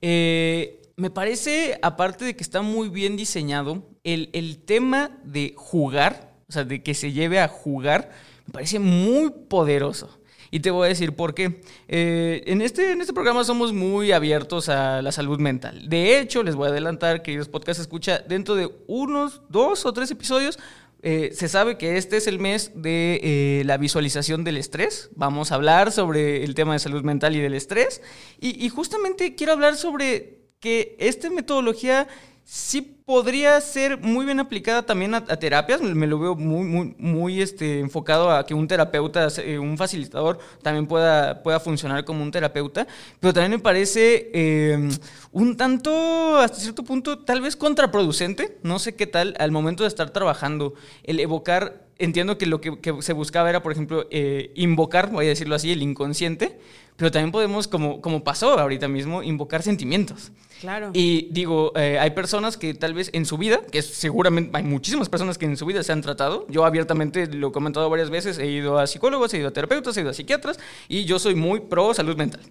Eh, 0.03 0.81
me 0.97 1.11
parece, 1.11 1.79
aparte 1.83 2.25
de 2.25 2.37
que 2.37 2.43
está 2.43 2.63
muy 2.63 2.89
bien 2.89 3.17
diseñado, 3.17 3.89
el, 4.05 4.31
el 4.33 4.59
tema 4.59 5.19
de 5.25 5.55
jugar, 5.57 6.35
o 6.49 6.53
sea, 6.53 6.65
de 6.65 6.83
que 6.83 6.95
se 6.95 7.13
lleve 7.13 7.41
a 7.41 7.49
jugar, 7.49 8.11
me 8.47 8.53
parece 8.53 8.79
muy 8.79 9.31
poderoso. 9.49 10.21
Y 10.51 10.61
te 10.61 10.71
voy 10.71 10.87
a 10.87 10.89
decir 10.89 11.15
por 11.15 11.35
qué. 11.35 11.61
Eh, 11.87 12.43
en, 12.47 12.61
este, 12.61 12.93
en 12.93 13.01
este 13.01 13.13
programa 13.13 13.45
somos 13.45 13.73
muy 13.73 14.11
abiertos 14.11 14.69
a 14.69 15.01
la 15.01 15.13
salud 15.13 15.39
mental. 15.39 15.89
De 15.89 16.19
hecho, 16.19 16.43
les 16.43 16.57
voy 16.57 16.67
a 16.67 16.71
adelantar, 16.71 17.23
queridos 17.23 17.49
podcast 17.49 17.81
escucha, 17.81 18.19
dentro 18.19 18.57
de 18.57 18.69
unos 18.89 19.43
dos 19.49 19.87
o 19.87 19.93
tres 19.93 20.11
episodios 20.11 20.59
eh, 21.03 21.31
se 21.35 21.49
sabe 21.49 21.79
que 21.79 21.97
este 21.97 22.17
es 22.19 22.27
el 22.27 22.39
mes 22.39 22.73
de 22.75 23.21
eh, 23.23 23.63
la 23.65 23.79
visualización 23.79 24.45
del 24.45 24.57
estrés. 24.57 25.11
Vamos 25.15 25.51
a 25.51 25.55
hablar 25.55 25.93
sobre 25.93 26.45
el 26.45 26.55
tema 26.55 26.75
de 26.75 26.79
salud 26.79 27.03
mental 27.03 27.35
y 27.35 27.41
del 27.41 27.55
estrés. 27.55 28.03
Y, 28.39 28.65
y 28.65 28.69
justamente 28.69 29.35
quiero 29.35 29.53
hablar 29.53 29.77
sobre 29.77 30.41
que 30.61 30.97
esta 30.99 31.31
metodología 31.31 32.07
sí 32.45 33.00
podría 33.11 33.61
ser 33.61 33.99
muy 33.99 34.25
bien 34.25 34.39
aplicada 34.39 34.87
también 34.87 35.15
a, 35.15 35.17
a 35.17 35.37
terapias. 35.37 35.81
Me, 35.81 35.97
me 35.97 36.07
lo 36.07 36.17
veo 36.21 36.37
muy, 36.37 36.65
muy, 36.65 36.95
muy 36.97 37.43
este, 37.43 37.81
enfocado 37.81 38.31
a 38.31 38.47
que 38.47 38.55
un 38.55 38.69
terapeuta, 38.69 39.27
eh, 39.39 39.59
un 39.59 39.77
facilitador, 39.77 40.39
también 40.63 40.87
pueda, 40.87 41.43
pueda 41.43 41.59
funcionar 41.59 42.05
como 42.05 42.23
un 42.23 42.31
terapeuta. 42.31 42.87
Pero 43.19 43.33
también 43.35 43.51
me 43.51 43.59
parece 43.59 44.31
eh, 44.33 44.91
un 45.33 45.57
tanto, 45.57 46.37
hasta 46.37 46.59
cierto 46.61 46.85
punto, 46.85 47.19
tal 47.19 47.41
vez 47.41 47.57
contraproducente. 47.57 48.59
No 48.63 48.79
sé 48.79 48.95
qué 48.95 49.09
tal 49.09 49.35
al 49.41 49.51
momento 49.51 49.83
de 49.83 49.89
estar 49.89 50.11
trabajando, 50.11 50.75
el 51.03 51.19
evocar. 51.19 51.89
Entiendo 51.99 52.39
que 52.39 52.47
lo 52.47 52.61
que, 52.61 52.79
que 52.79 53.03
se 53.03 53.13
buscaba 53.13 53.51
era, 53.51 53.61
por 53.61 53.73
ejemplo, 53.73 54.07
eh, 54.13 54.53
invocar, 54.55 55.11
voy 55.11 55.27
a 55.27 55.31
decirlo 55.31 55.57
así, 55.57 55.73
el 55.73 55.83
inconsciente, 55.83 56.61
pero 56.97 57.11
también 57.11 57.33
podemos, 57.33 57.67
como, 57.67 58.01
como 58.01 58.23
pasó 58.23 58.59
ahorita 58.59 58.87
mismo, 58.89 59.23
invocar 59.23 59.63
sentimientos. 59.63 60.33
Claro. 60.61 60.91
Y 60.93 61.29
digo, 61.31 61.73
eh, 61.75 61.99
hay 61.99 62.11
personas 62.11 62.59
que 62.59 62.75
tal 62.75 62.93
vez 62.93 63.00
en 63.15 63.25
su 63.25 63.39
vida, 63.39 63.61
que 63.73 63.81
seguramente 63.81 64.51
hay 64.55 64.63
muchísimas 64.63 65.09
personas 65.09 65.39
que 65.39 65.47
en 65.47 65.57
su 65.57 65.65
vida 65.65 65.83
se 65.83 65.93
han 65.93 66.03
tratado. 66.03 66.47
Yo 66.49 66.67
abiertamente 66.67 67.27
lo 67.27 67.49
he 67.49 67.53
comentado 67.53 67.89
varias 67.89 68.11
veces, 68.11 68.39
he 68.39 68.47
ido 68.47 68.79
a 68.79 68.87
psicólogos, 68.87 69.33
he 69.33 69.39
ido 69.39 69.49
a 69.49 69.53
terapeutas, 69.53 69.97
he 69.97 70.03
ido 70.03 70.11
a 70.11 70.15
psiquiatras 70.15 70.59
y 70.89 71.05
yo 71.07 71.19
soy 71.19 71.35
muy 71.35 71.61
pro 71.61 71.95
salud 71.95 72.17
mental. 72.17 72.43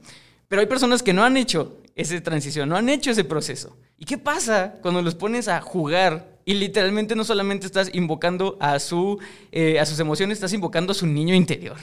Pero 0.48 0.62
hay 0.62 0.68
personas 0.68 1.04
que 1.04 1.14
no 1.14 1.24
han 1.24 1.38
hecho 1.38 1.78
esa 1.96 2.20
transición, 2.22 2.68
no 2.70 2.76
han 2.76 2.90
hecho 2.90 3.12
ese 3.12 3.24
proceso. 3.24 3.78
¿Y 4.00 4.06
qué 4.06 4.18
pasa 4.18 4.76
cuando 4.82 5.02
los 5.02 5.14
pones 5.14 5.48
a 5.48 5.62
jugar 5.62 6.40
y 6.44 6.56
literalmente 6.56 7.16
no 7.16 7.24
solamente 7.24 7.68
estás 7.68 7.92
invocando 7.94 8.58
a, 8.60 8.80
su, 8.80 9.20
eh, 9.52 9.80
a 9.80 9.86
sus 9.86 10.00
emociones, 10.00 10.38
estás 10.38 10.54
invocando 10.54 10.92
a 10.92 10.96
su 10.96 11.06
niño 11.06 11.36
interior? 11.36 11.78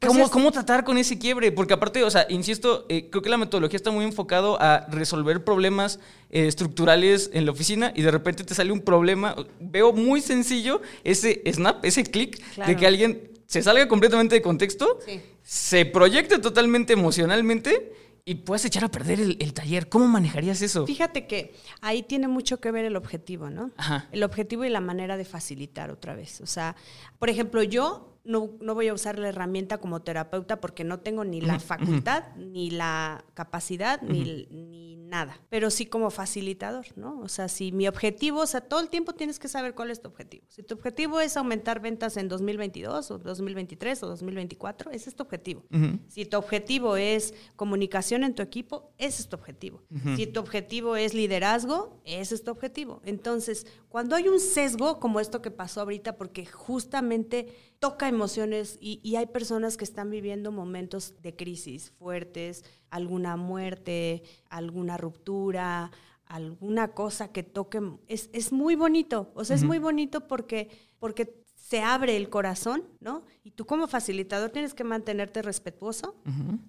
Pues 0.00 0.12
¿Cómo, 0.12 0.24
es- 0.24 0.30
¿Cómo 0.30 0.52
tratar 0.52 0.84
con 0.84 0.98
ese 0.98 1.18
quiebre? 1.18 1.50
Porque 1.52 1.72
aparte, 1.72 2.02
o 2.04 2.10
sea, 2.10 2.26
insisto, 2.28 2.84
eh, 2.88 3.08
creo 3.10 3.22
que 3.22 3.30
la 3.30 3.38
metodología 3.38 3.76
está 3.76 3.90
muy 3.90 4.04
enfocado 4.04 4.60
a 4.60 4.86
resolver 4.90 5.44
problemas 5.44 5.98
eh, 6.30 6.46
estructurales 6.46 7.30
en 7.32 7.46
la 7.46 7.52
oficina 7.52 7.92
y 7.96 8.02
de 8.02 8.10
repente 8.10 8.44
te 8.44 8.54
sale 8.54 8.70
un 8.72 8.82
problema. 8.82 9.34
Veo 9.60 9.92
muy 9.92 10.20
sencillo 10.20 10.82
ese 11.04 11.42
snap, 11.50 11.84
ese 11.84 12.02
clic 12.04 12.42
de 12.66 12.76
que 12.76 12.86
alguien 12.86 13.30
se 13.46 13.62
salga 13.62 13.86
completamente 13.88 14.34
de 14.34 14.42
contexto, 14.42 14.98
Sí. 15.06 15.20
se 15.42 15.84
proyecte 15.86 16.38
totalmente 16.38 16.92
emocionalmente 16.92 17.92
y 18.26 18.36
puedas 18.36 18.64
echar 18.64 18.84
a 18.84 18.90
perder 18.90 19.20
el, 19.20 19.36
el 19.38 19.52
taller. 19.54 19.88
¿Cómo 19.88 20.06
manejarías 20.08 20.60
eso? 20.62 20.86
Fíjate 20.86 21.26
que 21.26 21.54
ahí 21.82 22.02
tiene 22.02 22.26
mucho 22.26 22.58
que 22.60 22.70
ver 22.70 22.84
el 22.84 22.96
objetivo, 22.96 23.48
¿no? 23.50 23.70
Ajá. 23.76 24.08
El 24.12 24.22
objetivo 24.24 24.64
y 24.64 24.70
la 24.70 24.80
manera 24.80 25.16
de 25.16 25.24
facilitar 25.24 25.90
otra 25.90 26.14
vez. 26.14 26.40
O 26.40 26.46
sea, 26.46 26.74
por 27.18 27.28
ejemplo, 27.30 27.62
yo 27.62 28.13
no, 28.24 28.50
no 28.60 28.74
voy 28.74 28.88
a 28.88 28.94
usar 28.94 29.18
la 29.18 29.28
herramienta 29.28 29.78
como 29.78 30.02
terapeuta 30.02 30.60
porque 30.60 30.82
no 30.82 31.00
tengo 31.00 31.24
ni 31.24 31.40
la 31.40 31.60
facultad, 31.60 32.34
ni 32.36 32.70
la 32.70 33.24
capacidad, 33.34 34.00
ni, 34.02 34.46
ni 34.50 34.96
nada. 34.96 35.40
Pero 35.50 35.70
sí 35.70 35.86
como 35.86 36.10
facilitador, 36.10 36.86
¿no? 36.96 37.20
O 37.20 37.28
sea, 37.28 37.48
si 37.48 37.70
mi 37.70 37.86
objetivo, 37.86 38.40
o 38.40 38.46
sea, 38.46 38.62
todo 38.62 38.80
el 38.80 38.88
tiempo 38.88 39.12
tienes 39.12 39.38
que 39.38 39.48
saber 39.48 39.74
cuál 39.74 39.90
es 39.90 40.00
tu 40.00 40.08
objetivo. 40.08 40.44
Si 40.48 40.62
tu 40.62 40.74
objetivo 40.74 41.20
es 41.20 41.36
aumentar 41.36 41.80
ventas 41.80 42.16
en 42.16 42.28
2022 42.28 43.10
o 43.10 43.18
2023 43.18 44.02
o 44.02 44.08
2024, 44.08 44.90
ese 44.90 45.10
es 45.10 45.16
tu 45.16 45.22
objetivo. 45.22 45.64
Si 46.08 46.24
tu 46.24 46.38
objetivo 46.38 46.96
es 46.96 47.34
comunicación 47.56 48.24
en 48.24 48.34
tu 48.34 48.42
equipo, 48.42 48.92
ese 48.98 49.22
es 49.22 49.28
tu 49.28 49.36
objetivo. 49.36 49.82
Si 50.16 50.26
tu 50.26 50.40
objetivo 50.40 50.96
es 50.96 51.14
liderazgo, 51.14 52.00
ese 52.04 52.34
es 52.34 52.42
tu 52.42 52.50
objetivo. 52.50 53.02
Entonces, 53.04 53.66
cuando 53.88 54.16
hay 54.16 54.28
un 54.28 54.40
sesgo 54.40 54.98
como 54.98 55.20
esto 55.20 55.42
que 55.42 55.50
pasó 55.50 55.82
ahorita, 55.82 56.16
porque 56.16 56.46
justamente 56.46 57.73
toca 57.84 58.08
emociones 58.08 58.78
y, 58.80 58.98
y 59.02 59.16
hay 59.16 59.26
personas 59.26 59.76
que 59.76 59.84
están 59.84 60.08
viviendo 60.08 60.50
momentos 60.50 61.20
de 61.20 61.36
crisis 61.36 61.90
fuertes, 61.98 62.64
alguna 62.88 63.36
muerte, 63.36 64.22
alguna 64.48 64.96
ruptura, 64.96 65.90
alguna 66.24 66.92
cosa 66.92 67.30
que 67.30 67.42
toque, 67.42 67.82
es, 68.08 68.30
es 68.32 68.52
muy 68.52 68.74
bonito. 68.74 69.30
O 69.34 69.44
sea, 69.44 69.54
es 69.54 69.64
muy 69.64 69.78
bonito 69.78 70.26
porque, 70.26 70.70
porque 70.98 71.43
se 71.64 71.80
abre 71.80 72.18
el 72.18 72.28
corazón, 72.28 72.84
¿no? 73.00 73.24
Y 73.42 73.52
tú 73.52 73.64
como 73.64 73.86
facilitador 73.86 74.50
tienes 74.50 74.74
que 74.74 74.84
mantenerte 74.84 75.40
respetuoso, 75.40 76.14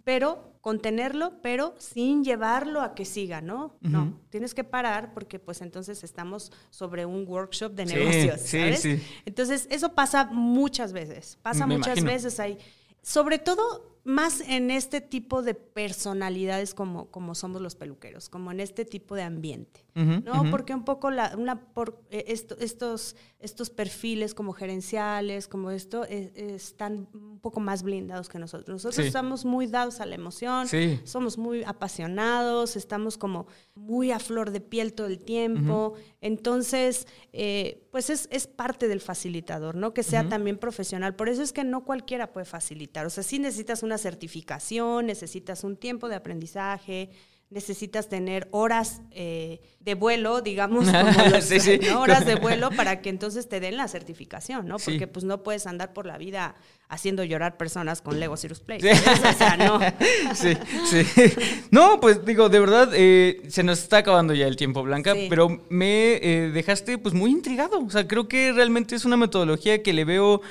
pero 0.05 0.53
contenerlo, 0.61 1.41
pero 1.41 1.75
sin 1.79 2.23
llevarlo 2.23 2.79
a 2.79 2.95
que 2.95 3.03
siga, 3.03 3.41
¿no? 3.41 3.75
No, 3.81 4.17
tienes 4.29 4.53
que 4.53 4.63
parar 4.63 5.13
porque 5.13 5.37
pues 5.37 5.61
entonces 5.61 6.05
estamos 6.05 6.53
sobre 6.69 7.05
un 7.05 7.27
workshop 7.27 7.73
de 7.73 7.87
Sí, 7.87 7.93
negocios, 7.95 8.39
sí, 8.39 8.57
¿sabes? 8.57 8.81
sí. 8.81 9.01
Entonces, 9.25 9.67
eso 9.69 9.93
pasa 9.93 10.29
muchas 10.31 10.93
veces, 10.93 11.39
pasa 11.41 11.67
Me 11.67 11.75
muchas 11.75 11.97
imagino. 11.97 12.11
veces 12.13 12.39
ahí. 12.39 12.57
Sobre 13.01 13.37
todo 13.37 13.99
más 14.05 14.41
en 14.41 14.69
este 14.71 15.01
tipo 15.01 15.41
de 15.41 15.55
personalidades 15.55 16.73
como, 16.73 17.09
como 17.09 17.33
somos 17.35 17.59
los 17.61 17.75
peluqueros, 17.75 18.29
como 18.29 18.51
en 18.51 18.59
este 18.59 18.85
tipo 18.85 19.15
de 19.15 19.23
ambiente. 19.23 19.83
¿no? 19.95 20.49
Porque 20.51 20.73
un 20.75 20.83
poco 20.85 21.09
la, 21.09 21.35
una, 21.37 21.59
por, 21.73 22.01
eh, 22.11 22.25
estos, 22.59 23.15
estos 23.45 23.69
perfiles 23.69 24.33
como 24.33 24.53
gerenciales, 24.53 25.47
como 25.47 25.71
esto, 25.71 26.05
eh, 26.09 26.31
están 26.55 27.07
un 27.13 27.39
poco 27.39 27.59
más 27.59 27.83
blindados 27.83 28.27
que 28.27 28.39
nosotros. 28.39 28.67
Nosotros 28.67 29.05
estamos 29.05 29.45
muy 29.45 29.67
dados 29.67 30.01
a 30.01 30.05
la 30.05 30.15
emoción, 30.15 30.67
somos 31.03 31.37
muy 31.37 31.63
apasionados, 31.63 32.75
estamos 32.75 33.17
como 33.17 33.47
muy 33.75 34.11
a 34.11 34.19
flor 34.19 34.51
de 34.51 34.61
piel 34.61 34.93
todo 34.93 35.07
el 35.07 35.19
tiempo. 35.19 35.93
Entonces, 36.21 37.07
eh, 37.33 37.87
pues 37.91 38.09
es, 38.09 38.27
es, 38.31 38.47
parte 38.47 38.87
del 38.87 38.99
facilitador, 38.99 39.75
¿no? 39.75 39.93
Que 39.93 40.03
sea 40.03 40.27
también 40.27 40.57
profesional. 40.57 41.15
Por 41.15 41.29
eso 41.29 41.43
es 41.43 41.53
que 41.53 41.63
no 41.63 41.85
cualquiera 41.85 42.33
puede 42.33 42.45
facilitar. 42.45 43.05
O 43.05 43.09
sea, 43.09 43.23
sí 43.23 43.39
necesitas 43.39 43.83
una 43.83 43.97
certificación, 43.97 45.05
necesitas 45.05 45.63
un 45.63 45.77
tiempo 45.77 46.09
de 46.09 46.15
aprendizaje, 46.15 47.11
necesitas 47.49 48.09
tener 48.09 48.47
horas 48.51 49.01
eh, 49.11 49.61
de 49.79 49.93
vuelo, 49.93 50.41
digamos, 50.41 50.85
como 50.91 51.99
horas 52.01 52.25
de 52.25 52.35
vuelo 52.35 52.71
para 52.71 53.01
que 53.01 53.09
entonces 53.09 53.47
te 53.47 53.59
den 53.59 53.77
la 53.77 53.87
certificación, 53.87 54.67
¿no? 54.67 54.77
Porque 54.77 55.07
pues 55.07 55.25
no 55.25 55.43
puedes 55.43 55.67
andar 55.67 55.93
por 55.93 56.05
la 56.05 56.17
vida 56.17 56.55
haciendo 56.87 57.23
llorar 57.23 57.57
personas 57.57 58.01
con 58.01 58.19
Lego 58.19 58.37
Cirrus 58.37 58.59
Play. 58.59 58.79
O 58.79 59.33
sea, 59.37 59.57
no. 59.57 59.79
Sí, 60.35 60.53
sí. 60.85 61.33
No, 61.71 61.99
pues 61.99 62.25
digo, 62.25 62.49
de 62.49 62.59
verdad, 62.59 62.89
eh, 62.93 63.41
se 63.47 63.63
nos 63.63 63.79
está 63.79 63.97
acabando 63.97 64.33
ya 64.33 64.47
el 64.47 64.55
tiempo, 64.55 64.83
Blanca, 64.83 65.13
pero 65.29 65.63
me 65.69 66.13
eh, 66.15 66.51
dejaste 66.53 66.97
pues 66.97 67.13
muy 67.13 67.31
intrigado. 67.31 67.79
O 67.79 67.89
sea, 67.89 68.07
creo 68.07 68.27
que 68.27 68.51
realmente 68.51 68.95
es 68.95 69.05
una 69.05 69.17
metodología 69.17 69.81
que 69.81 69.93
le 69.93 70.03
veo 70.03 70.41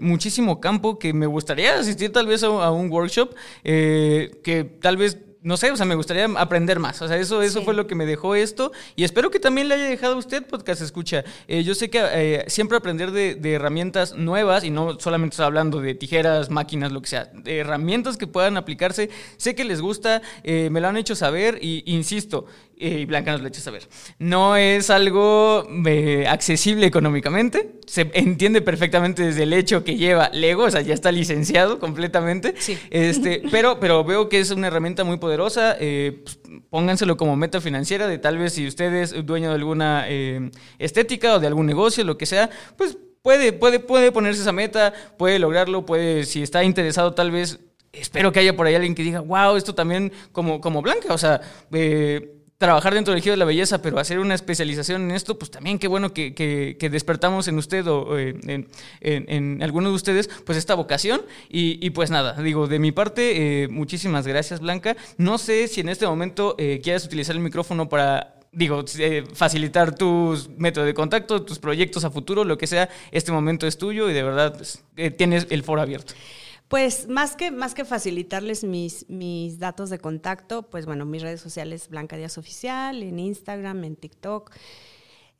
muchísimo 0.00 0.60
campo, 0.60 0.98
que 0.98 1.12
me 1.12 1.26
gustaría 1.26 1.78
asistir 1.78 2.12
tal 2.12 2.26
vez 2.26 2.42
a, 2.42 2.46
a 2.46 2.70
un 2.72 2.90
workshop, 2.90 3.34
que 3.62 4.78
tal 4.80 4.96
vez 4.96 5.18
no 5.44 5.58
sé, 5.58 5.70
o 5.70 5.76
sea, 5.76 5.84
me 5.84 5.94
gustaría 5.94 6.24
aprender 6.24 6.78
más. 6.78 7.02
O 7.02 7.06
sea, 7.06 7.18
eso, 7.18 7.42
eso 7.42 7.62
fue 7.62 7.74
lo 7.74 7.86
que 7.86 7.94
me 7.94 8.06
dejó 8.06 8.34
esto. 8.34 8.72
Y 8.96 9.04
espero 9.04 9.30
que 9.30 9.38
también 9.38 9.68
le 9.68 9.74
haya 9.74 9.84
dejado 9.84 10.14
a 10.14 10.16
usted 10.16 10.42
podcast 10.46 10.80
escucha. 10.80 11.22
Eh, 11.46 11.62
yo 11.62 11.74
sé 11.74 11.90
que 11.90 12.00
eh, 12.02 12.44
siempre 12.48 12.78
aprender 12.78 13.10
de, 13.12 13.52
herramientas 13.52 14.14
nuevas, 14.16 14.64
y 14.64 14.70
no 14.70 14.98
solamente 14.98 15.34
estoy 15.34 15.44
hablando 15.44 15.82
de 15.82 15.94
tijeras, 15.94 16.48
máquinas, 16.48 16.92
lo 16.92 17.02
que 17.02 17.08
sea, 17.08 17.26
de 17.26 17.58
herramientas 17.58 18.16
que 18.16 18.26
puedan 18.26 18.56
aplicarse. 18.56 19.10
Sé 19.36 19.54
que 19.54 19.64
les 19.64 19.82
gusta, 19.82 20.22
eh, 20.44 20.70
me 20.70 20.80
lo 20.80 20.88
han 20.88 20.96
hecho 20.96 21.14
saber, 21.14 21.58
y 21.60 21.82
insisto, 21.84 22.46
y 22.76 23.04
Blanca 23.04 23.32
nos 23.32 23.40
lo 23.40 23.46
ha 23.46 23.48
hecho 23.48 23.60
saber. 23.60 23.88
No 24.18 24.56
es 24.56 24.90
algo 24.90 25.66
accesible 26.28 26.86
económicamente. 26.86 27.76
Se 27.86 28.10
entiende 28.14 28.62
perfectamente 28.62 29.22
desde 29.22 29.44
el 29.44 29.52
hecho 29.52 29.84
que 29.84 29.96
lleva 29.96 30.30
Lego, 30.30 30.64
o 30.64 30.70
sea, 30.70 30.80
ya 30.80 30.94
está 30.94 31.12
licenciado 31.12 31.78
completamente. 31.78 32.54
Sí. 32.58 32.78
Este, 32.90 33.42
pero, 33.50 33.78
pero 33.80 34.04
veo 34.04 34.28
que 34.28 34.40
es 34.40 34.50
una 34.50 34.66
herramienta 34.66 35.04
muy 35.04 35.18
poderosa 35.18 35.76
eh, 35.80 36.22
pues, 36.24 36.38
pónganselo 36.70 37.16
como 37.16 37.36
meta 37.36 37.60
financiera 37.60 38.06
de 38.06 38.18
tal 38.18 38.38
vez 38.38 38.54
si 38.54 38.66
usted 38.66 38.92
es 38.94 39.26
dueño 39.26 39.50
de 39.50 39.54
alguna 39.54 40.04
eh, 40.08 40.50
estética 40.78 41.34
o 41.34 41.40
de 41.40 41.46
algún 41.46 41.66
negocio, 41.66 42.04
lo 42.04 42.18
que 42.18 42.26
sea, 42.26 42.50
pues 42.76 42.98
puede, 43.22 43.52
puede, 43.52 43.80
puede 43.80 44.12
ponerse 44.12 44.42
esa 44.42 44.52
meta, 44.52 44.92
puede 45.16 45.38
lograrlo, 45.38 45.86
puede, 45.86 46.24
si 46.24 46.42
está 46.42 46.62
interesado 46.64 47.14
tal 47.14 47.30
vez, 47.30 47.58
espero 47.92 48.32
que 48.32 48.40
haya 48.40 48.54
por 48.54 48.66
ahí 48.66 48.74
alguien 48.74 48.94
que 48.94 49.02
diga, 49.02 49.20
wow, 49.20 49.56
esto 49.56 49.74
también 49.74 50.12
como, 50.32 50.60
como 50.60 50.82
Blanca, 50.82 51.14
o 51.14 51.18
sea, 51.18 51.40
eh, 51.72 52.34
trabajar 52.64 52.94
dentro 52.94 53.12
del 53.12 53.22
giro 53.22 53.34
de 53.34 53.38
la 53.38 53.44
belleza, 53.44 53.82
pero 53.82 53.98
hacer 53.98 54.18
una 54.18 54.34
especialización 54.34 55.02
en 55.02 55.10
esto, 55.10 55.38
pues 55.38 55.50
también 55.50 55.78
qué 55.78 55.86
bueno 55.86 56.14
que, 56.14 56.76
despertamos 56.90 57.46
en 57.48 57.58
usted 57.58 57.86
o 57.86 58.18
eh, 58.18 58.34
en, 58.46 58.68
en, 59.00 59.62
alguno 59.62 59.90
de 59.90 59.94
ustedes, 59.94 60.28
pues 60.46 60.56
esta 60.56 60.74
vocación. 60.74 61.22
Y, 61.48 61.90
pues 61.90 62.10
nada, 62.10 62.40
digo, 62.42 62.66
de 62.66 62.78
mi 62.78 62.90
parte, 62.90 63.64
eh, 63.64 63.68
muchísimas 63.68 64.26
gracias, 64.26 64.60
Blanca. 64.60 64.96
No 65.18 65.36
sé 65.36 65.68
si 65.68 65.82
en 65.82 65.90
este 65.90 66.06
momento 66.06 66.54
eh, 66.58 66.80
quieras 66.82 67.04
utilizar 67.04 67.36
el 67.36 67.42
micrófono 67.42 67.88
para 67.88 68.30
digo, 68.52 68.84
facilitar 69.34 69.96
tus 69.96 70.48
métodos 70.48 70.86
de 70.86 70.94
contacto, 70.94 71.42
tus 71.42 71.58
proyectos 71.58 72.04
a 72.04 72.10
futuro, 72.10 72.44
lo 72.44 72.56
que 72.56 72.68
sea, 72.68 72.88
este 73.10 73.32
momento 73.32 73.66
es 73.66 73.76
tuyo 73.76 74.08
y 74.08 74.12
de 74.12 74.22
verdad 74.22 74.56
pues, 74.56 74.84
tienes 75.16 75.48
el 75.50 75.64
foro 75.64 75.82
abierto. 75.82 76.14
Pues 76.68 77.08
más 77.08 77.36
que, 77.36 77.50
más 77.50 77.74
que 77.74 77.84
facilitarles 77.84 78.64
mis, 78.64 79.08
mis 79.08 79.58
datos 79.58 79.90
de 79.90 79.98
contacto, 79.98 80.62
pues 80.62 80.86
bueno, 80.86 81.04
mis 81.04 81.22
redes 81.22 81.40
sociales 81.40 81.88
Blanca 81.88 82.16
Díaz 82.16 82.38
Oficial, 82.38 83.02
en 83.02 83.18
Instagram, 83.18 83.84
en 83.84 83.96
TikTok. 83.96 84.50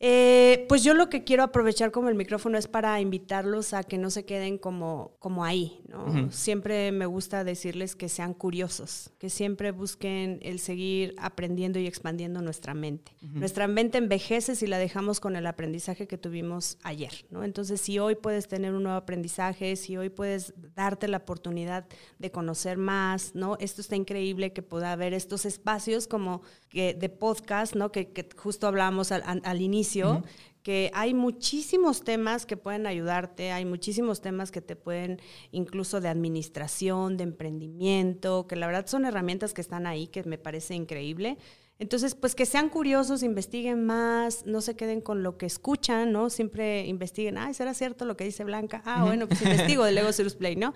Eh, 0.00 0.66
pues 0.68 0.82
yo 0.82 0.92
lo 0.92 1.08
que 1.08 1.24
quiero 1.24 1.44
aprovechar 1.44 1.90
como 1.90 2.08
el 2.08 2.14
micrófono 2.14 2.58
es 2.58 2.66
para 2.66 3.00
invitarlos 3.00 3.72
a 3.72 3.84
que 3.84 3.96
no 3.96 4.10
se 4.10 4.24
queden 4.24 4.58
como, 4.58 5.16
como 5.18 5.44
ahí, 5.44 5.80
¿no? 5.88 6.30
Siempre 6.30 6.92
me 6.92 7.06
gusta 7.06 7.44
decirles 7.44 7.94
que 7.94 8.08
sean 8.08 8.34
curiosos, 8.34 9.12
que 9.18 9.30
siempre 9.30 9.70
busquen 9.70 10.40
el 10.42 10.58
seguir 10.58 11.14
aprendiendo 11.18 11.78
y 11.78 11.86
expandiendo 11.86 12.42
nuestra 12.42 12.74
mente. 12.74 13.12
Nuestra 13.22 13.68
mente 13.68 13.98
envejece 13.98 14.56
si 14.56 14.66
la 14.66 14.78
dejamos 14.78 15.20
con 15.20 15.36
el 15.36 15.46
aprendizaje 15.46 16.06
que 16.06 16.18
tuvimos 16.18 16.76
ayer, 16.82 17.24
¿no? 17.30 17.44
Entonces, 17.44 17.80
si 17.80 17.98
hoy 17.98 18.16
puedes 18.16 18.48
tener 18.48 18.74
un 18.74 18.82
nuevo 18.82 18.98
aprendizaje, 18.98 19.76
si 19.76 19.96
hoy 19.96 20.10
puedes 20.10 20.54
darte 20.74 21.08
la 21.08 21.18
oportunidad 21.18 21.86
de 22.18 22.30
conocer 22.30 22.78
más, 22.78 23.34
¿no? 23.34 23.56
Esto 23.60 23.80
está 23.80 23.96
increíble 23.96 24.52
que 24.52 24.62
pueda 24.62 24.92
haber 24.92 25.14
estos 25.14 25.46
espacios 25.46 26.08
como 26.08 26.42
que, 26.68 26.94
de 26.94 27.08
podcast, 27.08 27.74
¿no? 27.74 27.92
Que, 27.92 28.28
justo 28.36 28.66
hablábamos 28.66 29.12
al 29.12 29.60
inicio 29.60 29.93
que 30.64 30.90
hay 30.94 31.12
muchísimos 31.12 32.04
temas 32.04 32.46
que 32.46 32.56
pueden 32.56 32.86
ayudarte, 32.86 33.52
hay 33.52 33.66
muchísimos 33.66 34.22
temas 34.22 34.50
que 34.50 34.62
te 34.62 34.76
pueden 34.76 35.20
incluso 35.52 36.00
de 36.00 36.08
administración, 36.08 37.18
de 37.18 37.24
emprendimiento, 37.24 38.46
que 38.46 38.56
la 38.56 38.66
verdad 38.66 38.86
son 38.86 39.04
herramientas 39.04 39.52
que 39.52 39.60
están 39.60 39.86
ahí, 39.86 40.06
que 40.06 40.24
me 40.24 40.38
parece 40.38 40.74
increíble. 40.74 41.36
Entonces, 41.78 42.14
pues 42.14 42.34
que 42.34 42.46
sean 42.46 42.70
curiosos, 42.70 43.22
investiguen 43.22 43.84
más, 43.84 44.46
no 44.46 44.60
se 44.60 44.76
queden 44.76 45.00
con 45.00 45.22
lo 45.22 45.36
que 45.36 45.44
escuchan, 45.44 46.12
¿no? 46.12 46.30
Siempre 46.30 46.86
investiguen, 46.86 47.36
ay, 47.36 47.52
¿será 47.52 47.74
cierto 47.74 48.04
lo 48.04 48.16
que 48.16 48.24
dice 48.24 48.44
Blanca? 48.44 48.80
Ah, 48.86 49.04
bueno, 49.04 49.26
pues 49.26 49.42
investigo 49.42 49.84
de 49.84 49.92
Lego 49.92 50.12
Serious 50.12 50.36
Play, 50.36 50.54
¿no? 50.54 50.72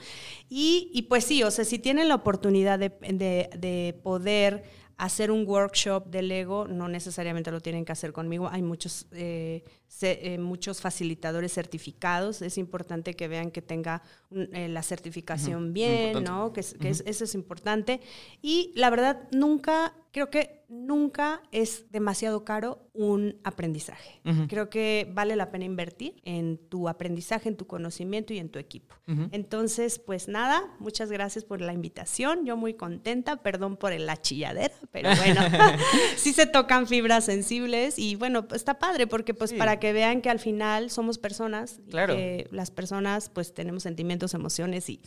Y, 0.50 0.90
y, 0.92 1.02
pues 1.02 1.24
sí, 1.24 1.42
o 1.44 1.50
sea, 1.52 1.64
si 1.64 1.78
tienen 1.78 2.08
la 2.08 2.16
oportunidad 2.16 2.80
de, 2.80 2.90
de, 2.90 3.48
de 3.56 3.98
poder 4.02 4.64
hacer 4.98 5.30
un 5.30 5.46
workshop 5.46 6.06
de 6.06 6.22
Lego, 6.22 6.66
no 6.66 6.88
necesariamente 6.88 7.52
lo 7.52 7.60
tienen 7.60 7.84
que 7.84 7.92
hacer 7.92 8.12
conmigo. 8.12 8.48
Hay 8.50 8.62
muchos, 8.62 9.06
eh, 9.12 9.62
eh, 10.02 10.38
muchos 10.38 10.80
facilitadores 10.80 11.52
certificados. 11.52 12.42
Es 12.42 12.58
importante 12.58 13.14
que 13.14 13.28
vean 13.28 13.52
que 13.52 13.62
tenga 13.62 14.02
eh, 14.32 14.68
la 14.68 14.82
certificación 14.82 15.72
bien, 15.72 16.24
¿no? 16.24 16.52
Que, 16.52 16.60
eso 16.60 17.24
es 17.24 17.34
importante. 17.36 18.00
Y 18.42 18.72
la 18.74 18.90
verdad, 18.90 19.28
nunca, 19.30 19.94
creo 20.12 20.30
que 20.30 20.58
nunca 20.68 21.42
es 21.50 21.90
demasiado 21.90 22.44
caro 22.44 22.88
un 22.92 23.36
aprendizaje. 23.44 24.20
Creo 24.48 24.68
que 24.68 25.10
vale 25.14 25.34
la 25.36 25.50
pena 25.50 25.64
invertir 25.64 26.16
en 26.24 26.58
tu 26.58 26.88
aprendizaje, 26.88 27.48
en 27.48 27.56
tu 27.56 27.66
conocimiento 27.66 28.34
y 28.34 28.38
en 28.38 28.50
tu 28.50 28.58
equipo. 28.58 28.94
Entonces, 29.30 29.98
pues 29.98 30.28
nada, 30.28 30.62
muchas 30.80 31.10
gracias 31.10 31.44
por 31.44 31.62
la 31.62 31.72
invitación. 31.72 32.44
Yo 32.44 32.56
muy 32.58 32.74
contenta, 32.74 33.36
perdón 33.36 33.76
por 33.78 33.98
la 33.98 34.20
chilladera, 34.20 34.74
pero 34.90 35.08
bueno, 35.16 35.40
sí 36.16 36.34
se 36.34 36.46
tocan 36.46 36.86
fibras 36.86 37.24
sensibles 37.24 37.98
y 37.98 38.16
bueno, 38.16 38.46
pues 38.46 38.60
está 38.60 38.78
padre 38.78 39.06
porque 39.06 39.32
pues 39.32 39.54
para 39.54 39.78
que 39.78 39.94
vean 39.94 40.20
que 40.20 40.28
al 40.28 40.38
final 40.38 40.90
somos 40.90 41.16
personas, 41.16 41.80
claro. 41.88 42.14
que 42.14 42.48
las 42.50 42.70
personas 42.70 43.30
pues 43.30 43.54
tenemos 43.54 43.84
sentimientos, 43.84 44.34
emociones 44.34 44.90
y, 44.90 45.00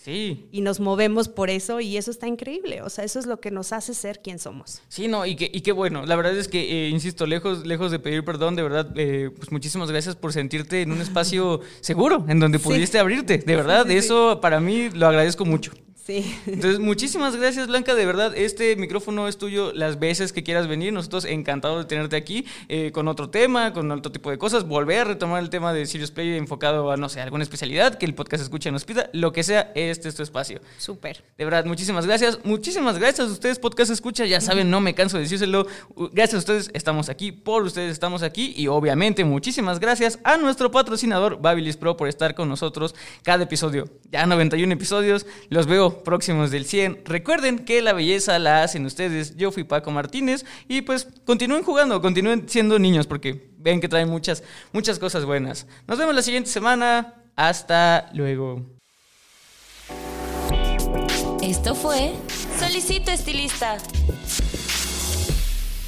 y 0.51 0.61
nos 0.61 0.79
movemos 0.79 1.29
por 1.29 1.51
eso 1.51 1.79
y 1.81 1.97
eso 1.97 2.09
está 2.09 2.27
increíble. 2.27 2.81
O 2.81 2.89
sea, 2.89 3.03
eso 3.03 3.19
es 3.19 3.27
lo 3.27 3.39
que 3.39 3.51
nos 3.51 3.73
hace 3.73 3.93
ser 3.93 4.21
quien 4.21 4.39
somos. 4.39 4.81
Sí, 4.91 5.07
no, 5.07 5.25
y 5.25 5.37
que, 5.37 5.49
y 5.49 5.61
qué 5.61 5.71
bueno. 5.71 6.05
La 6.05 6.17
verdad 6.17 6.37
es 6.37 6.49
que, 6.49 6.59
eh, 6.59 6.89
insisto, 6.89 7.25
lejos, 7.25 7.65
lejos 7.65 7.91
de 7.91 7.99
pedir 7.99 8.25
perdón, 8.25 8.57
de 8.57 8.63
verdad, 8.63 8.91
eh, 8.97 9.31
pues 9.33 9.49
muchísimas 9.49 9.89
gracias 9.89 10.17
por 10.17 10.33
sentirte 10.33 10.81
en 10.81 10.91
un 10.91 10.99
espacio 10.99 11.61
seguro, 11.79 12.25
en 12.27 12.41
donde 12.41 12.59
pudiste 12.59 12.99
abrirte. 12.99 13.37
De 13.37 13.55
verdad, 13.55 13.89
eso 13.89 14.41
para 14.41 14.59
mí 14.59 14.89
lo 14.89 15.07
agradezco 15.07 15.45
mucho. 15.45 15.71
Sí. 16.05 16.35
Entonces, 16.47 16.79
muchísimas 16.79 17.35
gracias, 17.35 17.67
Blanca. 17.67 17.93
De 17.93 18.05
verdad, 18.05 18.35
este 18.35 18.75
micrófono 18.75 19.27
es 19.27 19.37
tuyo 19.37 19.71
las 19.73 19.99
veces 19.99 20.33
que 20.33 20.43
quieras 20.43 20.67
venir. 20.67 20.91
Nosotros 20.91 21.25
encantados 21.25 21.83
de 21.83 21.85
tenerte 21.87 22.15
aquí 22.15 22.45
eh, 22.69 22.91
con 22.91 23.07
otro 23.07 23.29
tema, 23.29 23.71
con 23.71 23.91
otro 23.91 24.11
tipo 24.11 24.31
de 24.31 24.39
cosas. 24.39 24.67
Volver 24.67 24.99
a 24.99 25.03
retomar 25.03 25.43
el 25.43 25.51
tema 25.51 25.73
de 25.73 25.85
Sirius 25.85 26.09
Play 26.09 26.37
enfocado 26.37 26.91
a, 26.91 26.97
no 26.97 27.07
sé, 27.07 27.21
alguna 27.21 27.43
especialidad 27.43 27.99
que 27.99 28.07
el 28.07 28.15
podcast 28.15 28.43
escuche 28.43 28.71
nos 28.71 28.83
pida. 28.83 29.11
Lo 29.13 29.31
que 29.31 29.43
sea, 29.43 29.71
este 29.75 30.09
es 30.09 30.15
tu 30.15 30.23
espacio. 30.23 30.59
Súper. 30.79 31.23
De 31.37 31.45
verdad, 31.45 31.65
muchísimas 31.65 32.07
gracias. 32.07 32.39
Muchísimas 32.43 32.97
gracias 32.97 33.29
a 33.29 33.31
ustedes, 33.31 33.59
podcast 33.59 33.91
escucha. 33.91 34.25
Ya 34.25 34.41
saben, 34.41 34.71
me 34.81 34.93
canso 34.93 35.17
de 35.17 35.23
decírselo. 35.23 35.67
Gracias 36.11 36.35
a 36.35 36.37
ustedes, 36.39 36.71
estamos 36.73 37.09
aquí. 37.09 37.31
Por 37.31 37.63
ustedes, 37.63 37.91
estamos 37.91 38.23
aquí. 38.23 38.53
Y 38.57 38.67
obviamente, 38.67 39.23
muchísimas 39.23 39.79
gracias 39.79 40.19
a 40.23 40.37
nuestro 40.37 40.71
patrocinador, 40.71 41.41
Babilis 41.41 41.77
Pro, 41.77 41.97
por 41.97 42.07
estar 42.07 42.35
con 42.35 42.49
nosotros 42.49 42.95
cada 43.23 43.43
episodio. 43.43 43.89
Ya 44.11 44.25
91 44.25 44.73
episodios. 44.73 45.25
Los 45.49 45.67
veo 45.67 46.03
próximos 46.03 46.51
del 46.51 46.65
100. 46.65 47.03
Recuerden 47.05 47.59
que 47.59 47.81
la 47.81 47.93
belleza 47.93 48.39
la 48.39 48.63
hacen 48.63 48.85
ustedes. 48.85 49.37
Yo 49.37 49.51
fui 49.51 49.63
Paco 49.63 49.91
Martínez 49.91 50.45
y 50.67 50.81
pues 50.81 51.07
continúen 51.25 51.63
jugando, 51.63 52.01
continúen 52.01 52.49
siendo 52.49 52.79
niños 52.79 53.07
porque 53.07 53.51
ven 53.57 53.79
que 53.79 53.87
traen 53.87 54.09
muchas, 54.09 54.43
muchas 54.73 54.99
cosas 54.99 55.25
buenas. 55.25 55.67
Nos 55.87 55.97
vemos 55.97 56.15
la 56.15 56.21
siguiente 56.21 56.49
semana. 56.49 57.15
Hasta 57.35 58.09
luego. 58.13 58.61
Esto 61.41 61.73
fue 61.73 62.13
Solicito 62.59 63.09
Estilista, 63.11 63.77